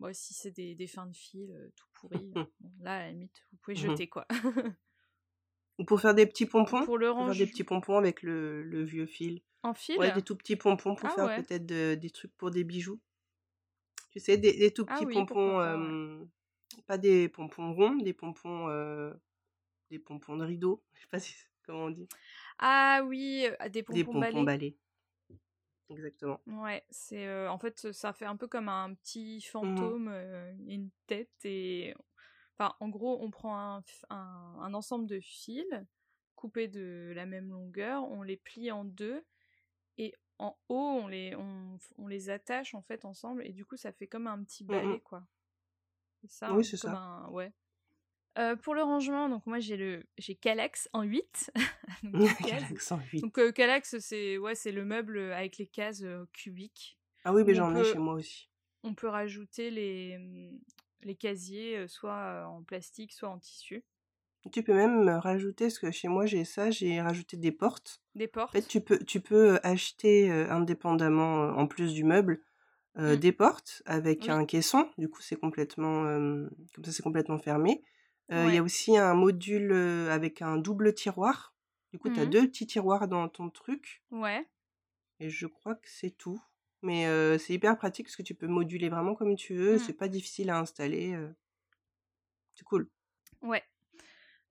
bon, 0.00 0.14
si 0.14 0.34
c'est 0.34 0.50
des, 0.52 0.74
des 0.74 0.86
fins 0.86 1.06
de 1.06 1.16
fil 1.16 1.50
euh, 1.52 1.70
tout 1.76 1.86
pourris, 1.94 2.32
bon, 2.60 2.72
là, 2.80 2.94
à 2.96 2.98
la 3.00 3.10
limite, 3.10 3.44
vous 3.52 3.58
pouvez 3.58 3.76
Mhm. 3.76 3.90
jeter, 3.90 4.08
quoi. 4.08 4.26
Ou 5.78 5.84
Pour 5.84 6.00
faire 6.00 6.14
des 6.14 6.26
petits 6.26 6.46
pompons, 6.46 6.84
pour 6.84 6.98
le 6.98 7.08
pour 7.08 7.16
faire 7.16 7.26
range 7.26 7.38
des 7.38 7.46
petits 7.46 7.64
pompons 7.64 7.96
avec 7.98 8.22
le, 8.22 8.62
le 8.62 8.84
vieux 8.84 9.06
fil. 9.06 9.42
en 9.62 9.74
fil? 9.74 9.98
Ouais, 9.98 10.12
des 10.12 10.22
tout 10.22 10.36
petits 10.36 10.56
pompons 10.56 10.94
pour 10.94 11.08
Ah 11.10 11.14
faire 11.14 11.26
ouais. 11.26 11.42
peut-être 11.42 11.66
de- 11.66 11.94
des 12.00 12.10
trucs 12.10 12.34
pour 12.36 12.50
des 12.50 12.62
bijoux. 12.64 13.00
Tu 14.12 14.20
sais, 14.20 14.36
des, 14.38 14.52
des 14.56 14.70
tout 14.72 14.86
Ah 14.86 14.94
petits 14.94 15.06
oui, 15.06 15.14
pompons, 15.14 15.56
pas, 15.58 15.76
ouais. 15.76 16.26
pas 16.86 16.98
des 16.98 17.28
pompons 17.28 17.74
ronds, 17.74 17.96
des 17.96 18.12
pompons, 18.12 18.68
des 19.90 19.98
pompons 19.98 20.36
de 20.36 20.44
rideau. 20.44 20.82
Je 20.94 21.00
sais 21.02 21.06
pas 21.08 21.18
si 21.20 21.34
comment 21.64 21.84
on 21.86 21.90
dit? 21.90 22.08
Ah 22.58 23.02
oui, 23.06 23.46
des 23.70 23.82
pompons, 23.82 23.94
Des 23.94 24.04
pompons. 24.04 24.46
Exactement. 25.88 26.42
Ouais, 26.46 26.84
c'est 26.90 27.26
euh, 27.26 27.50
en 27.50 27.58
fait 27.58 27.90
ça 27.92 28.12
fait 28.12 28.26
un 28.26 28.36
peu 28.36 28.46
comme 28.46 28.68
un 28.68 28.92
petit 28.94 29.40
Mmh 29.62 29.94
fantôme, 29.94 30.08
euh, 30.08 30.52
une 30.66 30.90
tête 31.06 31.30
et 31.44 31.94
enfin 32.58 32.74
en 32.80 32.88
gros 32.90 33.18
on 33.22 33.30
prend 33.30 33.56
un, 33.58 33.80
f- 33.80 34.04
un, 34.10 34.56
un 34.60 34.74
ensemble 34.74 35.06
de 35.06 35.20
fils 35.20 35.64
coupés 36.36 36.68
de 36.68 37.12
la 37.16 37.24
même 37.26 37.50
longueur, 37.50 38.04
on 38.10 38.22
les 38.22 38.36
plie 38.36 38.70
en 38.70 38.84
deux 38.84 39.24
et 39.98 40.14
en 40.38 40.58
haut 40.68 41.00
on 41.04 41.08
les 41.08 41.36
on, 41.36 41.78
on 41.98 42.06
les 42.08 42.30
attache 42.30 42.74
en 42.74 42.82
fait 42.82 43.04
ensemble 43.06 43.46
et 43.46 43.52
du 43.52 43.64
coup 43.66 43.76
ça 43.76 43.92
fait 43.92 44.08
comme 44.08 44.26
un 44.26 44.42
petit 44.44 44.64
Mmh 44.68 44.74
balai 44.74 45.00
quoi. 45.00 45.24
C'est 46.22 46.30
ça, 46.30 46.56
Oui, 46.56 46.64
c'est 46.64 46.76
ça. 46.78 46.96
un 46.96 47.28
ouais. 47.30 47.52
Euh, 48.36 48.56
pour 48.56 48.74
le 48.74 48.82
rangement, 48.82 49.28
donc 49.28 49.46
moi 49.46 49.60
j'ai 49.60 49.76
le 49.76 50.02
j'ai 50.18 50.34
Calax 50.34 50.88
en 50.92 51.02
8 51.02 51.52
donc 52.02 52.30
cases. 52.42 52.62
accent, 52.72 53.00
oui. 53.12 53.20
Donc 53.20 53.38
euh, 53.38 53.52
Calax 53.52 53.98
c'est 54.00 54.38
ouais, 54.38 54.56
c'est 54.56 54.72
le 54.72 54.84
meuble 54.84 55.18
avec 55.32 55.56
les 55.58 55.66
cases 55.66 56.02
euh, 56.02 56.24
cubiques. 56.32 56.98
Ah 57.24 57.32
oui, 57.32 57.44
mais 57.46 57.54
j'en 57.54 57.74
ai 57.76 57.84
chez 57.84 57.98
moi 57.98 58.14
aussi. 58.14 58.48
On 58.82 58.94
peut 58.94 59.06
rajouter 59.08 59.70
les, 59.70 60.16
hum, 60.16 60.58
les 61.02 61.14
casiers 61.14 61.76
euh, 61.78 61.86
soit 61.86 62.16
euh, 62.16 62.44
en 62.44 62.62
plastique, 62.62 63.12
soit 63.12 63.28
en 63.28 63.38
tissu. 63.38 63.84
Tu 64.52 64.62
peux 64.62 64.74
même 64.74 65.08
euh, 65.08 65.18
rajouter, 65.20 65.66
parce 65.66 65.78
que 65.78 65.90
chez 65.90 66.08
moi 66.08 66.26
j'ai 66.26 66.44
ça, 66.44 66.70
j'ai 66.70 67.00
rajouté 67.00 67.36
des 67.36 67.52
portes. 67.52 68.02
Des 68.14 68.26
En 68.26 68.30
portes. 68.30 68.52
fait, 68.52 68.66
tu 68.66 68.80
peux, 68.80 68.98
tu 68.98 69.20
peux 69.20 69.58
acheter 69.62 70.30
euh, 70.30 70.50
indépendamment, 70.50 71.44
euh, 71.44 71.52
en 71.52 71.66
plus 71.66 71.94
du 71.94 72.04
meuble, 72.04 72.42
euh, 72.98 73.14
Mm. 73.16 73.20
des 73.20 73.32
portes 73.32 73.82
avec 73.86 74.22
Oui. 74.22 74.30
un 74.30 74.44
caisson. 74.44 74.90
Du 74.98 75.08
coup, 75.08 75.22
c'est 75.22 75.36
complètement, 75.36 76.04
euh, 76.04 76.48
comme 76.74 76.84
ça, 76.84 76.92
c'est 76.92 77.02
complètement 77.02 77.38
fermé. 77.38 77.82
Il 78.30 78.54
y 78.54 78.58
a 78.58 78.62
aussi 78.62 78.96
un 78.96 79.14
module 79.14 79.72
avec 80.10 80.42
un 80.42 80.56
double 80.56 80.94
tiroir. 80.94 81.54
Du 81.92 81.98
coup, 81.98 82.08
tu 82.10 82.18
as 82.20 82.24
Mhm. 82.24 82.30
deux 82.30 82.48
petits 82.48 82.66
tiroirs 82.66 83.06
dans 83.06 83.28
ton 83.28 83.50
truc. 83.50 84.02
Ouais. 84.10 84.48
Et 85.20 85.30
je 85.30 85.46
crois 85.46 85.74
que 85.76 85.88
c'est 85.88 86.10
tout. 86.10 86.40
Mais 86.82 87.06
euh, 87.06 87.38
c'est 87.38 87.54
hyper 87.54 87.76
pratique 87.78 88.06
parce 88.06 88.16
que 88.16 88.22
tu 88.22 88.34
peux 88.34 88.46
moduler 88.48 88.88
vraiment 88.88 89.14
comme 89.14 89.36
tu 89.36 89.54
veux. 89.54 89.76
Mm. 89.76 89.78
C'est 89.78 89.92
pas 89.92 90.08
difficile 90.08 90.50
à 90.50 90.58
installer. 90.58 91.16
C'est 92.54 92.64
cool. 92.64 92.88
Ouais. 93.42 93.62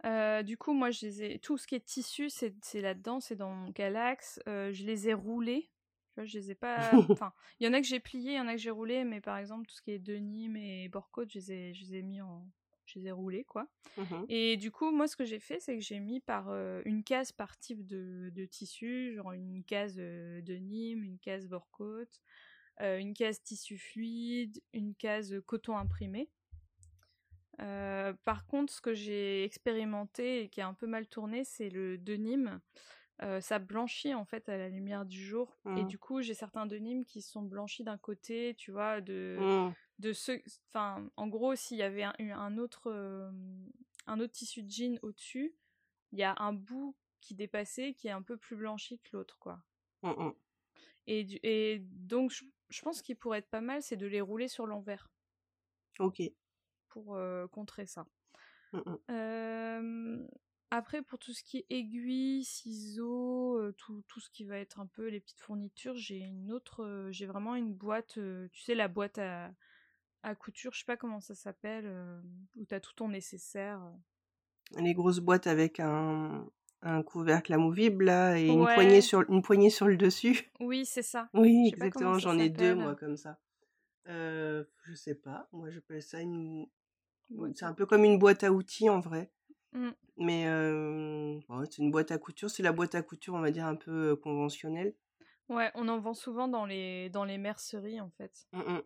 Euh, 0.06 0.44
du 0.44 0.58
coup, 0.58 0.74
moi, 0.74 0.92
je 0.92 1.06
les 1.06 1.24
ai... 1.24 1.40
tout 1.40 1.58
ce 1.58 1.66
qui 1.68 1.76
est 1.76 1.86
tissu, 1.86 2.30
c'est 2.30 2.54
là-dedans, 2.76 3.20
c'est 3.20 3.36
dans 3.36 3.52
mon 3.52 3.72
Calax. 3.72 4.40
Euh, 4.48 4.72
je 4.74 4.84
les 4.86 5.10
ai 5.10 5.14
roulés. 5.14 5.70
Tu 6.14 6.16
vois, 6.22 6.26
je 6.26 6.38
les 6.38 6.52
ai 6.52 6.56
pas. 6.56 6.92
Enfin, 7.22 7.34
il 7.60 7.66
y 7.66 7.70
en 7.70 7.74
a 7.74 7.80
que 7.82 7.88
j'ai 7.88 8.00
pliés, 8.00 8.32
il 8.34 8.38
y 8.38 8.40
en 8.40 8.48
a 8.48 8.54
que 8.54 8.58
j'ai 8.60 8.70
roulés, 8.70 9.04
mais 9.04 9.22
par 9.22 9.38
exemple, 9.38 9.66
tout 9.68 9.76
ce 9.76 9.82
qui 9.82 9.92
est 9.92 10.00
denim 10.00 10.56
et 10.56 10.88
borcote, 10.90 11.30
je 11.32 11.40
les 11.40 11.52
ai, 11.52 11.74
je 11.74 11.86
les 11.86 11.96
ai 11.98 12.02
mis 12.02 12.22
en. 12.22 12.46
Je 12.94 13.00
les 13.00 13.08
ai 13.08 13.12
roulés, 13.12 13.44
quoi. 13.44 13.68
Mhm. 13.98 14.26
Et 14.30 14.58
du 14.58 14.72
coup, 14.72 14.92
moi, 14.92 15.08
ce 15.08 15.16
que 15.16 15.26
j'ai 15.26 15.40
fait, 15.40 15.60
c'est 15.60 15.76
que 15.76 15.84
j'ai 15.84 16.00
mis 16.00 16.20
par 16.20 16.50
euh, 16.50 16.82
une 16.86 17.04
case 17.04 17.32
par 17.32 17.58
type 17.58 17.86
de, 17.86 18.30
de 18.34 18.46
tissu, 18.46 19.14
genre 19.16 19.32
une 19.34 19.64
case 19.64 19.96
euh, 20.00 20.42
de 20.42 20.54
Nîmes, 20.56 21.04
une 21.04 21.20
case 21.20 21.48
Borcote, 21.48 22.22
euh, 22.82 22.98
une 23.00 23.14
case 23.14 23.42
tissu 23.42 23.78
fluide, 23.78 24.62
une 24.74 24.94
case 24.96 25.36
coton 25.46 25.78
imprimé. 25.78 26.30
Euh, 27.62 28.14
par 28.26 28.46
contre, 28.46 28.74
ce 28.74 28.82
que 28.82 28.94
j'ai 28.94 29.44
expérimenté 29.44 30.44
et 30.44 30.50
qui 30.50 30.62
a 30.62 30.68
un 30.68 30.74
peu 30.74 30.88
mal 30.88 31.08
tourné, 31.08 31.44
c'est 31.44 31.70
le 31.70 31.98
denim. 31.98 32.60
Euh, 33.22 33.40
ça 33.42 33.60
blanchit 33.60 34.16
en 34.16 34.26
fait 34.26 34.50
à 34.50 34.58
la 34.58 34.70
lumière 34.70 35.06
du 35.06 35.24
jour. 35.24 35.56
Et 35.66 35.70
Mhm. 35.82 35.88
du 35.88 36.00
coup, 36.00 36.22
j'ai 36.22 36.34
certains 36.34 36.66
denims 36.66 37.06
qui 37.06 37.22
sont 37.22 37.44
blanchis 37.44 37.84
d'un 37.84 37.98
côté, 37.98 38.56
tu 38.58 38.72
vois, 38.72 39.02
de, 39.02 39.38
Mhm. 39.40 39.74
De 40.00 40.14
ceux 40.14 40.42
enfin 40.70 41.10
en 41.18 41.28
gros 41.28 41.56
s'il 41.56 41.78
y 41.78 41.84
avait 41.84 42.04
un, 42.04 42.14
un 42.20 42.58
autre 42.58 42.90
euh, 42.92 43.32
un 44.08 44.20
autre 44.20 44.34
tissu 44.34 44.64
de 44.64 44.70
jean 44.70 45.00
au-dessus 45.02 45.56
il 46.12 46.20
y 46.20 46.24
a 46.24 46.36
un 46.40 46.54
bout 46.54 46.96
qui 47.22 47.36
dépassait 47.36 47.94
qui 47.94 48.08
est 48.08 48.12
un 48.12 48.22
peu 48.22 48.38
plus 48.38 48.56
blanchi 48.56 49.00
que 49.00 49.16
l'autre 49.16 49.38
quoi 49.40 49.64
Mhm. 50.04 50.34
et 51.08 51.24
du, 51.24 51.40
et 51.44 51.80
donc 51.80 52.32
je, 52.32 52.44
je 52.70 52.82
pense 52.82 53.02
qu'il 53.02 53.16
pourrait 53.18 53.40
être 53.40 53.50
pas 53.50 53.62
mal 53.62 53.82
c'est 53.82 53.98
de 53.98 54.08
les 54.08 54.22
rouler 54.22 54.48
sur 54.48 54.66
l'envers 54.66 55.10
Ok. 56.00 56.20
pour 56.90 57.16
euh, 57.16 57.48
contrer 57.48 57.86
ça 57.86 58.06
Mhm. 58.74 58.98
Euh, 59.12 60.28
après 60.72 61.02
pour 61.04 61.20
tout 61.20 61.34
ce 61.34 61.44
qui 61.44 61.58
est 61.58 61.66
aiguilles 61.70 62.44
ciseaux 62.44 63.72
tout, 63.74 64.02
tout 64.08 64.20
ce 64.20 64.30
qui 64.30 64.44
va 64.46 64.58
être 64.58 64.80
un 64.80 64.88
peu 64.88 65.08
les 65.08 65.20
petites 65.20 65.42
fournitures 65.42 65.96
j'ai 65.96 66.18
une 66.18 66.52
autre 66.52 67.08
j'ai 67.12 67.26
vraiment 67.26 67.56
une 67.56 67.74
boîte 67.74 68.18
tu 68.52 68.62
sais 68.62 68.74
la 68.76 68.88
boîte 68.88 69.18
à 69.20 69.54
à 70.24 70.36
couture, 70.36 70.72
je 70.74 70.80
sais 70.80 70.86
pas 70.86 70.98
comment 70.98 71.20
ça 71.20 71.36
s'appelle, 71.36 71.86
euh, 71.86 72.22
où 72.56 72.66
t'as 72.66 72.80
tout 72.80 72.94
ton 72.94 73.10
nécessaire. 73.10 73.82
euh. 73.84 74.82
Les 74.82 74.94
grosses 74.94 75.20
boîtes 75.20 75.48
avec 75.48 75.80
un, 75.80 76.48
un 76.82 77.04
couvercle 77.04 77.54
amovible 77.54 78.06
là 78.06 78.38
et 78.40 78.48
une 78.48 78.66
poignée 78.66 79.02
sur 79.02 79.30
une 79.30 79.42
poignée 79.42 79.70
sur 79.70 79.88
le 79.88 79.98
dessus. 79.98 80.50
Oui, 80.60 80.86
c'est 80.86 81.02
ça. 81.04 81.30
Oui, 81.34 81.66
Je 81.70 81.76
exactement. 81.76 82.18
J'en 82.20 82.38
ai 82.40 82.50
deux 82.50 82.76
moi 82.76 82.96
comme 82.96 83.18
ça. 83.18 83.38
Euh, 84.08 84.64
je 84.86 84.94
sais 84.94 85.16
pas. 85.16 85.48
Moi, 85.52 85.70
j'appelle 85.70 86.02
ça 86.02 86.20
une. 86.20 86.68
C'est 87.56 87.66
un 87.66 87.74
peu 87.74 87.86
comme 87.86 88.04
une 88.04 88.20
boîte 88.20 88.44
à 88.44 88.52
outils 88.52 88.90
en 88.90 89.00
vrai. 89.00 89.32
Mm. 89.72 89.90
Mais 90.18 90.48
euh, 90.48 91.40
c'est 91.70 91.80
une 91.82 91.92
boîte 91.92 92.12
à 92.12 92.18
couture. 92.18 92.50
C'est 92.50 92.64
la 92.64 92.72
boîte 92.74 92.96
à 92.96 93.02
couture, 93.02 93.34
on 93.34 93.40
va 93.42 93.52
dire 93.52 93.66
un 93.66 93.76
peu 93.76 94.12
euh, 94.12 94.16
conventionnelle. 94.16 94.94
Ouais, 95.50 95.72
on 95.76 95.88
en 95.88 96.00
vend 96.00 96.14
souvent 96.14 96.48
dans 96.48 96.66
les, 96.66 97.10
dans 97.10 97.26
les 97.26 97.38
merceries 97.38 98.00
en 98.00 98.10
fait. 98.12 98.48
Mm, 98.52 98.60
mm. 98.60 98.82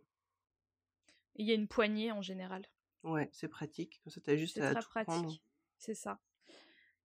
Il 1.37 1.45
y 1.45 1.51
a 1.51 1.55
une 1.55 1.67
poignée 1.67 2.11
en 2.11 2.21
général. 2.21 2.67
Ouais, 3.03 3.29
c'est 3.31 3.47
pratique. 3.47 4.01
Comme 4.03 4.11
ça, 4.11 4.21
t'as 4.21 4.35
juste 4.35 4.55
C'est 4.55 4.65
à 4.65 4.73
très 4.73 4.81
tout 4.81 4.89
pratique. 4.89 5.43
C'est 5.77 5.93
ça. 5.93 6.19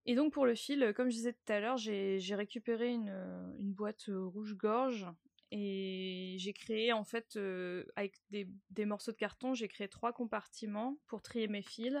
Et 0.05 0.15
donc 0.15 0.33
pour 0.33 0.45
le 0.45 0.55
fil, 0.55 0.93
comme 0.95 1.09
je 1.09 1.15
disais 1.15 1.33
tout 1.33 1.53
à 1.53 1.59
l'heure, 1.59 1.77
j'ai 1.77 2.35
récupéré 2.35 2.89
une, 2.89 3.09
euh, 3.09 3.57
une 3.59 3.71
boîte 3.71 4.09
euh, 4.09 4.25
rouge-gorge 4.25 5.07
et 5.51 6.35
j'ai 6.39 6.51
créé 6.51 6.91
en 6.91 7.05
fait 7.05 7.37
euh, 7.37 7.85
avec 7.95 8.15
des, 8.31 8.49
des 8.71 8.85
morceaux 8.85 9.11
de 9.11 9.17
carton, 9.17 9.53
j'ai 9.53 9.69
créé 9.69 9.87
trois 9.87 10.11
compartiments 10.11 10.97
pour 11.07 11.21
trier 11.21 11.47
mes 11.47 11.61
fils. 11.61 11.95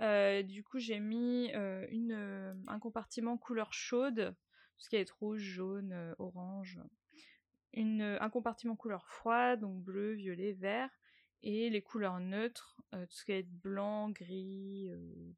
Euh, 0.00 0.42
du 0.42 0.62
coup, 0.62 0.78
j'ai 0.78 1.00
mis 1.00 1.50
euh, 1.54 1.86
une, 1.90 2.12
euh, 2.12 2.54
un 2.68 2.78
compartiment 2.78 3.36
couleur 3.36 3.72
chaude, 3.72 4.34
ce 4.76 4.88
qui 4.88 4.96
être 4.96 5.18
rouge, 5.18 5.42
jaune, 5.42 5.92
euh, 5.92 6.14
orange. 6.18 6.80
Une, 7.74 8.00
euh, 8.00 8.16
un 8.20 8.30
compartiment 8.30 8.76
couleur 8.76 9.06
froide, 9.08 9.60
donc 9.60 9.82
bleu, 9.82 10.12
violet, 10.12 10.52
vert. 10.52 10.90
Et 11.42 11.70
les 11.70 11.82
couleurs 11.82 12.20
neutres, 12.20 12.80
euh, 12.94 13.06
tout 13.06 13.14
ce 13.14 13.24
qui 13.24 13.32
va 13.32 13.38
être 13.38 13.52
blanc, 13.52 14.10
gris. 14.10 14.88
euh, 14.90 15.32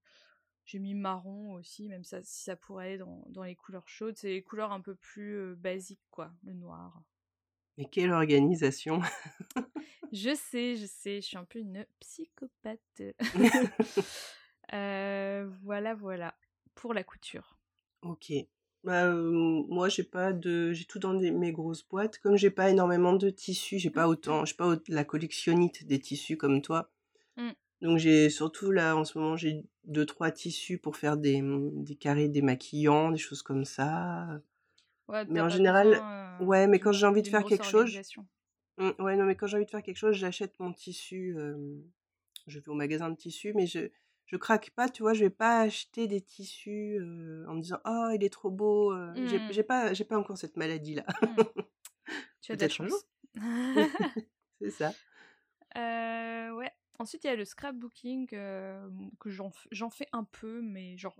j'ai 0.64 0.78
mis 0.78 0.94
marron 0.94 1.54
aussi, 1.54 1.88
même 1.88 2.04
ça, 2.04 2.22
si 2.22 2.44
ça 2.44 2.56
pourrait 2.56 2.86
aller 2.86 2.98
dans, 2.98 3.24
dans 3.28 3.42
les 3.42 3.56
couleurs 3.56 3.88
chaudes. 3.88 4.16
C'est 4.16 4.28
les 4.28 4.42
couleurs 4.42 4.72
un 4.72 4.80
peu 4.80 4.94
plus 4.94 5.36
euh, 5.36 5.54
basiques, 5.56 6.00
quoi, 6.10 6.32
le 6.44 6.54
noir. 6.54 7.02
Mais 7.76 7.86
quelle 7.86 8.12
organisation 8.12 9.00
Je 10.12 10.34
sais, 10.34 10.76
je 10.76 10.86
sais, 10.86 11.20
je 11.20 11.26
suis 11.26 11.36
un 11.36 11.44
peu 11.44 11.58
une 11.58 11.86
psychopathe. 12.00 13.02
Euh, 14.72 15.50
voilà, 15.64 15.94
voilà, 15.94 16.38
pour 16.76 16.94
la 16.94 17.02
couture. 17.02 17.58
Ok. 18.02 18.32
Bah, 18.82 19.06
euh, 19.06 19.62
moi, 19.68 19.88
j'ai 19.88 20.04
pas 20.04 20.32
de, 20.32 20.72
j'ai 20.72 20.84
tout 20.86 20.98
dans 20.98 21.14
des- 21.14 21.30
mes 21.30 21.52
grosses 21.52 21.86
boîtes. 21.86 22.18
Comme 22.18 22.36
j'ai 22.36 22.50
pas 22.50 22.70
énormément 22.70 23.12
de 23.12 23.28
tissus, 23.28 23.78
j'ai 23.78 23.90
pas 23.90 24.08
autant, 24.08 24.44
j'ai 24.46 24.54
pas 24.54 24.76
la 24.88 25.04
collectionnite 25.04 25.86
des 25.86 25.98
tissus 25.98 26.36
comme 26.38 26.62
toi. 26.62 26.90
Mm. 27.36 27.50
Donc 27.82 27.98
j'ai 27.98 28.28
surtout 28.30 28.70
là 28.72 28.94
en 28.96 29.04
ce 29.04 29.16
moment 29.18 29.36
j'ai 29.36 29.64
deux 29.84 30.04
trois 30.04 30.30
tissus 30.30 30.76
pour 30.78 30.96
faire 30.96 31.16
des, 31.16 31.42
des 31.42 31.94
carrés 31.94 32.28
démaquillants, 32.28 33.10
des 33.10 33.18
choses 33.18 33.42
comme 33.42 33.64
ça. 33.64 34.40
Ouais, 35.08 35.24
Mais 35.26 35.40
en 35.40 35.48
général, 35.48 35.90
besoin, 35.90 36.40
euh, 36.40 36.44
ouais, 36.44 36.66
mais 36.66 36.76
d'une- 36.78 36.84
quand 36.84 36.92
j'ai 36.92 37.06
envie 37.06 37.22
de 37.22 37.28
faire 37.28 37.44
quelque 37.44 37.64
chose, 37.64 37.98
ouais, 38.78 39.16
non, 39.16 39.24
mais 39.24 39.34
quand 39.36 39.46
j'ai 39.46 39.56
envie 39.56 39.66
de 39.66 39.70
faire 39.70 39.82
quelque 39.82 39.96
chose, 39.96 40.16
j'achète 40.16 40.58
mon 40.60 40.72
tissu. 40.72 41.34
euh, 41.38 41.56
je 42.46 42.58
vais 42.58 42.68
au 42.68 42.74
magasin 42.74 43.10
de 43.10 43.16
tissus, 43.16 43.52
mais 43.54 43.66
je 43.66 43.90
je 44.30 44.36
craque 44.36 44.70
pas, 44.70 44.88
tu 44.88 45.02
vois. 45.02 45.12
Je 45.12 45.24
vais 45.24 45.30
pas 45.30 45.60
acheter 45.60 46.06
des 46.06 46.20
tissus 46.20 46.98
euh, 47.00 47.44
en 47.48 47.54
me 47.54 47.60
disant 47.62 47.78
oh 47.84 48.10
il 48.14 48.22
est 48.24 48.30
trop 48.32 48.50
beau. 48.50 48.92
euh, 48.92 49.12
j'ai 49.26 49.38
Mm. 49.38 49.52
j'ai 49.52 49.62
pas 49.62 49.92
j'ai 49.92 50.04
pas 50.04 50.18
encore 50.18 50.38
cette 50.38 50.56
maladie 50.56 50.94
là. 50.94 51.04
Mm. 51.22 51.36
Tu 52.42 52.52
as 52.52 52.56
de 52.56 52.62
la 52.62 52.68
chance. 52.68 53.06
C'est 54.60 54.70
ça. 54.70 54.92
Euh, 55.76 56.50
ouais. 56.52 56.70
Ensuite, 56.98 57.24
il 57.24 57.28
y 57.28 57.30
a 57.30 57.36
le 57.36 57.44
scrapbooking 57.44 58.26
que 58.26 58.90
j'en 59.70 59.90
fais 59.90 60.06
un 60.12 60.24
peu, 60.24 60.60
mais 60.62 60.96
genre 60.96 61.16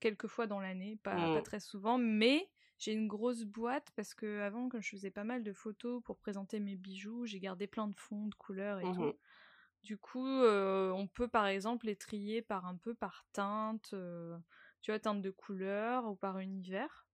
quelques 0.00 0.26
fois 0.26 0.46
dans 0.46 0.60
l'année, 0.60 0.96
pas, 1.02 1.14
pas 1.14 1.40
Mm. 1.40 1.42
très 1.42 1.60
souvent. 1.60 1.98
Mais 1.98 2.50
j'ai 2.78 2.92
une 2.92 3.06
grosse 3.08 3.44
boîte 3.44 3.90
parce 3.96 4.14
que 4.14 4.40
avant, 4.40 4.68
quand 4.68 4.80
je 4.80 4.90
faisais 4.90 5.10
pas 5.10 5.24
mal 5.24 5.42
de 5.42 5.52
photos 5.52 6.02
pour 6.02 6.18
présenter 6.18 6.60
mes 6.60 6.76
bijoux, 6.76 7.24
j'ai 7.26 7.40
gardé 7.40 7.66
plein 7.66 7.88
de 7.88 7.96
fonds, 7.96 8.26
de 8.26 8.34
couleurs 8.34 8.80
et 8.80 8.84
Mhm. 8.84 8.94
tout. 8.94 9.16
Du 9.86 9.96
coup, 9.98 10.26
euh, 10.26 10.90
on 10.90 11.06
peut 11.06 11.28
par 11.28 11.46
exemple 11.46 11.86
les 11.86 11.94
trier 11.94 12.42
par 12.42 12.66
un 12.66 12.74
peu 12.76 12.92
par 12.92 13.24
teinte, 13.32 13.90
euh, 13.94 14.36
tu 14.82 14.90
vois, 14.90 14.98
teinte 14.98 15.22
de 15.22 15.30
couleur 15.30 16.06
ou 16.06 16.16
par 16.16 16.38
univers. 16.40 17.06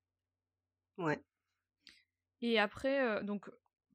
Ouais. 0.99 1.23
Et 2.41 2.59
après, 2.59 3.01
euh, 3.01 3.23
donc, 3.23 3.51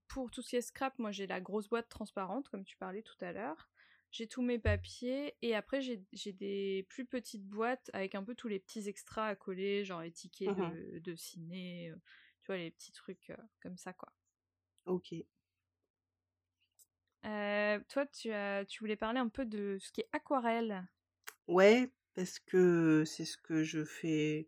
pour 0.08 0.32
tout 0.32 0.42
ce 0.42 0.50
qui 0.50 0.56
est 0.56 0.62
scrap, 0.62 0.98
moi 1.00 1.12
j'ai 1.12 1.28
la 1.28 1.42
grosse 1.42 1.68
boîte 1.70 1.90
transparente, 1.90 2.50
comme 2.50 2.64
tu 2.64 2.78
parlais 2.78 3.02
tout 3.04 3.18
à 3.22 3.32
l'heure. 3.34 3.70
j'ai 4.12 4.28
tous 4.28 4.42
mes 4.42 4.58
papiers 4.60 5.36
et 5.42 5.54
après 5.56 5.82
j'ai 5.82 6.34
des 6.34 6.86
plus 6.90 7.06
petites 7.06 7.46
boîtes 7.46 7.90
avec 7.94 8.16
un 8.16 8.24
peu 8.24 8.36
tous 8.36 8.48
les 8.48 8.60
petits 8.60 8.88
extras 8.88 9.28
à 9.28 9.36
coller, 9.36 9.84
genre 9.86 10.02
les 10.02 10.12
tickets 10.12 10.56
Mmh 10.56 10.56
de, 10.56 11.00
de 11.00 11.16
ciné, 11.16 11.94
tu 12.42 12.48
vois, 12.48 12.58
les 12.58 12.72
petits 12.72 12.94
trucs 12.94 13.32
comme 13.62 13.78
ça, 13.78 13.94
quoi. 13.94 14.14
Ok. 14.86 15.08
Toi, 17.24 18.06
tu, 18.12 18.32
as, 18.32 18.66
tu 18.66 18.80
voulais 18.80 18.96
parler 18.96 19.20
un 19.20 19.30
peu 19.30 19.46
de 19.46 19.78
ce 19.80 19.92
qui 19.92 20.02
est 20.02 20.10
aquarelle. 20.12 20.88
Ouais, 21.48 21.92
parce 22.16 22.40
que 22.40 23.04
c'est 23.06 23.26
ce 23.26 23.38
que 23.38 23.64
je 23.64 23.84
fais 23.84 24.48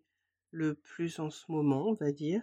le 0.52 0.76
plus 0.76 1.20
en 1.20 1.30
ce 1.30 1.52
moment, 1.52 1.88
on 1.88 1.94
va 1.94 2.12
dire. 2.12 2.42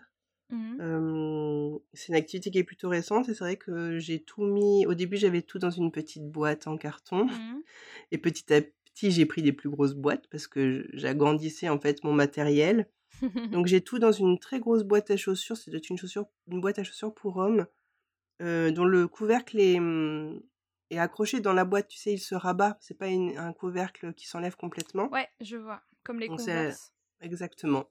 Mmh 0.51 1.79
c'est 1.93 2.09
une 2.09 2.15
activité 2.15 2.51
qui 2.51 2.59
est 2.59 2.65
plutôt 2.65 2.89
récente 2.89 3.29
et 3.29 3.35
c'est 3.35 3.43
vrai 3.43 3.57
que 3.57 3.99
j'ai 3.99 4.23
tout 4.23 4.45
mis 4.45 4.87
au 4.87 4.95
début, 4.95 5.17
j'avais 5.17 5.43
tout 5.43 5.59
dans 5.59 5.71
une 5.71 5.91
petite 5.91 6.31
boîte 6.31 6.67
en 6.67 6.77
carton 6.77 7.25
mmh 7.25 7.63
et 8.13 8.19
petit 8.19 8.53
à 8.55 8.61
petit, 8.63 9.11
j'ai 9.11 9.27
pris 9.27 9.43
des 9.43 9.53
plus 9.53 9.69
grosses 9.69 9.95
boîtes 9.95 10.27
parce 10.29 10.47
que 10.47 10.87
j'agrandissais, 10.93 11.69
en 11.69 11.79
fait, 11.81 12.05
mon 12.05 12.13
matériel. 12.13 12.89
Donc 13.51 13.67
j'ai 13.67 13.81
tout 13.81 13.99
dans 13.99 14.13
une 14.13 14.39
très 14.39 14.61
grosse 14.61 14.85
boîte 14.85 15.11
à 15.11 15.17
chaussures, 15.17 15.57
c'est 15.57 15.91
une 15.91 15.97
chaussure 15.97 16.27
une 16.49 16.61
boîte 16.61 16.79
à 16.79 16.85
chaussures 16.85 17.15
pour 17.15 17.39
hommes, 17.39 17.67
dont 18.41 18.85
le 18.85 19.09
couvercle 19.09 19.61
est, 19.61 19.81
mmh, 19.81 20.43
est 20.91 20.99
accroché 20.99 21.41
dans 21.41 21.53
la 21.53 21.65
boîte, 21.65 21.89
tu 21.89 21.99
sais, 21.99 22.13
il 22.13 22.19
se 22.19 22.35
rabat, 22.35 22.77
c'est 22.81 22.99
pas 22.99 23.07
un 23.07 23.53
couvercle 23.53 24.15
qui 24.15 24.27
s'enlève 24.27 24.57
complètement. 24.57 25.11
Ouais, 25.11 25.29
je 25.41 25.57
vois, 25.57 25.83
comme 26.05 26.21
les 26.21 26.29
Converse. 26.29 26.93
exactement. 27.21 27.91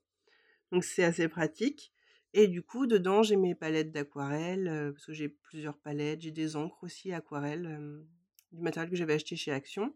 Donc 0.71 0.83
c'est 0.83 1.03
assez 1.03 1.27
pratique 1.27 1.91
et 2.37 2.49
du 2.49 2.61
coup, 2.61 2.85
dedans, 2.85 3.23
j'ai 3.23 3.37
mes 3.37 3.55
palettes 3.55 3.93
d'aquarelle, 3.93 4.91
parce 4.93 5.05
que 5.05 5.13
j'ai 5.13 5.29
plusieurs 5.29 5.77
palettes. 5.77 6.21
J'ai 6.21 6.31
des 6.31 6.57
encres 6.57 6.83
aussi 6.83 7.13
aquarelle, 7.13 8.03
du 8.51 8.61
matériel 8.61 8.89
que 8.89 8.97
j'avais 8.97 9.13
acheté 9.13 9.37
chez 9.37 9.53
Action. 9.53 9.95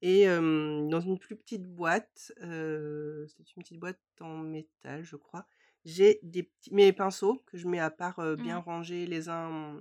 Et 0.00 0.24
dans 0.24 1.00
une 1.00 1.18
plus 1.18 1.36
petite 1.36 1.64
boîte, 1.64 2.32
c'est 2.40 2.44
une 2.44 3.62
petite 3.62 3.78
boîte 3.78 4.00
en 4.20 4.38
métal, 4.38 5.04
je 5.04 5.16
crois. 5.16 5.46
J'ai 5.86 6.18
des 6.22 6.42
petits, 6.42 6.74
mes 6.74 6.92
pinceaux 6.92 7.42
que 7.46 7.56
je 7.56 7.68
mets 7.68 7.78
à 7.78 7.90
part, 7.90 8.20
bien 8.36 8.58
mmh. 8.58 8.62
rangés 8.64 9.06
les 9.06 9.28
uns, 9.28 9.80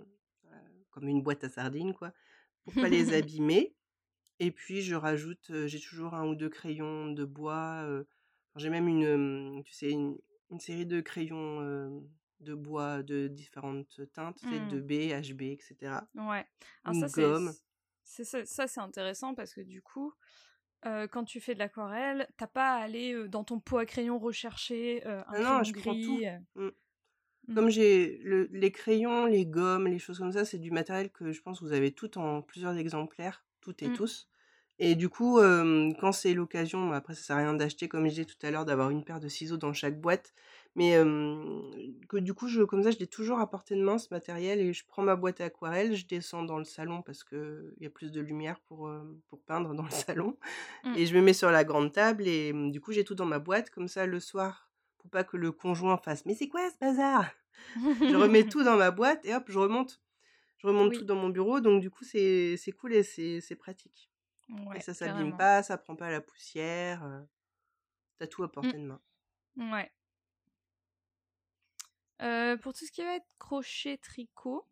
comme 0.92 1.08
une 1.08 1.22
boîte 1.22 1.44
à 1.44 1.50
sardines, 1.50 1.94
quoi, 1.94 2.14
pour 2.64 2.74
pas 2.74 2.90
les 2.90 3.14
abîmer. 3.14 3.76
Et 4.40 4.52
puis 4.52 4.82
je 4.82 4.96
rajoute, 4.96 5.52
j'ai 5.66 5.80
toujours 5.80 6.14
un 6.14 6.28
ou 6.28 6.36
deux 6.36 6.50
crayons 6.50 7.12
de 7.12 7.26
bois. 7.26 7.88
j'ai 8.56 8.70
même 8.70 8.88
une, 8.88 9.64
tu 9.66 9.74
sais, 9.74 9.90
une, 9.90 10.18
une 10.52 10.60
série 10.60 10.86
de 10.86 11.02
crayons 11.02 12.06
de 12.40 12.54
bois 12.54 13.04
de 13.04 13.28
différentes 13.28 14.02
teintes, 14.14 14.44
de 14.44 14.80
mmh. 14.80 14.82
B, 14.82 14.92
HB, 15.28 15.42
etc. 15.42 15.98
Ouais. 16.14 16.46
Alors 16.84 17.10
ça, 17.10 17.22
gomme. 17.22 17.52
C'est, 18.04 18.24
ça, 18.24 18.68
c'est 18.68 18.80
intéressant 18.80 19.34
parce 19.34 19.54
que 19.54 19.62
du 19.62 19.82
coup, 19.82 20.14
quand 21.12 21.24
tu 21.24 21.40
fais 21.42 21.54
de 21.54 21.60
l'aquarelle, 21.60 22.28
t'as 22.38 22.48
pas 22.48 22.76
à 22.76 22.84
aller 22.84 23.28
dans 23.28 23.44
ton 23.44 23.60
pot 23.60 23.78
à 23.78 23.86
crayon 23.86 24.20
rechercher 24.20 25.06
un 25.06 25.24
ah 25.28 25.40
non, 25.40 25.64
je 25.64 25.74
Prends 25.74 25.94
tout. 25.94 26.22
Mmh. 26.56 26.70
Mmh. 27.48 27.56
Comme 27.56 27.70
j'ai 27.70 28.20
les 28.52 28.72
crayons, 28.72 29.26
les 29.26 29.46
gommes, 29.46 29.88
les 29.88 30.00
choses 30.00 30.20
comme 30.20 30.32
ça, 30.32 30.46
c'est 30.46 30.58
du 30.58 30.72
matériel 30.72 31.10
que 31.12 31.32
je 31.32 31.42
pense 31.42 31.60
que 31.60 31.66
vous 31.66 31.74
avez 31.74 31.92
tout 31.92 32.18
en 32.18 32.42
plusieurs 32.42 32.76
exemplaires, 32.78 33.46
toutes 33.62 33.84
et 33.84 33.92
tous. 33.94 34.30
Et 34.78 34.96
du 34.96 35.10
coup, 35.10 35.40
quand 36.00 36.12
c'est 36.12 36.34
l'occasion, 36.34 36.92
après 36.92 37.14
ça 37.16 37.22
sert 37.22 37.36
à 37.38 37.40
rien 37.40 37.54
d'acheter, 37.54 37.88
comme 37.88 38.04
je 38.06 38.10
disais 38.10 38.26
tout 38.26 38.36
à 38.42 38.52
l'heure, 38.52 38.66
d'avoir 38.66 38.90
une 38.90 39.04
paire 39.04 39.20
de 39.20 39.30
ciseaux 39.30 39.58
dans 39.58 39.74
chaque 39.74 40.00
boîte, 40.02 40.34
mais 40.76 40.94
que 42.10 42.18
du 42.18 42.34
coup, 42.34 42.48
je, 42.48 42.64
comme 42.64 42.84
ça, 42.84 42.92
je 42.92 42.98
l'ai 42.98 43.08
toujours 43.08 43.40
à 43.40 43.50
portée 43.50 43.76
de 43.76 43.82
main 43.82 43.98
ce 43.98 44.08
matériel 44.12 44.60
et 44.60 44.74
je 44.74 44.86
prends 44.86 45.04
ma 45.04 45.16
boîte 45.16 45.42
à 45.42 45.46
aquarelle, 45.46 45.96
je 45.96 46.06
descends 46.06 46.44
dans 46.44 46.58
le 46.58 46.66
salon 46.66 47.02
parce 47.02 47.24
qu'il 47.24 47.74
y 47.80 47.86
a 47.86 47.90
plus 47.90 48.12
de 48.12 48.22
lumière 48.22 48.60
pour, 48.62 48.92
pour 49.28 49.42
peindre 49.44 49.74
dans 49.74 49.84
le 49.84 49.90
salon 49.90 50.38
mmh. 50.84 50.96
et 50.98 51.06
je 51.06 51.16
me 51.16 51.22
mets 51.22 51.34
sur 51.34 51.50
la 51.50 51.64
grande 51.64 51.92
table 51.92 52.28
et 52.28 52.52
du 52.72 52.82
coup, 52.82 52.92
j'ai 52.92 53.04
tout 53.04 53.16
dans 53.16 53.26
ma 53.26 53.40
boîte, 53.40 53.70
comme 53.70 53.88
ça, 53.88 54.06
le 54.06 54.20
soir, 54.20 54.70
pour 54.98 55.10
pas 55.10 55.24
que 55.24 55.38
le 55.38 55.52
conjoint 55.52 55.98
fasse 55.98 56.26
«Mais 56.26 56.36
c'est 56.36 56.50
quoi 56.50 56.70
ce 56.70 56.78
bazar?» 56.80 57.30
Je 57.76 58.16
remets 58.16 58.44
tout 58.44 58.64
dans 58.64 58.76
ma 58.76 58.92
boîte 58.92 59.26
et 59.26 59.34
hop, 59.34 59.46
je 59.48 59.58
remonte. 59.58 60.02
Je 60.58 60.68
remonte 60.68 60.94
tout 60.94 61.06
dans 61.06 61.16
mon 61.16 61.30
bureau, 61.30 61.62
donc 61.62 61.82
du 61.82 61.90
coup, 61.90 62.04
c'est 62.04 62.58
cool 62.78 62.94
et 62.94 63.04
c'est 63.04 63.56
pratique 63.56 64.10
et 64.76 64.80
ça 64.80 64.94
s'abîme 64.94 65.36
pas, 65.38 65.64
ça 65.64 65.78
prend 65.78 65.96
pas 65.96 66.12
la 66.12 66.22
poussière. 66.22 67.26
T'as 68.18 68.28
tout 68.28 68.44
à 68.44 68.48
mmh. 68.48 68.52
portée 68.52 68.74
de 68.74 68.86
main. 68.86 69.02
Ouais. 69.58 69.92
Pour 72.18 72.74
tout 72.74 72.86
ce 72.86 72.92
qui 72.92 73.02
va 73.04 73.16
être 73.16 73.28
crochet, 73.38 73.98
tricot, 73.98 74.68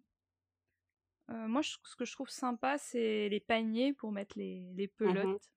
moi 1.28 1.62
ce 1.64 1.96
que 1.98 2.06
je 2.06 2.12
trouve 2.14 2.30
sympa, 2.30 2.78
c'est 2.78 3.30
les 3.30 3.39
paniers 3.39 3.94
pour 3.94 4.12
mettre 4.12 4.38
les, 4.38 4.72
les 4.76 4.88
mmh 4.88 4.98
pelotes. 4.98 5.52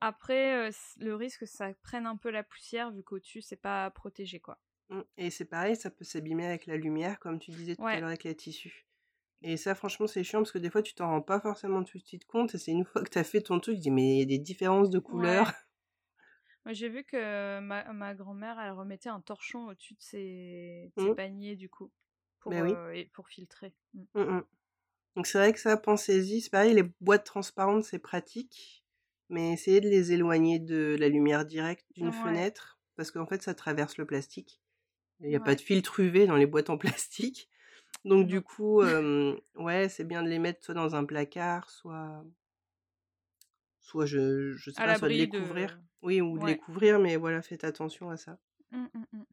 après, 0.00 0.70
le 0.98 1.14
risque, 1.14 1.46
ça 1.46 1.72
prenne 1.82 2.06
un 2.06 2.16
peu 2.16 2.30
la 2.30 2.42
poussière 2.42 2.90
vu 2.90 3.02
qu'au-dessus, 3.02 3.42
c'est 3.42 3.56
pas 3.56 3.90
protégé 3.90 4.40
quoi. 4.40 4.58
Mmh. 4.88 5.00
Et 5.16 5.30
c'est 5.30 5.44
pareil, 5.44 5.76
ça 5.76 5.90
peut 5.90 6.04
s'abîmer 6.04 6.46
avec 6.46 6.66
la 6.66 6.76
lumière, 6.76 7.18
comme 7.18 7.38
tu 7.38 7.50
disais 7.50 7.76
tout 7.76 7.86
à 7.86 7.98
l'heure 7.98 8.08
avec 8.08 8.24
les 8.24 8.34
tissus. 8.34 8.86
Et 9.42 9.56
ça, 9.56 9.74
franchement, 9.74 10.06
c'est 10.06 10.22
chiant 10.22 10.40
parce 10.40 10.52
que 10.52 10.58
des 10.58 10.70
fois, 10.70 10.82
tu 10.82 10.94
t'en 10.94 11.08
rends 11.08 11.22
pas 11.22 11.40
forcément 11.40 11.82
tout 11.82 11.98
de 11.98 12.04
suite 12.04 12.26
compte. 12.26 12.54
Et 12.54 12.58
c'est 12.58 12.70
une 12.70 12.84
fois 12.84 13.02
que 13.02 13.10
tu 13.10 13.18
as 13.18 13.24
fait 13.24 13.40
ton 13.40 13.58
truc, 13.58 13.76
tu 13.76 13.80
dis, 13.80 13.90
mais 13.90 14.14
il 14.14 14.18
y 14.20 14.22
a 14.22 14.26
des 14.26 14.38
différences 14.38 14.90
de 14.90 14.98
couleurs. 14.98 15.52
Moi, 16.64 16.74
j'ai 16.74 16.88
vu 16.88 17.04
que 17.04 17.60
ma, 17.60 17.92
ma 17.92 18.14
grand-mère, 18.14 18.58
elle 18.60 18.72
remettait 18.72 19.08
un 19.08 19.20
torchon 19.20 19.68
au-dessus 19.68 19.94
de 19.94 20.02
ses, 20.02 20.92
mmh. 20.96 21.14
paniers, 21.14 21.56
du 21.56 21.68
coup, 21.68 21.90
pour, 22.40 22.52
ben 22.52 22.92
et 22.94 23.06
pour 23.06 23.28
filtrer. 23.28 23.74
Mmh. 23.94 24.04
Mmh, 24.14 24.44
Donc, 25.16 25.26
c'est 25.26 25.38
vrai 25.38 25.52
que 25.52 25.58
ça, 25.58 25.76
pensez-y. 25.76 26.40
C'est 26.40 26.50
pareil, 26.50 26.74
les 26.74 26.84
boîtes 27.00 27.24
transparentes, 27.24 27.84
c'est 27.84 27.98
pratique. 27.98 28.84
Mais 29.28 29.52
essayez 29.52 29.80
de 29.80 29.88
les 29.88 30.12
éloigner 30.12 30.58
de 30.58 30.96
la 31.00 31.08
lumière 31.08 31.44
directe 31.44 31.86
d'une 31.94 32.12
fenêtre. 32.12 32.78
Parce 32.96 33.10
qu'en 33.10 33.26
fait, 33.26 33.42
ça 33.42 33.54
traverse 33.54 33.96
le 33.96 34.04
plastique. 34.04 34.60
Il 35.20 35.28
n'y 35.28 35.36
a 35.36 35.40
pas 35.40 35.54
de 35.54 35.60
filtre 35.60 36.00
UV 36.00 36.26
dans 36.26 36.36
les 36.36 36.46
boîtes 36.46 36.70
en 36.70 36.78
plastique. 36.78 37.48
Donc 38.04 38.26
du 38.26 38.40
coup, 38.40 38.82
ouais, 38.82 39.88
c'est 39.88 40.04
bien 40.04 40.22
de 40.22 40.28
les 40.28 40.38
mettre 40.38 40.64
soit 40.64 40.74
dans 40.74 40.94
un 40.94 41.04
placard, 41.04 41.70
soit 41.70 42.24
soit 43.80 44.06
je 44.06 44.52
je 44.52 44.70
sais 44.70 44.82
pas, 44.82 44.96
soit 44.96 45.08
de 45.08 45.14
les 45.14 45.28
couvrir. 45.28 45.80
Oui, 46.02 46.20
ou 46.20 46.38
de 46.38 46.46
les 46.46 46.58
couvrir, 46.58 46.98
mais 46.98 47.16
voilà, 47.16 47.42
faites 47.42 47.64
attention 47.64 48.10
à 48.10 48.16
ça. 48.16 48.38
Mmh, 48.70 48.86
mmh, 48.94 49.04
mmh. 49.12 49.24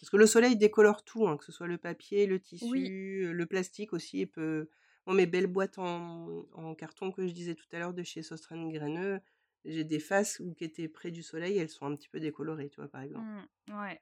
Parce 0.00 0.10
que 0.10 0.16
le 0.16 0.26
soleil 0.26 0.56
décolore 0.56 1.04
tout, 1.04 1.26
hein, 1.28 1.36
que 1.36 1.44
ce 1.44 1.52
soit 1.52 1.66
le 1.66 1.78
papier, 1.78 2.26
le 2.26 2.40
tissu, 2.40 3.32
le 3.32 3.46
plastique 3.46 3.92
aussi. 3.92 4.20
Et 4.20 4.26
peut... 4.26 4.68
mes 5.06 5.26
belles 5.26 5.46
boîtes 5.46 5.78
en, 5.78 6.46
en, 6.52 6.74
carton 6.74 7.12
que 7.12 7.26
je 7.26 7.32
disais 7.32 7.54
tout 7.54 7.66
à 7.72 7.78
l'heure 7.78 7.94
de 7.94 8.02
chez 8.02 8.22
Sostren 8.22 8.70
Graineux, 8.70 9.20
j'ai 9.64 9.84
des 9.84 10.00
faces 10.00 10.42
qui 10.56 10.64
étaient 10.64 10.88
près 10.88 11.10
du 11.10 11.22
soleil, 11.22 11.58
elles 11.58 11.70
sont 11.70 11.86
un 11.86 11.94
petit 11.94 12.08
peu 12.08 12.20
décolorées, 12.20 12.68
tu 12.68 12.80
vois, 12.80 12.90
par 12.90 13.02
exemple. 13.02 13.24
ouais 13.68 14.00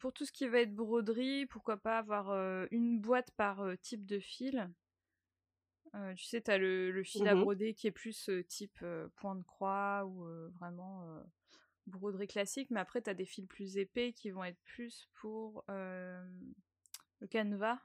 pour 0.00 0.12
tout 0.12 0.26
ce 0.26 0.32
qui 0.32 0.48
va 0.48 0.62
être 0.62 0.74
broderie, 0.74 1.46
pourquoi 1.46 1.76
pas 1.76 1.98
avoir 1.98 2.32
une 2.72 2.98
boîte 2.98 3.30
par 3.36 3.62
type 3.80 4.04
de 4.04 4.18
fil. 4.18 4.68
Tu 6.16 6.24
sais, 6.24 6.40
tu 6.40 6.50
as 6.50 6.58
le, 6.58 7.02
fil 7.02 7.26
à 7.26 7.34
mmh 7.34 7.40
broder 7.40 7.74
qui 7.74 7.86
est 7.86 7.92
plus 7.92 8.30
type 8.48 8.84
point 9.16 9.36
de 9.36 9.42
croix 9.42 10.04
ou 10.06 10.24
vraiment 10.58 11.04
broderie 11.86 12.28
classique, 12.28 12.70
mais 12.70 12.80
après 12.80 13.02
tu 13.02 13.10
as 13.10 13.14
des 13.14 13.24
fils 13.24 13.46
plus 13.46 13.76
épais 13.76 14.12
qui 14.12 14.30
vont 14.30 14.44
être 14.44 14.60
plus 14.64 15.08
pour 15.14 15.64
le 15.68 17.26
canevas. 17.28 17.78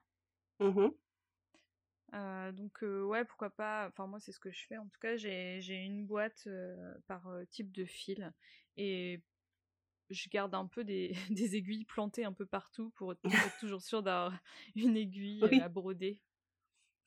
Mmh 0.60 0.90
donc 2.54 2.82
ouais, 2.82 3.26
pourquoi 3.26 3.50
pas. 3.50 3.88
Enfin 3.90 4.08
moi 4.08 4.20
c'est 4.20 4.32
ce 4.32 4.40
que 4.40 4.52
je 4.52 4.66
fais. 4.68 4.78
En 4.78 4.88
tout 4.88 5.00
cas 5.02 5.18
j'ai 5.18 5.76
une 5.76 6.06
boîte 6.06 6.48
par 7.08 7.28
type 7.50 7.72
de 7.72 7.86
fil 7.86 8.32
et 8.78 9.22
je 10.10 10.30
garde 10.30 10.54
un 10.54 10.68
peu 10.68 10.84
des, 10.84 11.14
des, 11.30 11.56
aiguilles 11.56 11.86
plantées 11.86 12.26
un 12.26 12.34
peu 12.34 12.46
partout 12.46 12.92
pour 12.92 13.14
être 13.14 13.60
toujours 13.60 13.82
sûr 13.82 14.04
d'avoir 14.04 14.38
une 14.76 14.98
aiguille 14.98 15.44
à 15.62 15.70
broder. 15.70 16.20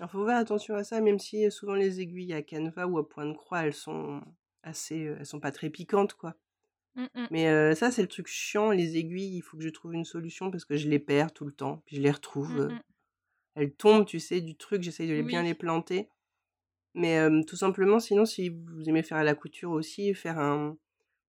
Il 0.00 0.08
faut 0.08 0.24
faire 0.24 0.36
attention 0.36 0.74
à 0.76 0.84
ça, 0.84 1.00
même 1.00 1.18
si 1.18 1.50
souvent 1.50 1.74
les 1.74 2.00
aiguilles 2.00 2.32
à 2.32 2.42
canevas 2.42 2.86
ou 2.86 2.98
à 2.98 3.08
point 3.08 3.26
de 3.26 3.36
croix, 3.36 3.64
elles 3.64 3.74
sont 3.74 4.20
assez, 4.62 5.14
elles 5.18 5.26
sont 5.26 5.40
pas 5.40 5.50
très 5.50 5.70
piquantes, 5.70 6.14
quoi. 6.14 6.34
Mmh. 6.94 7.26
Mais 7.30 7.74
ça, 7.74 7.90
c'est 7.90 8.02
le 8.02 8.08
truc 8.08 8.26
chiant, 8.28 8.70
les 8.70 8.96
aiguilles, 8.96 9.36
il 9.36 9.42
faut 9.42 9.56
que 9.56 9.62
je 9.62 9.68
trouve 9.68 9.94
une 9.94 10.04
solution 10.04 10.50
parce 10.50 10.64
que 10.64 10.76
je 10.76 10.88
les 10.88 10.98
perds 10.98 11.32
tout 11.32 11.44
le 11.44 11.52
temps, 11.52 11.82
puis 11.86 11.96
je 11.96 12.02
les 12.02 12.10
retrouve. 12.10 12.68
Mmh, 12.68 12.80
elles 13.54 13.74
tombent, 13.74 14.06
tu 14.06 14.20
sais, 14.20 14.40
du 14.40 14.56
truc, 14.56 14.82
j'essaye 14.82 15.08
de 15.08 15.14
les 15.14 15.22
bien 15.22 15.42
les 15.42 15.54
planter. 15.54 16.08
Mais 16.94 17.20
tout 17.44 17.56
simplement, 17.56 18.00
sinon, 18.00 18.24
si 18.24 18.48
vous 18.50 18.88
aimez 18.88 19.02
faire 19.02 19.18
à 19.18 19.24
la 19.24 19.34
couture 19.34 19.70
aussi, 19.70 20.14
faire 20.14 20.38
un, 20.38 20.76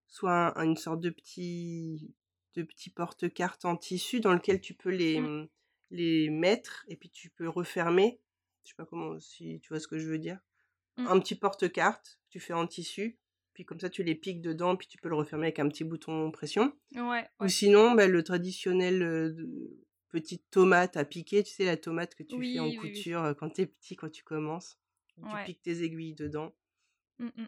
soit 0.07 0.53
une 0.57 0.77
sorte 0.77 0.99
de 0.99 1.09
petit, 1.09 2.13
de 2.55 2.63
petit 2.63 2.89
porte-carte 2.89 3.65
en 3.65 3.75
tissu 3.75 4.19
dans 4.19 4.33
lequel 4.33 4.61
tu 4.61 4.73
peux 4.73 4.89
les, 4.89 5.21
mmh. 5.21 5.47
les 5.91 6.29
mettre 6.29 6.85
et 6.87 6.95
puis 6.95 7.09
tu 7.09 7.29
peux 7.29 7.49
refermer. 7.49 8.19
Je 8.63 8.69
sais 8.69 8.75
pas 8.75 8.85
comment, 8.85 9.19
si 9.19 9.59
tu 9.61 9.69
vois 9.69 9.79
ce 9.79 9.87
que 9.87 9.97
je 9.97 10.07
veux 10.07 10.19
dire. 10.19 10.39
Mmh. 10.97 11.07
Un 11.07 11.19
petit 11.19 11.35
porte-carte, 11.35 12.19
tu 12.29 12.39
fais 12.39 12.53
en 12.53 12.67
tissu, 12.67 13.17
puis 13.53 13.65
comme 13.65 13.79
ça 13.79 13.89
tu 13.89 14.03
les 14.03 14.15
piques 14.15 14.41
dedans, 14.41 14.75
puis 14.75 14.87
tu 14.87 14.97
peux 14.97 15.09
le 15.09 15.15
refermer 15.15 15.45
avec 15.47 15.59
un 15.59 15.67
petit 15.69 15.83
bouton 15.83 16.29
pression. 16.31 16.73
Ouais, 16.95 17.27
Ou 17.39 17.47
sinon, 17.47 17.93
bah, 17.93 18.07
le 18.07 18.23
traditionnel 18.23 19.01
petite 20.09 20.49
tomate 20.49 20.97
à 20.97 21.05
piquer, 21.05 21.43
tu 21.43 21.53
sais, 21.53 21.65
la 21.65 21.77
tomate 21.77 22.15
que 22.15 22.23
tu 22.23 22.35
Oui, 22.35 22.53
fais 22.53 22.59
en 22.59 22.65
oui, 22.65 22.79
oui. 22.81 22.91
couture 22.93 23.23
euh, 23.23 23.33
quand 23.33 23.49
t'es 23.51 23.67
petit, 23.67 23.95
quand 23.95 24.09
tu 24.09 24.23
commences. 24.23 24.77
Tu 25.15 25.21
Ouais. 25.35 25.43
piques 25.45 25.61
tes 25.61 25.83
aiguilles 25.83 26.15
dedans. 26.15 26.55
Mm, 27.19 27.27
mm. 27.35 27.47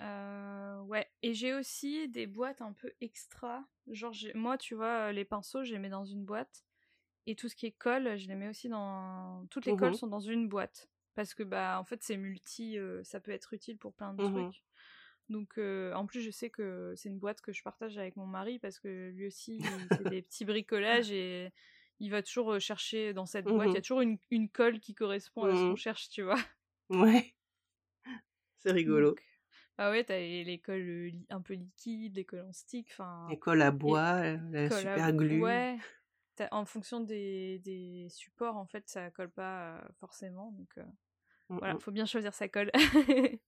Euh, 0.00 0.80
ouais, 0.82 1.06
et 1.22 1.32
j'ai 1.34 1.54
aussi 1.54 2.08
des 2.08 2.26
boîtes 2.26 2.60
un 2.60 2.72
peu 2.72 2.92
extra. 3.00 3.64
Genre, 3.86 4.14
moi, 4.34 4.58
tu 4.58 4.74
vois, 4.74 5.08
euh, 5.08 5.12
les 5.12 5.24
pinceaux, 5.24 5.64
je 5.64 5.72
les 5.72 5.78
mets 5.78 5.88
dans 5.88 6.04
une 6.04 6.24
boîte. 6.24 6.64
Et 7.26 7.36
tout 7.36 7.48
ce 7.48 7.56
qui 7.56 7.66
est 7.66 7.72
colle, 7.72 8.16
je 8.18 8.28
les 8.28 8.34
mets 8.34 8.48
aussi 8.48 8.68
dans. 8.68 9.46
Toutes 9.50 9.66
les 9.66 9.74
colles 9.74 9.94
Mhm. 9.94 9.96
sont 9.96 10.08
dans 10.08 10.20
une 10.20 10.48
boîte. 10.48 10.90
Parce 11.14 11.34
que, 11.34 11.42
bah, 11.42 11.78
en 11.80 11.84
fait, 11.84 12.02
c'est 12.02 12.16
multi. 12.16 12.78
euh, 12.78 13.04
ça 13.04 13.20
peut 13.20 13.30
être 13.32 13.52
utile 13.54 13.78
pour 13.78 13.94
plein 13.94 14.14
de 14.14 14.18
Mhm. 14.18 14.22
trucs. 14.22 14.64
Donc, 15.28 15.58
euh, 15.58 15.92
en 15.94 16.06
plus, 16.06 16.20
je 16.22 16.30
sais 16.30 16.50
que 16.50 16.94
c'est 16.96 17.08
une 17.08 17.18
boîte 17.18 17.40
que 17.42 17.52
je 17.52 17.62
partage 17.62 17.98
avec 17.98 18.16
mon 18.16 18.26
mari 18.26 18.58
parce 18.58 18.80
que 18.80 19.10
lui 19.10 19.26
aussi, 19.28 19.84
il 19.86 19.90
fait 19.92 20.04
des 20.06 20.22
petits 20.22 20.44
bricolages 20.44 21.12
et 21.12 21.52
il 22.00 22.10
va 22.10 22.22
toujours 22.22 22.52
euh, 22.54 22.58
chercher 22.60 23.12
dans 23.14 23.26
cette 23.26 23.48
boîte. 23.50 23.74
Il 23.74 23.76
y 23.76 23.78
a 23.78 23.82
toujours 23.82 24.00
une, 24.02 24.18
une 24.30 24.48
colle 24.50 24.80
qui 24.80 24.94
correspond 24.94 25.44
à 25.44 25.54
ce 25.56 25.64
qu'on 25.64 25.74
Mhm. 25.74 25.76
cherche, 25.76 26.08
tu 26.10 26.22
vois. 26.22 26.38
Ouais, 26.88 27.34
c'est 28.58 28.72
rigolo. 28.72 29.16
Donc, 29.16 29.22
ah 29.78 29.90
ouais, 29.90 30.04
t'as 30.04 30.18
les, 30.18 30.44
les 30.44 30.60
colles 30.60 31.12
un 31.30 31.40
peu 31.42 31.54
liquides, 31.54 32.16
les 32.16 32.24
colles 32.24 32.42
en 32.42 32.52
stick, 32.52 32.88
enfin. 32.92 33.26
Les 33.26 33.36
colles 33.36 33.62
à 33.62 33.72
bois, 33.72 34.20
euh, 34.22 34.38
la 34.52 34.70
super 34.70 35.12
glue. 35.12 35.40
Ouais. 35.40 35.80
En 36.50 36.64
fonction 36.64 37.00
des, 37.00 37.60
des 37.60 38.08
supports, 38.08 38.56
en 38.56 38.66
fait, 38.66 38.88
ça 38.88 39.10
colle 39.10 39.30
pas 39.30 39.76
euh, 39.76 39.80
forcément. 40.00 40.50
Donc 40.52 40.78
euh, 40.78 40.84
Mm, 41.52 41.58
voilà, 41.58 41.74
mm. 41.74 41.80
faut 41.80 41.90
bien 41.90 42.06
choisir 42.06 42.34
sa 42.34 42.48
colle. 42.48 42.70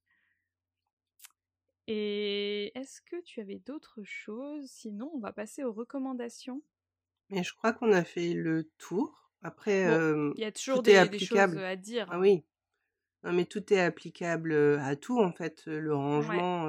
Et 1.86 2.72
est-ce 2.78 3.02
que 3.02 3.20
tu 3.22 3.40
avais 3.40 3.58
d'autres 3.58 4.02
choses? 4.04 4.70
Sinon, 4.70 5.10
on 5.14 5.18
va 5.18 5.32
passer 5.32 5.64
aux 5.64 5.72
recommandations. 5.72 6.62
Mais 7.30 7.42
je 7.42 7.54
crois 7.54 7.72
qu'on 7.74 7.92
a 7.92 8.04
fait 8.04 8.32
le 8.32 8.70
tour. 8.78 9.30
Après, 9.42 9.86
Bon, 9.86 9.92
euh, 9.92 10.32
Il 10.36 10.40
y 10.40 10.46
a 10.46 10.52
toujours 10.52 10.82
des, 10.82 11.06
des 11.08 11.18
choses 11.18 11.38
à 11.38 11.76
dire. 11.76 12.06
Ah 12.10 12.18
oui. 12.18 12.44
Non, 13.22 13.32
mais 13.32 13.44
tout 13.44 13.72
est 13.72 13.80
applicable 13.80 14.54
à 14.54 14.96
tout, 14.96 15.20
en 15.20 15.32
fait. 15.32 15.66
Le 15.66 15.94
rangement, 15.94 16.64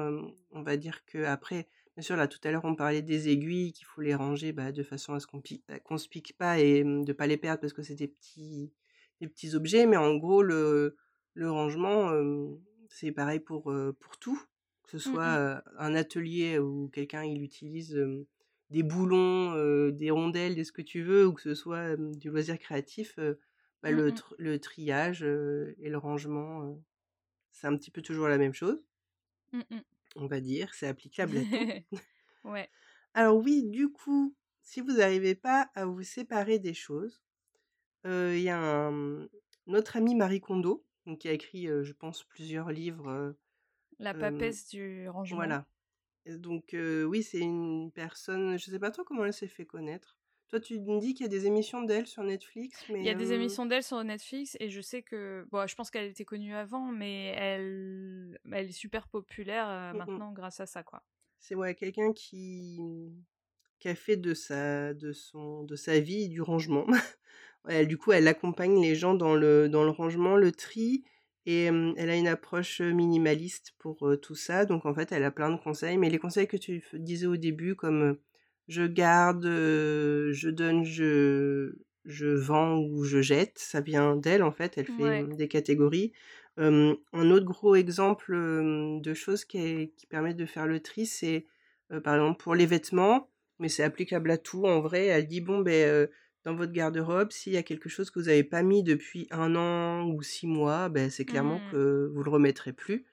on 0.50 0.62
va 0.62 0.76
dire 0.76 1.04
que 1.06 1.24
après, 1.24 1.68
bien 1.96 2.02
sûr, 2.02 2.16
là, 2.16 2.28
tout 2.28 2.38
à 2.44 2.50
l'heure, 2.50 2.64
on 2.64 2.74
parlait 2.76 3.02
des 3.02 3.28
aiguilles, 3.28 3.72
qu'il 3.72 3.86
faut 3.86 4.00
les 4.02 4.14
ranger 4.14 4.52
bah, 4.52 4.72
de 4.72 4.82
façon 4.82 5.14
à 5.14 5.20
ce 5.20 5.26
qu'on 5.26 5.42
à 5.68 5.78
qu'on 5.80 5.98
se 5.98 6.08
pique 6.08 6.36
pas 6.36 6.58
et 6.60 6.82
hum, 6.82 7.04
de 7.04 7.12
pas 7.12 7.26
les 7.26 7.36
perdre 7.38 7.60
parce 7.60 7.72
que 7.72 7.82
c'est 7.82 7.94
des 7.94 8.08
petits, 8.08 8.72
des 9.20 9.28
petits 9.28 9.54
objets. 9.54 9.86
Mais 9.86 9.96
en 9.96 10.16
gros, 10.16 10.42
le, 10.42 10.96
le 11.34 11.50
rangement, 11.50 12.10
euh, 12.10 12.48
c'est 12.90 13.12
pareil 13.12 13.40
pour, 13.40 13.70
euh, 13.72 13.96
pour 14.00 14.18
tout. 14.18 14.40
Que 14.84 14.90
ce 14.92 14.98
Mm, 15.04 15.10
soit 15.10 15.24
mm. 15.24 15.38
euh, 15.38 15.60
un 15.78 15.94
atelier 15.96 16.58
où 16.58 16.88
quelqu'un, 16.88 17.24
il 17.24 17.42
utilise 17.42 17.98
des 18.70 18.82
boulons, 18.84 19.54
des 19.90 20.10
rondelles, 20.10 20.54
des 20.54 20.64
ce 20.64 20.72
que 20.72 20.82
tu 20.82 21.02
veux, 21.02 21.26
ou 21.26 21.32
que 21.32 21.42
ce 21.42 21.54
soit 21.54 21.96
du 21.96 22.30
loisir 22.30 22.58
créatif. 22.58 23.18
bah, 23.82 23.90
Mm, 23.90 23.92
le, 23.92 24.10
tr- 24.12 24.34
le 24.38 24.58
triage 24.60 25.22
et 25.24 25.88
le 25.88 25.98
rangement, 25.98 26.78
c'est 27.52 27.66
un 27.68 27.76
petit 27.76 27.90
peu 27.92 28.02
toujours 28.02 28.28
la 28.28 28.38
même 28.38 28.54
chose, 28.54 28.84
Mm, 29.52 29.62
mm. 29.70 29.84
On 30.16 30.26
va 30.26 30.40
dire, 30.40 30.74
c'est 30.74 30.86
applicable 30.88 31.38
à 31.38 31.44
tout. 31.44 31.70
ouais. 32.44 32.68
Alors 33.14 33.36
oui, 33.36 33.64
du 33.64 33.88
coup, 33.90 34.34
si 34.62 34.80
vous 34.80 34.92
n'arrivez 34.92 35.34
pas 35.34 35.70
à 35.74 35.86
vous 35.86 36.02
séparer 36.02 36.58
des 36.58 36.74
choses, 36.74 37.22
euh, 38.06 38.36
il 38.36 38.42
y 38.42 38.50
a 38.50 38.58
un, 38.58 39.28
notre 39.66 39.96
amie 39.96 40.14
Marie 40.14 40.40
Kondo, 40.40 40.84
donc, 41.06 41.20
qui 41.20 41.28
a 41.28 41.32
écrit, 41.32 41.68
euh, 41.68 41.82
je 41.84 41.92
pense, 41.92 42.24
plusieurs 42.24 42.70
livres. 42.70 43.08
euh, 43.08 43.32
La 43.98 44.14
papesse 44.14 44.68
du 44.68 45.08
rangement. 45.08 45.38
voilà. 45.38 45.66
Et 46.26 46.36
donc 46.36 46.74
oui, 46.74 47.22
c'est 47.22 47.40
une 47.40 47.92
personne, 47.92 48.58
je 48.58 48.64
sais 48.70 48.78
pas 48.80 48.90
trop 48.90 49.04
comment 49.04 49.24
elle 49.24 49.32
s'est 49.32 49.46
fait 49.46 49.66
connaître. 49.66 50.15
Toi, 50.48 50.60
tu 50.60 50.78
me 50.78 51.00
dis 51.00 51.14
qu'il 51.14 51.24
y 51.24 51.28
a 51.28 51.30
des 51.30 51.46
émissions 51.46 51.82
d'elle 51.82 52.06
sur 52.06 52.22
Netflix, 52.22 52.84
mais... 52.88 53.00
Il 53.00 53.04
y 53.04 53.10
a 53.10 53.14
des 53.14 53.32
euh, 53.32 53.34
émissions 53.34 53.66
d'elle 53.66 53.82
sur 53.82 54.02
Netflix 54.04 54.56
et 54.60 54.70
je 54.70 54.80
sais 54.80 55.02
que 55.02 55.44
bon, 55.50 55.66
je 55.66 55.74
pense 55.74 55.90
qu'elle 55.90 56.08
était 56.08 56.24
connue 56.24 56.54
avant, 56.54 56.92
mais 56.92 57.34
elle, 57.36 58.38
elle 58.52 58.68
est 58.68 58.72
super 58.72 59.08
populaire 59.08 59.68
euh, 59.68 59.92
Mm, 59.92 59.94
mm. 59.94 59.98
maintenant 59.98 60.32
grâce 60.32 60.60
à 60.60 60.66
ça, 60.66 60.82
quoi. 60.82 61.02
C'est 61.38 61.54
ouais, 61.54 61.74
quelqu'un 61.74 62.12
qui, 62.12 62.80
qui 63.78 63.88
a 63.88 63.94
fait 63.94 64.16
de 64.16 64.34
sa, 64.34 64.94
de 64.94 65.12
son, 65.12 65.64
de 65.64 65.76
sa 65.76 66.00
vie 66.00 66.28
du 66.28 66.42
rangement. 66.42 66.86
Du 67.88 67.98
coup, 67.98 68.12
elle 68.12 68.28
accompagne 68.28 68.80
les 68.80 68.94
gens 68.94 69.14
dans 69.14 69.34
le, 69.34 69.68
dans 69.68 69.82
le 69.82 69.90
rangement, 69.90 70.36
le 70.36 70.52
tri, 70.52 71.02
et 71.46 71.64
elle 71.64 72.10
a 72.10 72.14
une 72.14 72.28
approche 72.28 72.80
minimaliste 72.80 73.74
pour 73.80 74.08
tout 74.22 74.36
ça. 74.36 74.66
Donc, 74.66 74.86
en 74.86 74.94
fait, 74.94 75.10
elle 75.10 75.24
a 75.24 75.32
plein 75.32 75.50
de 75.50 75.56
conseils. 75.60 75.98
Mais 75.98 76.08
les 76.08 76.20
conseils 76.20 76.46
que 76.46 76.56
tu 76.56 76.84
disais 76.92 77.26
au 77.26 77.36
début, 77.36 77.74
comme 77.74 78.18
je 78.68 78.82
garde, 78.84 79.44
je 79.44 80.48
donne, 80.50 80.84
je, 80.84 81.74
je 82.04 82.26
vends 82.26 82.78
ou 82.78 83.04
je 83.04 83.20
jette, 83.22 83.58
ça 83.58 83.80
vient 83.80 84.16
d'elle, 84.16 84.42
en 84.42 84.52
fait. 84.52 84.76
Elle 84.78 84.86
fait 84.86 85.22
Ouais. 85.22 85.36
des 85.36 85.48
catégories. 85.48 86.12
Un 86.58 86.96
autre 87.30 87.44
gros 87.44 87.74
exemple 87.74 88.32
de 89.02 89.14
choses 89.14 89.44
qui, 89.44 89.58
est- 89.58 89.94
qui 89.96 90.06
permettent 90.06 90.36
de 90.38 90.46
faire 90.46 90.66
le 90.66 90.80
tri, 90.80 91.06
c'est 91.06 91.46
euh, 91.92 92.00
par 92.00 92.14
exemple 92.16 92.42
pour 92.42 92.54
les 92.54 92.66
vêtements, 92.66 93.28
mais 93.60 93.68
c'est 93.68 93.84
applicable 93.84 94.30
à 94.30 94.38
tout 94.38 94.64
en 94.66 94.80
vrai. 94.80 95.06
Elle 95.06 95.26
dit 95.26 95.40
bon, 95.40 95.60
ben, 95.60 96.08
dans 96.44 96.54
votre 96.54 96.72
garde-robe, 96.72 97.30
s'il 97.30 97.52
y 97.52 97.56
a 97.56 97.62
quelque 97.62 97.88
chose 97.88 98.10
que 98.10 98.18
vous 98.18 98.26
n'avez 98.26 98.44
pas 98.44 98.62
mis 98.62 98.82
depuis 98.82 99.26
un 99.30 99.54
an 99.56 100.08
ou 100.08 100.22
six 100.22 100.46
mois, 100.46 100.88
ben, 100.88 101.10
c'est 101.10 101.24
clairement 101.24 101.58
Mm. 101.58 101.70
que 101.72 102.10
vous 102.12 102.22
le 102.22 102.30
remettrez 102.30 102.72
plus 102.72 103.04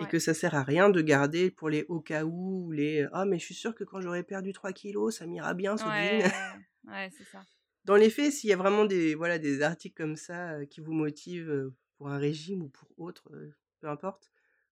et 0.00 0.06
que 0.06 0.18
ça 0.18 0.34
sert 0.34 0.54
à 0.54 0.62
rien 0.62 0.90
de 0.90 1.00
garder 1.00 1.50
pour 1.50 1.68
les 1.68 1.84
au 1.88 2.00
cas 2.00 2.24
où 2.24 2.66
ou 2.66 2.72
les 2.72 3.06
ah 3.12 3.24
mais 3.24 3.38
je 3.38 3.44
suis 3.44 3.54
sûre 3.54 3.74
que 3.74 3.84
quand 3.84 4.00
j'aurai 4.00 4.22
perdu 4.22 4.52
3 4.52 4.72
kilos, 4.72 5.16
ça 5.16 5.26
m'ira 5.26 5.54
bien 5.54 5.76
ce 5.76 5.84
jean. 5.84 5.90
Ouais, 5.90 6.24
ouais, 6.88 7.10
c'est 7.16 7.24
ça. 7.24 7.42
Dans 7.84 7.96
les 7.96 8.10
faits, 8.10 8.32
s'il 8.32 8.50
y 8.50 8.52
a 8.52 8.56
vraiment 8.56 8.84
des, 8.84 9.14
voilà, 9.14 9.38
des 9.38 9.62
articles 9.62 9.96
comme 9.96 10.16
ça 10.16 10.66
qui 10.66 10.80
vous 10.80 10.92
motivent 10.92 11.72
pour 11.98 12.08
un 12.08 12.18
régime 12.18 12.62
ou 12.62 12.68
pour 12.68 12.88
autre, 12.98 13.30
peu 13.80 13.88
importe, 13.88 14.30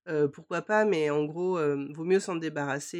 euh, 0.08 0.28
pourquoi 0.28 0.62
pas, 0.62 0.84
mais 0.84 1.10
en 1.10 1.24
gros, 1.24 1.58
euh, 1.58 1.88
vaut 1.92 2.04
mieux 2.04 2.20
s'en 2.20 2.36
débarrasser 2.36 2.98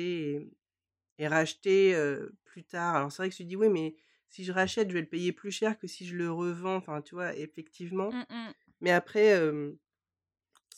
et, 1.18 1.22
et 1.24 1.28
racheter 1.28 1.94
euh, 1.94 2.30
plus 2.44 2.64
tard. 2.64 2.96
Alors 2.96 3.12
c'est 3.12 3.22
vrai 3.22 3.30
que 3.30 3.34
tu 3.34 3.44
dis, 3.44 3.56
oui, 3.56 3.68
mais 3.68 3.94
si 4.28 4.44
je 4.44 4.52
rachète, 4.52 4.88
je 4.88 4.94
vais 4.94 5.02
le 5.02 5.08
payer 5.08 5.32
plus 5.32 5.50
cher 5.50 5.78
que 5.78 5.86
si 5.86 6.06
je 6.06 6.16
le 6.16 6.30
revends. 6.30 6.76
Enfin, 6.76 7.02
tu 7.02 7.14
vois, 7.14 7.36
effectivement. 7.36 8.10
Mm, 8.10 8.24
mm. 8.30 8.52
Mais 8.80 8.90
après, 8.90 9.34
euh, 9.34 9.72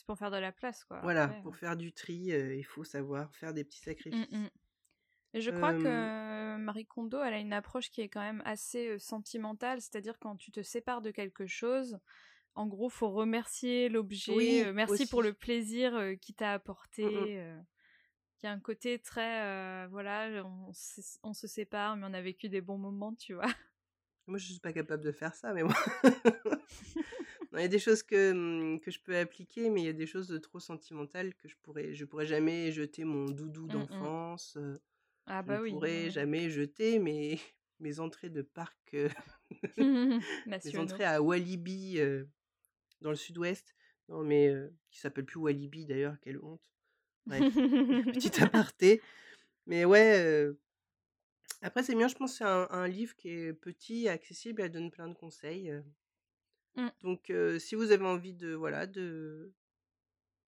C'est 0.06 0.12
pour 0.12 0.18
faire 0.18 0.30
de 0.30 0.36
la 0.36 0.52
place, 0.52 0.84
quoi. 0.84 1.00
voilà, 1.02 1.26
pour 1.42 1.52
euh. 1.52 1.56
faire 1.56 1.76
du 1.76 1.92
tri, 1.92 2.30
euh, 2.30 2.54
il 2.54 2.62
faut 2.64 2.84
savoir 2.84 3.34
faire 3.34 3.52
des 3.52 3.64
petits 3.64 3.80
Mm, 3.80 3.84
sacrifices. 3.90 4.30
mm. 4.30 4.48
Et 5.34 5.40
je 5.40 5.50
crois 5.50 5.72
Euh, 5.72 5.82
que 5.82 6.56
Marie 6.58 6.86
Kondo, 6.86 7.20
elle 7.24 7.34
a 7.34 7.38
une 7.40 7.52
approche 7.52 7.90
qui 7.90 8.02
est 8.02 8.08
quand 8.08 8.20
même 8.20 8.40
assez 8.44 8.86
euh, 8.86 8.98
sentimentale, 9.00 9.80
c'est-à-dire 9.80 10.16
quand 10.20 10.36
tu 10.36 10.52
te 10.52 10.62
sépares 10.62 11.02
de 11.02 11.10
quelque 11.10 11.48
chose, 11.48 11.98
en 12.54 12.68
gros, 12.68 12.88
faut 12.88 13.10
remercier 13.10 13.88
l'objet, 13.88 14.32
Oui, 14.36 14.62
euh, 14.64 14.72
merci 14.72 15.08
pour 15.08 15.22
le 15.22 15.32
plaisir 15.32 15.96
euh, 15.96 16.14
qu'il 16.14 16.36
t'a 16.36 16.52
apporté. 16.52 17.02
Mm, 17.04 17.08
mm. 17.08 17.36
euh. 17.38 17.60
Il 18.42 18.46
y 18.46 18.48
a 18.48 18.52
un 18.52 18.60
côté 18.60 19.00
très, 19.00 19.42
euh, 19.42 19.88
voilà, 19.90 20.44
on, 20.44 20.72
se- 20.72 21.18
on 21.24 21.32
se 21.32 21.48
sépare, 21.48 21.96
mais 21.96 22.06
on 22.08 22.14
a 22.14 22.20
vécu 22.22 22.48
des 22.48 22.60
bons 22.60 22.78
moments, 22.78 23.12
tu 23.14 23.34
vois. 23.34 23.48
Moi, 24.28 24.38
je 24.38 24.46
suis 24.52 24.60
pas 24.60 24.72
capable 24.72 25.02
de 25.02 25.10
faire 25.10 25.34
ça, 25.34 25.52
mais 25.52 25.64
moi. 25.64 25.74
Il 27.56 27.62
y 27.62 27.64
a 27.64 27.68
des 27.68 27.78
choses 27.78 28.02
que, 28.02 28.32
hum, 28.32 28.80
que 28.80 28.90
je 28.90 29.00
peux 29.00 29.16
appliquer, 29.16 29.70
mais 29.70 29.82
il 29.82 29.86
y 29.86 29.88
a 29.88 29.92
des 29.94 30.06
choses 30.06 30.28
de 30.28 30.38
trop 30.38 30.60
sentimentales 30.60 31.34
que 31.34 31.48
je 31.48 31.56
pourrais, 31.62 31.94
je 31.94 32.04
pourrais 32.04 32.26
jamais 32.26 32.70
jeter 32.72 33.04
mon 33.04 33.26
doudou 33.26 33.66
Mm, 33.66 33.68
mm. 33.68 33.72
d'enfance. 33.72 34.58
Ah 35.26 35.42
Je 35.42 35.48
bah 35.48 35.56
ne 35.56 35.62
oui. 35.62 35.70
pourrais 35.70 36.10
jamais 36.10 36.50
jeter 36.50 36.98
mes, 36.98 37.38
mes 37.80 38.00
entrées 38.00 38.30
de 38.30 38.42
parc, 38.42 38.94
euh, 38.94 39.08
mes 40.46 40.78
entrées 40.78 41.04
à 41.04 41.22
Walibi 41.22 41.98
euh, 41.98 42.24
dans 43.00 43.10
le 43.10 43.16
sud-ouest. 43.16 43.74
Non, 44.08 44.22
mais 44.22 44.48
euh, 44.48 44.68
qui 44.90 45.00
s'appelle 45.00 45.24
plus 45.24 45.38
Walibi 45.40 45.84
d'ailleurs, 45.86 46.16
quelle 46.20 46.38
honte. 46.40 46.70
Bref, 47.26 47.42
petit 48.12 48.40
aparté. 48.42 49.02
Mais 49.66 49.84
ouais, 49.84 50.52
après, 51.62 51.82
c'est 51.82 51.94
bien, 51.96 52.06
je 52.06 52.14
pense 52.14 52.32
que 52.32 52.38
c'est 52.38 52.44
un, 52.44 52.68
un 52.70 52.86
livre 52.86 53.16
qui 53.16 53.30
est 53.30 53.52
petit, 53.52 54.08
accessible, 54.08 54.62
elle 54.62 54.70
donne 54.70 54.90
plein 54.92 55.08
de 55.08 55.14
conseils. 55.14 55.72
Euh. 56.78 56.82
Mm. 56.82 56.90
Donc, 57.02 57.30
euh, 57.30 57.58
si 57.58 57.74
vous 57.74 57.90
avez 57.92 58.04
envie 58.04 58.34
de, 58.34 58.54
voilà, 58.54 58.86
de 58.86 59.52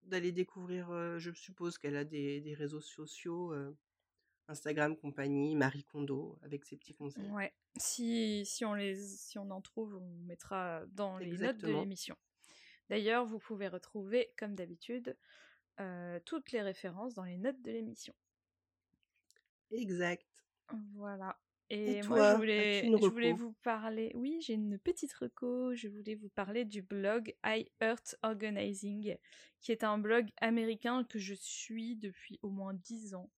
d'aller 0.02 0.32
découvrir, 0.32 0.90
euh, 0.90 1.18
je 1.18 1.30
suppose 1.32 1.76
qu'elle 1.76 1.96
a 1.96 2.04
des, 2.04 2.40
des 2.40 2.54
réseaux 2.54 2.80
sociaux, 2.80 3.52
euh, 3.52 3.76
Instagram, 4.48 4.96
compagnie, 4.96 5.54
Marie 5.54 5.84
Kondo, 5.84 6.38
avec 6.42 6.64
ses 6.64 6.78
petits 6.78 6.94
conseils. 6.94 7.28
Ouais. 7.30 7.52
Si, 7.76 8.46
si, 8.46 8.64
on 8.64 8.72
les, 8.72 8.96
si 8.96 9.38
on 9.38 9.50
en 9.50 9.60
trouve, 9.60 9.96
on 9.96 10.16
mettra 10.24 10.86
dans 10.86 11.18
les 11.18 11.36
notes 11.36 11.58
de 11.58 11.68
l'émission. 11.68 12.16
D'ailleurs, 12.88 13.26
vous 13.26 13.38
pouvez 13.38 13.68
retrouver, 13.68 14.32
comme 14.38 14.54
d'habitude, 14.54 15.14
toutes 16.24 16.52
les 16.52 16.62
références 16.62 17.12
dans 17.12 17.24
les 17.24 17.36
notes 17.36 17.60
de 17.60 17.70
l'émission. 17.70 18.14
Exact. 19.70 20.26
Voilà. 20.94 21.38
Et 21.70 21.98
Et 21.98 22.00
toi, 22.00 22.16
moi, 22.16 22.32
je 22.32 22.36
voulais, 22.36 22.84
je 22.86 23.06
voulais 23.08 23.32
vous 23.32 23.52
parler. 23.62 24.10
Oui, 24.14 24.38
j'ai 24.40 24.54
une 24.54 24.78
petite 24.78 25.12
reco. 25.12 25.74
Je 25.74 25.88
voulais 25.88 26.14
vous 26.14 26.30
parler 26.30 26.64
du 26.64 26.82
blog 26.82 27.34
I 27.44 27.70
Earth 27.80 28.16
Organizing, 28.22 29.16
qui 29.60 29.72
est 29.72 29.84
un 29.84 29.98
blog 29.98 30.28
américain 30.40 31.04
que 31.04 31.18
je 31.18 31.34
suis 31.34 31.96
depuis 31.96 32.38
au 32.42 32.48
moins 32.48 32.72
10 32.74 33.14
ans. 33.14 33.30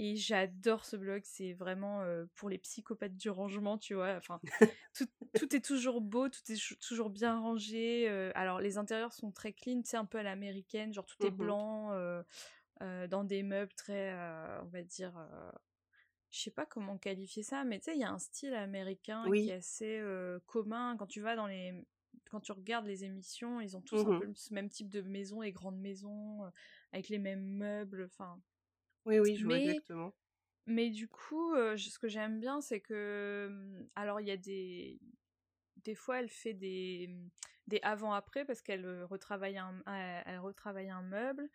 Et 0.00 0.14
j'adore 0.14 0.84
ce 0.84 0.96
blog, 0.96 1.22
c'est 1.24 1.54
vraiment 1.54 2.04
pour 2.36 2.48
les 2.48 2.58
psychopathes 2.58 3.16
du 3.16 3.30
rangement, 3.30 3.78
tu 3.78 3.94
vois. 3.94 4.14
Enfin, 4.16 4.40
tout, 4.94 5.56
est 5.56 5.64
toujours 5.64 6.00
beau, 6.00 6.28
tout 6.28 6.52
est 6.52 6.78
toujours 6.80 7.10
bien 7.10 7.38
rangé. 7.40 8.08
alors, 8.34 8.60
les 8.60 8.78
intérieurs 8.78 9.12
sont 9.12 9.32
très 9.32 9.52
clean, 9.52 9.80
c'est 9.84 9.96
un 9.96 10.04
peu 10.04 10.18
à 10.18 10.22
l'américaine, 10.22 10.92
genre 10.92 11.06
tout 11.06 11.26
est 11.26 11.30
mmh 11.30 11.36
blanc, 11.36 12.22
dans 12.80 13.24
des 13.24 13.42
meubles 13.42 13.74
très, 13.74 14.12
on 14.62 14.68
va 14.68 14.82
dire, 14.82 15.14
je 16.30 16.40
sais 16.40 16.50
pas 16.50 16.66
comment 16.66 16.98
qualifier 16.98 17.42
ça, 17.42 17.64
mais 17.64 17.78
tu 17.78 17.86
sais, 17.86 17.94
il 17.94 18.00
y 18.00 18.04
a 18.04 18.10
un 18.10 18.18
style 18.18 18.54
américain 18.54 19.24
qui 19.32 19.48
est 19.48 19.54
assez 19.54 20.02
commun. 20.46 20.96
Quand 20.98 21.06
tu 21.06 21.20
vas 21.20 21.36
dans 21.36 21.46
les. 21.46 21.86
Quand 22.30 22.40
tu 22.40 22.52
regardes 22.52 22.86
les 22.86 23.04
émissions, 23.04 23.60
ils 23.60 23.76
ont 23.76 23.80
tous 23.80 23.96
un 24.00 24.04
mmh 24.04 24.20
peu 24.20 24.32
ce 24.34 24.52
même 24.52 24.68
type 24.68 24.90
de 24.90 25.00
maison, 25.00 25.40
les 25.40 25.52
grandes 25.52 25.80
maisons, 25.80 26.40
avec 26.92 27.08
les 27.08 27.18
mêmes 27.18 27.44
meubles, 27.44 28.04
enfin. 28.04 28.40
Oui, 29.06 29.18
oui, 29.18 29.36
je 29.36 29.46
vois 29.46 29.58
exactement. 29.58 30.12
Mais 30.66 30.90
du 30.90 31.08
coup, 31.08 31.54
ce 31.54 31.98
que 31.98 32.08
j'aime 32.08 32.40
bien, 32.40 32.60
c'est 32.60 32.80
que. 32.80 33.48
Mmh, 33.50 33.88
alors, 33.94 34.20
il 34.20 34.26
y 34.26 34.30
a 34.30 34.36
des. 34.36 35.00
Des 35.76 35.94
fois, 35.94 36.20
elle 36.20 36.28
fait 36.28 36.52
des, 36.52 37.06
mmh, 37.08 37.30
des 37.68 37.80
avant-après 37.82 38.44
parce 38.44 38.60
qu'elle 38.60 39.04
retravaille, 39.04 39.56
un, 39.56 39.82
elle 39.86 40.40
retravaille 40.40 40.90
un 40.90 41.02
meuble. 41.02 41.48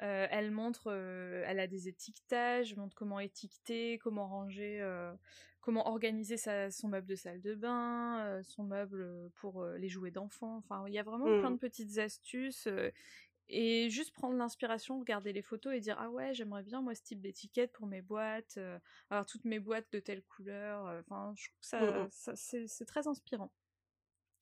Elle 0.00 0.50
montre, 0.50 0.92
elle 0.92 1.60
a 1.60 1.66
des 1.66 1.88
étiquetages, 1.88 2.76
montre 2.76 2.94
comment 2.94 3.20
étiqueter, 3.20 3.98
comment 3.98 4.28
ranger, 4.28 4.82
comment 5.60 5.88
organiser 5.88 6.36
sa, 6.36 6.70
son 6.70 6.88
meuble 6.88 7.06
de 7.06 7.16
salle 7.16 7.40
de 7.40 7.54
bain, 7.54 8.40
son 8.44 8.64
meuble 8.64 9.30
pour 9.36 9.64
les 9.64 9.88
jouets 9.88 10.10
d'enfants. 10.10 10.56
Enfin, 10.58 10.84
il 10.86 10.94
y 10.94 10.98
a 10.98 11.02
vraiment 11.02 11.26
plein 11.40 11.50
de 11.50 11.56
mmh. 11.56 11.58
petites 11.58 11.98
astuces 11.98 12.68
et 13.48 13.88
juste 13.88 14.12
prendre 14.12 14.36
l'inspiration, 14.36 14.98
regarder 14.98 15.32
les 15.32 15.42
photos 15.42 15.74
et 15.74 15.80
dire 15.80 15.96
ah 15.98 16.10
ouais 16.10 16.34
j'aimerais 16.34 16.62
bien 16.62 16.82
moi 16.82 16.94
ce 16.94 17.02
type 17.02 17.20
d'étiquette 17.20 17.72
pour 17.72 17.86
mes 17.86 18.02
boîtes, 18.02 18.56
euh, 18.58 18.78
avoir 19.10 19.24
toutes 19.26 19.44
mes 19.44 19.58
boîtes 19.58 19.90
de 19.92 20.00
telle 20.00 20.22
couleur. 20.22 20.86
Euh, 20.86 21.00
enfin 21.00 21.32
je 21.36 21.48
trouve 21.48 21.80
que 21.80 22.04
mmh 22.04 22.08
ça, 22.10 22.32
c'est 22.36 22.84
très 22.84 23.08
inspirant. 23.08 23.50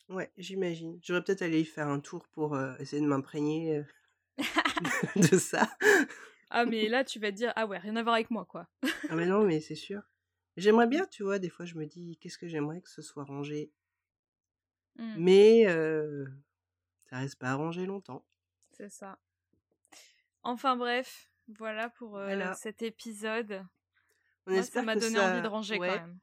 Ouais 0.08 0.30
j'imagine. 0.36 0.98
J'aurais 1.02 1.22
peut-être 1.22 1.42
aller 1.42 1.60
y 1.60 1.64
faire 1.64 1.88
un 1.88 2.00
tour 2.00 2.26
pour 2.28 2.54
euh, 2.54 2.74
essayer 2.78 3.00
de 3.00 3.06
m'imprégner 3.06 3.84
de 5.16 5.38
ça. 5.38 5.68
ah 6.50 6.64
mais 6.64 6.88
là 6.88 7.04
tu 7.04 7.18
vas 7.18 7.30
te 7.30 7.36
dire 7.36 7.52
ah 7.56 7.66
ouais 7.66 7.78
rien 7.78 7.96
à 7.96 8.02
voir 8.02 8.14
avec 8.14 8.30
moi 8.30 8.44
quoi. 8.44 8.68
ah 9.08 9.14
mais 9.14 9.26
non 9.26 9.44
mais 9.44 9.60
c'est 9.60 9.74
sûr. 9.74 10.02
J'aimerais 10.56 10.86
bien 10.86 11.06
tu 11.06 11.22
vois 11.22 11.38
des 11.38 11.48
fois 11.48 11.64
je 11.66 11.74
me 11.74 11.86
dis 11.86 12.16
qu'est-ce 12.18 12.38
que 12.38 12.48
j'aimerais 12.48 12.80
que 12.80 12.90
ce 12.90 13.02
soit 13.02 13.24
rangé? 13.24 13.72
Mmh. 14.96 15.14
Mais 15.18 15.64
ça 17.10 17.18
reste 17.18 17.38
pas 17.38 17.54
rangé 17.54 17.86
longtemps. 17.86 18.24
C'est 18.72 18.90
ça. 18.90 19.18
Enfin 20.42 20.76
bref, 20.76 21.30
voilà 21.48 21.90
pour 21.90 22.20
cet 22.56 22.82
épisode. 22.82 23.64
moi, 24.46 24.62
ça 24.62 24.82
m'a 24.82 24.96
donné 24.96 25.18
envie 25.18 25.42
de 25.42 25.48
ranger 25.48 25.78
quand 25.78 25.84
même. 25.84 26.18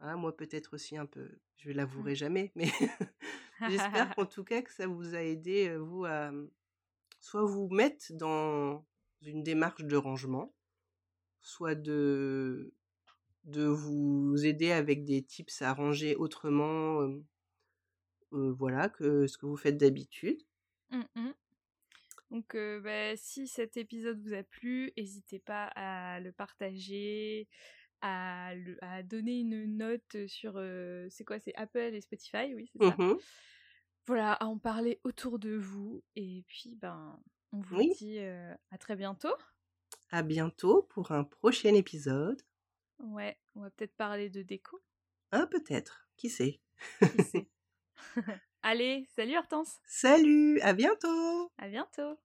Ah, 0.00 0.16
moi 0.16 0.36
peut-être 0.36 0.74
aussi 0.74 0.96
un 0.96 1.06
peu. 1.06 1.28
Je 1.56 1.68
vais 1.68 1.74
l'avouer 1.74 2.12
mmh. 2.12 2.16
jamais, 2.16 2.52
mais 2.54 2.68
j'espère 3.68 4.14
qu'en 4.16 4.26
tout 4.26 4.44
cas 4.44 4.60
que 4.62 4.72
ça 4.72 4.86
vous 4.86 5.14
a 5.14 5.22
aidé, 5.22 5.74
vous, 5.76 6.04
à 6.04 6.30
mmh, 6.30 6.50
soit 7.24 7.46
vous 7.46 7.70
mettre 7.70 8.12
dans 8.12 8.84
une 9.22 9.42
démarche 9.42 9.82
de 9.82 9.96
rangement, 9.96 10.54
soit 11.40 11.74
de, 11.74 12.74
de 13.44 13.64
vous 13.64 14.44
aider 14.44 14.72
avec 14.72 15.06
des 15.06 15.22
tips 15.22 15.62
à 15.62 15.72
ranger 15.72 16.16
autrement, 16.16 17.00
voilà, 18.30 18.90
que 18.90 19.26
ce 19.26 19.38
que 19.38 19.46
vous 19.46 19.56
faites 19.56 19.78
d'habitude. 19.78 20.42
Mmh 20.90 21.30
donc, 22.30 22.56
bah, 22.82 23.16
si 23.16 23.46
cet 23.46 23.76
épisode 23.76 24.20
vous 24.20 24.34
a 24.34 24.42
plu, 24.42 24.92
n'hésitez 24.96 25.38
pas 25.38 25.66
à 25.76 26.18
le 26.18 26.32
partager, 26.32 27.46
à, 28.00 28.52
donner 29.04 29.38
une 29.38 29.76
note 29.76 30.26
sur. 30.26 30.60
c'est 31.10 31.24
quoi 31.24 31.38
C'est 31.38 31.54
Apple 31.54 31.94
et 31.94 32.00
Spotify, 32.02 32.54
oui, 32.54 32.70
c'est 32.72 32.88
ça? 32.88 32.96
Mmh 32.98 33.16
voilà, 34.06 34.32
à 34.34 34.46
en 34.46 34.58
parler 34.58 35.00
autour 35.04 35.38
de 35.38 35.56
vous. 35.56 36.02
Et 36.16 36.44
puis, 36.48 36.76
ben, 36.76 37.18
on 37.52 37.60
vous 37.60 37.82
dit 37.98 38.18
à 38.18 38.78
très 38.78 38.96
bientôt. 38.96 39.34
À 40.10 40.22
bientôt 40.22 40.82
pour 40.90 41.12
un 41.12 41.24
prochain 41.24 41.74
épisode. 41.74 42.42
Ouais, 42.98 43.38
on 43.54 43.62
va 43.62 43.70
peut-être 43.70 43.96
parler 43.96 44.30
de 44.30 44.42
déco. 44.42 44.82
Ah, 45.32 45.46
peut-être. 45.46 46.08
Qui 46.16 46.30
sait? 46.30 46.60
Qui 47.00 47.24
sait? 47.24 47.48
Allez, 48.62 49.06
salut 49.14 49.36
Hortense. 49.36 49.78
Salut, 49.86 50.60
à 50.60 50.72
bientôt. 50.72 51.52
À 51.58 51.68
bientôt. 51.68 52.18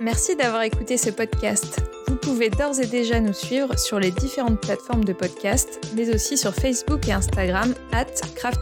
Merci 0.00 0.34
d'avoir 0.34 0.62
écouté 0.62 0.96
ce 0.96 1.10
podcast. 1.10 1.78
Vous 2.08 2.16
pouvez 2.16 2.48
d'ores 2.48 2.80
et 2.80 2.86
déjà 2.86 3.20
nous 3.20 3.34
suivre 3.34 3.78
sur 3.78 4.00
les 4.00 4.10
différentes 4.10 4.58
plateformes 4.58 5.04
de 5.04 5.12
podcast, 5.12 5.78
mais 5.94 6.08
aussi 6.14 6.38
sur 6.38 6.54
Facebook 6.54 7.06
et 7.06 7.12
Instagram, 7.12 7.74
at 7.92 8.06
Craft. 8.34 8.60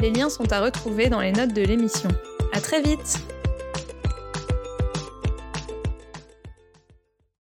Les 0.00 0.10
liens 0.10 0.30
sont 0.30 0.50
à 0.50 0.60
retrouver 0.60 1.10
dans 1.10 1.20
les 1.20 1.32
notes 1.32 1.52
de 1.52 1.60
l'émission. 1.60 2.08
À 2.54 2.60
très 2.60 2.80
vite! 2.80 3.18